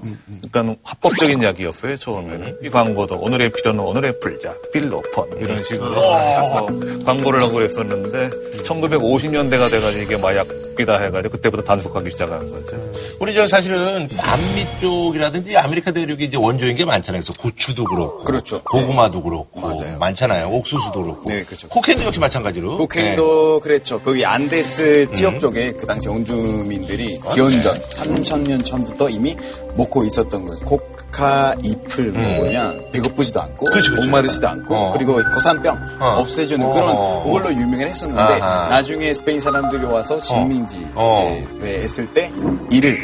그러니까 0.50 0.76
합법적인 0.82 1.42
약이었어요 1.42 1.96
처음에는. 1.96 2.58
이 2.62 2.68
광고도 2.70 3.16
오늘의 3.16 3.52
피로는 3.52 3.80
오늘에 3.80 4.20
풀자, 4.20 4.54
필로폰 4.72 5.38
이런 5.40 5.62
식으로 5.62 5.90
어, 5.96 6.66
광고를 7.04 7.40
하고 7.42 7.54
그랬었는데 7.54 8.30
1950년대가 8.62 9.70
돼가지고 9.70 10.02
이게 10.02 10.16
마약이다 10.16 10.98
해가지고 10.98 11.32
그때부터 11.36 11.62
단속하기 11.62 12.10
시작한 12.10 12.48
거죠. 12.50 12.76
우리 13.20 13.32
저 13.34 13.46
사실은 13.46 14.08
남미 14.16 14.66
쪽이라든지 14.80 15.56
아메리카 15.56 15.90
대륙이 15.90 16.24
이제 16.24 16.36
원조인 16.36 16.76
게 16.76 16.84
많잖아요. 16.84 17.22
그래서 17.22 17.40
고추도 17.40 17.84
그렇고, 17.84 18.24
그렇죠. 18.24 18.62
고구마도 18.64 19.22
그렇고, 19.22 19.60
많잖아요. 19.98 20.48
옥수수도 20.50 21.02
그렇고, 21.02 21.30
네, 21.30 21.44
그렇죠. 21.44 21.68
코케인도 21.68 22.04
역시 22.04 22.20
마찬가지로. 22.20 22.76
코케인도 22.76 23.60
그랬죠. 23.60 24.00
거기 24.00 24.24
안데스 24.24 25.12
지역 25.12 25.40
쪽에 25.40 25.72
그 25.72 25.86
당시 25.86 26.08
원주민들이 26.56 27.20
기원전 27.32 27.74
3천년 27.74 28.64
전부터 28.64 29.08
이미 29.10 29.36
먹고 29.76 30.04
있었던 30.04 30.44
거죠. 30.44 30.64
코카 30.64 31.54
잎을 31.62 32.12
먹으면 32.12 32.90
배고프지도 32.92 33.40
않고 33.42 33.66
그렇죠, 33.66 33.90
그렇죠. 33.90 34.02
목마르지도 34.06 34.48
않고 34.48 34.74
어. 34.74 34.92
그리고 34.92 35.20
고산병 35.32 35.76
어. 36.00 36.06
없애주는 36.18 36.66
어. 36.66 36.72
그런 36.72 37.22
그걸로 37.24 37.52
유명을 37.52 37.88
했었는데 37.88 38.20
아하. 38.20 38.68
나중에 38.68 39.12
스페인 39.14 39.40
사람들이 39.40 39.84
와서 39.84 40.20
식민지에 40.22 40.86
어. 40.94 41.44
했을 41.62 42.12
때 42.12 42.32
일을 42.70 42.98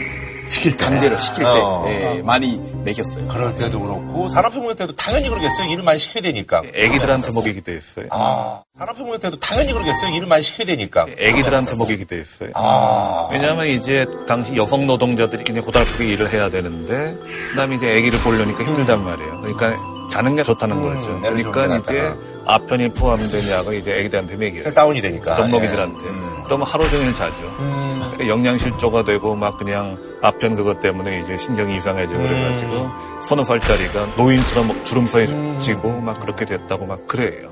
시킬 0.49 0.77
때. 0.77 0.85
강제로 0.85 1.17
시킬 1.19 1.45
때 1.45 1.51
어. 1.51 1.85
예, 1.89 2.23
많이 2.25 2.61
먹였어요. 2.83 3.29
그럴 3.29 3.55
때도 3.57 3.81
그렇고, 3.81 4.29
산업혁명 4.29 4.75
때도 4.75 4.95
당연히 4.97 5.29
그러겠어요. 5.29 5.71
일을 5.71 5.83
많이 5.85 5.99
시켜야 5.99 6.23
되니까. 6.23 6.63
애기들한테 6.75 7.31
먹이기도 7.33 7.73
했어요. 7.73 8.07
아, 8.11 8.63
산업혁명 8.79 9.19
때도 9.19 9.39
당연히 9.39 9.73
그러겠어요. 9.73 10.15
일을 10.15 10.27
많이 10.27 10.43
시켜야 10.43 10.67
되니까. 10.67 11.07
애기들한테 11.19 11.77
먹이기도 11.77 12.17
했어요. 12.17 12.51
아. 12.55 13.29
왜냐하면 13.33 13.67
이제 13.69 14.07
당시 14.27 14.55
여성 14.57 14.87
노동자들이 14.87 15.45
그냥 15.45 15.65
고달프게 15.65 16.07
일을 16.13 16.33
해야 16.33 16.51
되는데, 16.51 17.17
그다음에 17.51 17.77
이제 17.77 17.97
아기를 17.99 18.19
보려니까 18.21 18.65
힘들단 18.65 19.05
말이에요. 19.05 19.41
그러니까 19.43 19.77
자는 20.11 20.37
게 20.37 20.43
좋다는 20.43 20.83
거죠. 20.83 21.09
음, 21.11 21.25
에너지 21.25 21.43
그러니까 21.45 21.77
이제. 21.79 22.15
아편이 22.45 22.89
포함된 22.95 23.49
약을 23.51 23.75
이제 23.75 23.97
아기들한테 24.01 24.35
먹여요. 24.37 24.75
다운이 24.75 25.01
되니까. 25.01 25.37
젖먹이들한테. 25.37 26.07
예. 26.07 26.32
그러면 26.45 26.67
하루 26.67 26.89
종일 26.91 27.15
자죠. 27.15 27.43
그러니까 27.57 28.29
영양실조가 28.29 29.05
되고 29.05 29.35
막 29.35 29.59
그냥 29.59 29.99
아편 30.21 30.57
그것 30.57 30.81
때문에 30.81 31.21
이제 31.21 31.37
신경이 31.37 31.77
이상해지고 31.77 32.19
음. 32.19 32.27
그래가지고 32.27 32.91
서너 33.23 33.45
살짜리가 33.45 34.15
노인처럼 34.17 34.69
막 34.69 34.85
주름살이 34.85 35.61
지고 35.61 36.01
막 36.01 36.19
그렇게 36.21 36.45
됐다고 36.45 36.87
막 36.87 37.07
그래요. 37.07 37.51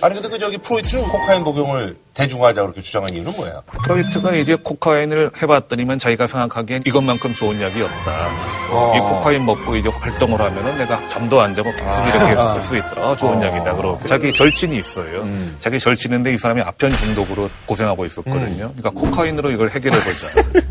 아니, 0.00 0.14
근데 0.14 0.28
그 0.28 0.38
저기 0.38 0.58
프로이트는 0.58 1.08
코카인 1.08 1.42
복용을 1.44 1.96
대중화하자 2.14 2.62
그렇게 2.62 2.82
주장한 2.82 3.14
이유는 3.14 3.32
뭐예요? 3.36 3.62
프로이트가 3.84 4.34
이제 4.34 4.56
코카인을 4.56 5.30
해봤더니만 5.40 5.98
자기가 5.98 6.26
생각하기엔 6.26 6.82
이것만큼 6.86 7.34
좋은 7.34 7.60
약이 7.60 7.80
없다. 7.80 8.28
어. 8.70 8.92
이 8.96 9.00
코카인 9.00 9.44
먹고 9.44 9.76
이제 9.76 9.88
활동을 9.88 10.40
하면은 10.40 10.78
내가 10.78 11.08
잠도 11.08 11.40
안 11.40 11.54
자고 11.54 11.70
계속 11.72 12.18
이렇게 12.18 12.40
아. 12.40 12.54
할수 12.54 12.76
있다. 12.76 13.08
어, 13.08 13.16
좋은 13.16 13.40
약이다. 13.42 13.74
그러고 13.74 14.06
자기 14.06 14.32
절친이 14.32 14.76
있어요. 14.76 15.22
음. 15.22 15.56
자기 15.60 15.78
절친인데 15.78 16.32
이 16.32 16.36
사람이 16.36 16.60
아편 16.62 16.96
중독으로 16.96 17.48
고생하고 17.66 18.04
있었거든요. 18.04 18.72
그러니까 18.76 18.90
코카인으로 18.90 19.50
이걸 19.50 19.70
해결해 19.70 19.96
보자. 19.96 20.58
음. 20.58 20.68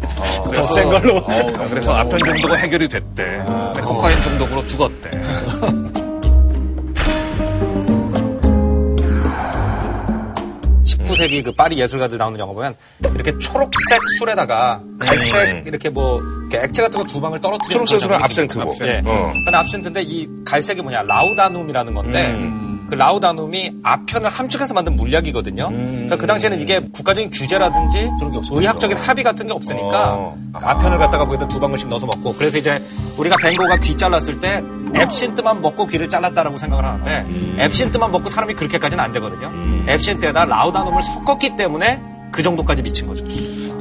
더센 0.53 0.89
걸로. 0.89 1.17
어, 1.17 1.67
그래서 1.69 1.93
아편 1.93 2.23
중독가 2.23 2.55
해결이 2.55 2.88
됐대. 2.88 3.23
근데 3.45 3.82
코카인 3.82 4.21
중독으로 4.21 4.65
죽었대. 4.67 5.11
19세기 11.18 11.43
그 11.43 11.51
파리 11.51 11.80
예술가들 11.80 12.18
나오는 12.18 12.39
영화 12.39 12.53
보면 12.53 12.76
이렇게 12.99 13.38
초록색 13.39 14.01
술에다가 14.18 14.82
갈색 14.99 15.49
음. 15.49 15.63
이렇게 15.65 15.89
뭐 15.89 16.22
이렇게 16.49 16.65
액체 16.65 16.82
같은 16.84 16.99
거두 17.01 17.20
방울 17.20 17.41
떨어뜨리는 17.41 17.86
초록색 17.86 18.01
술은 18.01 18.24
압센트고. 18.24 18.72
있거든요. 18.74 18.89
예. 18.89 19.03
어. 19.05 19.34
근데 19.34 19.57
압센트인데 19.57 20.01
이 20.03 20.28
갈색이 20.45 20.82
뭐냐 20.82 21.01
라우다눔이라는 21.03 21.93
건데 21.93 22.28
음. 22.28 22.86
그 22.89 22.95
라우다눔이 22.95 23.72
아편을 23.84 24.30
함축해서 24.30 24.74
만든 24.74 24.95
물약이거든요. 24.95 25.68
그러니까 25.70 26.15
그 26.15 26.26
당시에는 26.26 26.61
이게 26.61 26.80
국가적인 26.80 27.32
규제라든지 27.32 28.09
의학적인 28.51 28.95
합의 28.95 29.24
같은 29.26 29.47
게 29.47 29.53
없으니까 29.53 30.13
어. 30.13 30.38
아편을 30.53 30.97
갖다가 30.97 31.26
거기다 31.26 31.47
두 31.49 31.59
방울씩 31.59 31.89
넣어서 31.89 32.05
먹고 32.05 32.34
그래서 32.34 32.57
이제 32.57 32.82
우리가 33.18 33.36
벤고가 33.38 33.78
귀 33.78 33.97
잘랐을 33.97 34.39
때 34.39 34.63
앱신트만 34.95 35.61
먹고 35.61 35.88
귀를 35.88 36.09
잘랐다라고 36.09 36.57
생각을 36.57 36.85
하는데 36.85 37.25
음. 37.27 37.57
앱신트만 37.59 38.11
먹고 38.11 38.29
사람이 38.29 38.53
그렇게까지는 38.53 39.03
안 39.03 39.13
되거든요. 39.13 39.51
앱신트에다 39.89 40.45
라우다눔을 40.45 41.01
섞었기 41.03 41.55
때문에 41.55 42.01
그 42.31 42.43
정도까지 42.43 42.83
미친 42.83 43.07
거죠. 43.07 43.25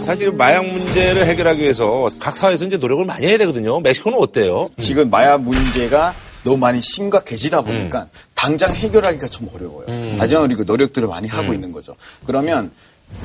사실 0.03 0.31
마약 0.33 0.65
문제를 0.67 1.27
해결하기 1.27 1.61
위해서 1.61 2.09
각 2.21 2.37
사회에서 2.37 2.65
이제 2.65 2.77
노력을 2.77 3.05
많이 3.05 3.27
해야 3.27 3.39
되거든요. 3.39 3.81
멕시코는 3.81 4.19
어때요? 4.19 4.69
지금 4.79 5.11
마약 5.11 5.43
문제가 5.43 6.15
너무 6.45 6.59
많이 6.59 6.81
심각해지다 6.81 7.63
보니까 7.63 8.07
당장 8.37 8.73
해결하기가 8.73 9.27
좀 9.27 9.49
어려워요. 9.53 10.17
하지만 10.19 10.45
우리 10.45 10.55
그 10.55 10.63
노력들을 10.65 11.09
많이 11.09 11.27
하고 11.27 11.53
있는 11.53 11.73
거죠. 11.73 11.97
그러면 12.25 12.71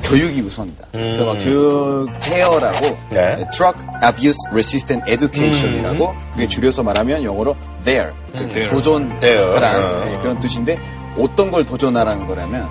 교육이 0.04 0.40
우선이다. 0.42 0.86
그래서 0.92 1.24
막 1.24 1.38
교육 1.38 2.08
페어라고 2.20 2.96
네. 3.10 3.44
Drug 3.52 3.78
Abuse 4.04 4.38
Resistant 4.50 5.10
Education이라고 5.10 6.14
그게 6.32 6.46
줄여서 6.48 6.82
말하면 6.82 7.24
영어로 7.24 7.56
there, 7.84 8.10
그 8.32 8.48
there. 8.48 8.70
도전하라는 8.70 9.20
there. 9.20 10.10
네, 10.10 10.18
그런 10.18 10.38
뜻인데 10.40 10.78
어떤 11.18 11.50
걸 11.50 11.64
도전하라는 11.64 12.26
거냐면 12.26 12.68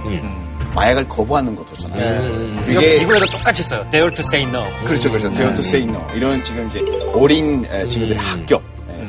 마약을 0.73 1.07
거부하는 1.09 1.55
거 1.55 1.65
도전하는 1.65 2.05
음. 2.07 2.61
그게 2.63 2.99
미국에도 2.99 3.25
똑같이 3.25 3.61
써요. 3.63 3.83
Dare 3.91 4.09
to 4.13 4.23
say 4.23 4.47
no. 4.47 4.63
그렇죠, 4.85 5.09
그렇죠. 5.09 5.33
Dare 5.33 5.53
to 5.53 5.63
say 5.63 5.83
no. 5.83 6.01
이런 6.15 6.41
지금 6.41 6.69
이제 6.69 6.79
어린 7.13 7.65
에, 7.69 7.85
친구들의 7.87 8.21
학교 8.21 8.55
에, 8.55 8.59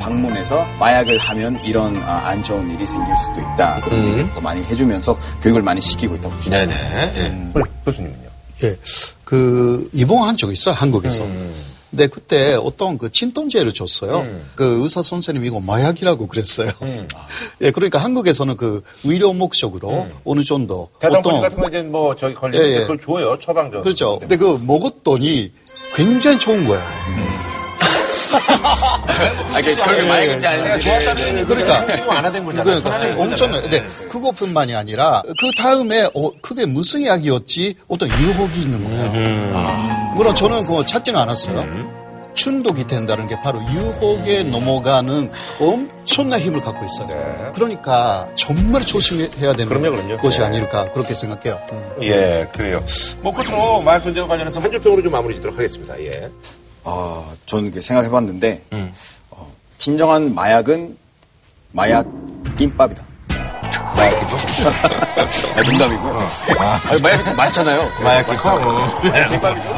방문해서 0.03 0.67
마약을 0.81 1.17
하면 1.19 1.65
이런 1.65 1.97
아, 2.03 2.29
안 2.29 2.43
좋은 2.43 2.69
일이 2.71 2.85
생길 2.87 3.15
수도 3.17 3.41
있다. 3.41 3.81
그런 3.83 4.05
얘기를 4.09 4.31
더 4.33 4.41
많이 4.41 4.63
해주면서 4.65 5.19
교육을 5.41 5.63
많이 5.63 5.81
시키고 5.81 6.17
있다고 6.17 6.35
보시면 6.35 6.69
네네. 6.69 7.13
예. 7.17 7.51
우리 7.55 7.65
교수님은요? 7.87 8.29
예, 8.65 8.77
그 9.25 9.89
이봉한 9.93 10.37
적이 10.37 10.55
있어요 10.55 10.75
한국에서. 10.75 11.25
근데 11.91 12.07
그때 12.07 12.55
어떤 12.55 12.97
그 12.97 13.13
진통제를 13.13 13.75
줬어요. 13.75 14.27
그 14.55 14.83
의사 14.83 15.03
선생님이 15.03 15.49
이거 15.49 15.61
마약이라고 15.61 16.27
그랬어요. 16.27 16.71
예, 17.61 17.71
그러니까 17.71 17.99
한국에서는 17.99 18.57
그 18.57 18.83
의료 19.05 19.33
목적으로 19.35 20.09
어느 20.25 20.43
정도 20.43 20.89
대상포진 21.01 21.43
같은 21.43 21.59
거 21.59 21.69
이제 21.69 21.83
뭐 21.83 22.17
저기 22.17 22.35
걸리면 22.35 22.67
예, 22.67 22.73
예. 22.73 22.79
그걸 22.81 22.99
줘요. 22.99 23.39
처방전. 23.39 23.83
그렇죠. 23.83 24.19
근데 24.19 24.37
그 24.37 24.59
먹었더니 24.65 25.53
굉장히 25.95 26.39
좋은 26.39 26.67
거야. 26.67 26.83
아, 29.55 29.61
이게 29.61 29.75
결국 29.75 30.07
마약인지 30.07 30.47
아닌지. 30.47 30.89
예, 30.89 31.45
그러니까 31.45 31.93
지금 31.95 32.09
완화된 32.09 32.45
거잖아요. 32.45 32.83
그러니까 32.83 33.23
엄청나요. 33.23 33.63
근데 33.63 33.85
그것뿐만이 34.09 34.75
아니라 34.75 35.23
그 35.27 35.51
다음에 35.57 36.09
어, 36.15 36.31
그게 36.41 36.67
무슨 36.67 37.05
약이었지? 37.07 37.75
어떤 37.89 38.09
유혹이 38.09 38.61
있는 38.63 38.85
거예요. 38.85 40.13
물론 40.15 40.35
저는 40.35 40.65
그거 40.65 40.85
찾지는 40.85 41.19
않았어요. 41.21 42.03
중독이 42.35 42.87
된다는 42.87 43.27
게 43.27 43.39
바로 43.43 43.61
유혹에 43.73 44.43
넘어가는 44.43 45.31
엄청난 45.61 46.41
힘을 46.41 46.63
갖고 46.63 46.87
있어요. 46.87 47.53
그러니까 47.55 48.27
정말 48.37 48.83
조심해야 48.87 49.53
되는 49.53 49.67
그럼요, 49.69 49.91
그럼요. 49.97 50.17
것이 50.19 50.39
네. 50.39 50.47
아닐까 50.47 50.87
그렇게 50.93 51.15
생각해요. 51.15 51.61
예, 52.03 52.49
그래요. 52.55 52.83
뭐 53.21 53.35
끝으로 53.35 53.83
마약 53.83 54.03
문제와 54.05 54.27
관련해서 54.27 54.61
한 54.61 54.71
줄평으로 54.73 55.03
좀 55.03 55.13
마무리 55.13 55.35
짓도록 55.37 55.59
하겠습니다. 55.59 56.01
예. 56.01 56.31
아, 56.85 57.35
저는 57.47 57.67
이렇게 57.67 57.81
생각해봤는데 57.81 58.65
어, 59.31 59.53
진정한 59.79 60.35
마약은 60.35 60.97
마약 61.73 62.07
김밥이다. 62.57 63.05
마약 63.97 64.19
김밥? 64.21 64.39
아, 65.57 65.63
농담이고요. 65.63 66.29
아, 66.59 66.81
마약 67.03 67.35
맞잖아요. 67.37 67.91
마약 68.03 68.27
김밥이죠. 69.29 69.69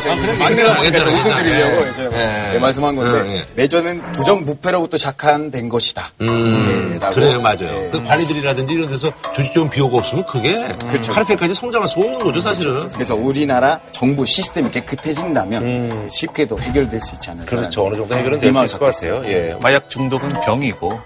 제가 0.00 0.16
막내가 0.38 0.74
보니까 0.76 1.00
저 1.00 1.10
웃음 1.10 1.34
드리려고 1.34 1.92
제가 1.94 2.16
예. 2.16 2.54
예, 2.54 2.58
말씀한 2.58 2.96
건데 2.96 3.30
예, 3.30 3.36
예. 3.36 3.46
내전은 3.54 4.12
부정부패로부터 4.12 4.96
시작한 4.96 5.50
것이다. 5.68 6.08
예, 6.20 6.98
라고. 6.98 7.14
그래요, 7.14 7.40
맞아요. 7.40 7.68
예. 7.86 7.90
그 7.90 8.02
관리들이라든지 8.04 8.72
이런 8.72 8.90
데서 8.90 9.12
조직 9.34 9.54
좋은 9.54 9.68
비호가 9.70 9.98
없으면 9.98 10.24
그게 10.26 10.52
그렇죠. 10.88 11.12
하루살까지 11.12 11.54
성장할 11.54 11.88
수 11.88 12.00
없는 12.00 12.18
거죠, 12.20 12.40
사실은. 12.40 12.88
그래서 12.88 13.14
우리나라 13.14 13.78
정부 13.92 14.24
시스템이 14.26 14.70
깨끗해진다면 14.70 16.08
쉽게도 16.10 16.60
해결될 16.60 17.00
수 17.00 17.14
있지 17.14 17.30
않을까. 17.30 17.56
그렇죠. 17.56 17.86
어느 17.86 17.96
정도 17.96 18.14
해결은 18.14 18.40
될수 18.40 18.64
있을 18.64 18.78
것 18.78 18.94
같아요. 18.94 19.22
예. 19.26 19.56
마약 19.62 19.88
중독은 19.90 20.30
병이고 20.44 21.00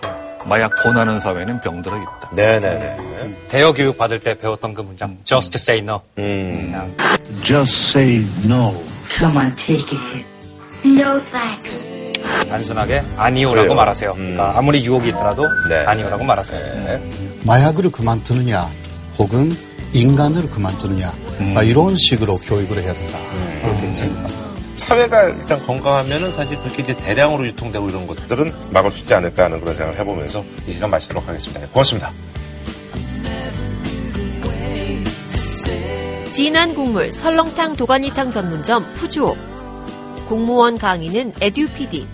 마약 0.47 0.71
권하는 0.83 1.21
사회는 1.21 1.61
병들어 1.61 1.97
있다. 1.97 2.31
네네네. 2.33 2.97
대여 3.49 3.73
교육 3.73 3.97
받을 3.99 4.19
때 4.19 4.35
배웠던 4.35 4.75
그 4.75 4.83
문장. 4.83 5.17
Just 5.25 5.57
say 5.57 5.81
no. 5.83 6.01
그냥 6.15 6.95
Just 7.43 7.99
say 7.99 8.25
no. 8.45 8.75
Come 9.17 9.37
on, 9.39 9.57
take 9.57 9.99
it. 9.99 10.25
No 10.85 11.21
thanks. 11.31 11.89
단순하게 12.49 13.03
아니오라고 13.17 13.63
그래요. 13.63 13.75
말하세요. 13.75 14.15
그러니까 14.15 14.59
아무리 14.59 14.85
유혹이 14.85 15.09
있더라도 15.09 15.47
네. 15.69 15.85
아니오라고 15.87 16.25
말하세요. 16.25 17.01
마약을 17.45 17.91
그만두느냐 17.91 18.69
혹은 19.19 19.57
인간을 19.93 20.51
그만두느냐 20.51 21.13
아, 21.57 21.63
이런 21.63 21.97
식으로 21.97 22.37
교육을 22.39 22.83
해야 22.83 22.93
된다. 22.93 23.19
그렇게 23.63 23.93
생각합니다. 23.93 24.44
사회가 24.75 25.29
일단 25.29 25.64
건강하면은 25.66 26.33
사실 26.33 26.59
그렇게 26.59 26.83
이제 26.83 26.97
대량으로 26.97 27.47
유통되고 27.47 27.89
이런 27.89 28.07
것들은 28.07 28.53
막을 28.70 28.91
수 28.91 29.01
있지 29.01 29.14
않을까 29.14 29.45
하는 29.45 29.61
그런 29.61 29.75
생각을 29.75 29.99
해보면서 30.01 30.45
이 30.66 30.72
시간 30.72 30.91
마치도록 30.91 31.27
하겠습니다. 31.27 31.61
네, 31.61 31.66
고맙습니다. 31.68 32.12
진한 36.31 36.75
국물 36.75 37.12
설렁탕 37.12 37.77
도가니탕 37.77 38.33
전문점 38.33 38.85
푸주옥 38.95 39.39
공무원 40.29 40.79
강의는 40.79 41.33
에듀피디 41.41 42.09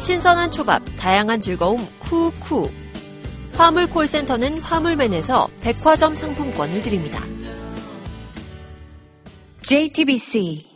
신선한 0.00 0.50
초밥 0.50 0.82
다양한 0.98 1.42
즐거움 1.42 1.86
쿠쿠 1.98 2.70
화물 3.56 3.86
콜센터는 3.88 4.60
화물맨에서 4.60 5.48
백화점 5.60 6.16
상품권을 6.16 6.82
드립니다. 6.82 7.22
JTBC 9.62 10.73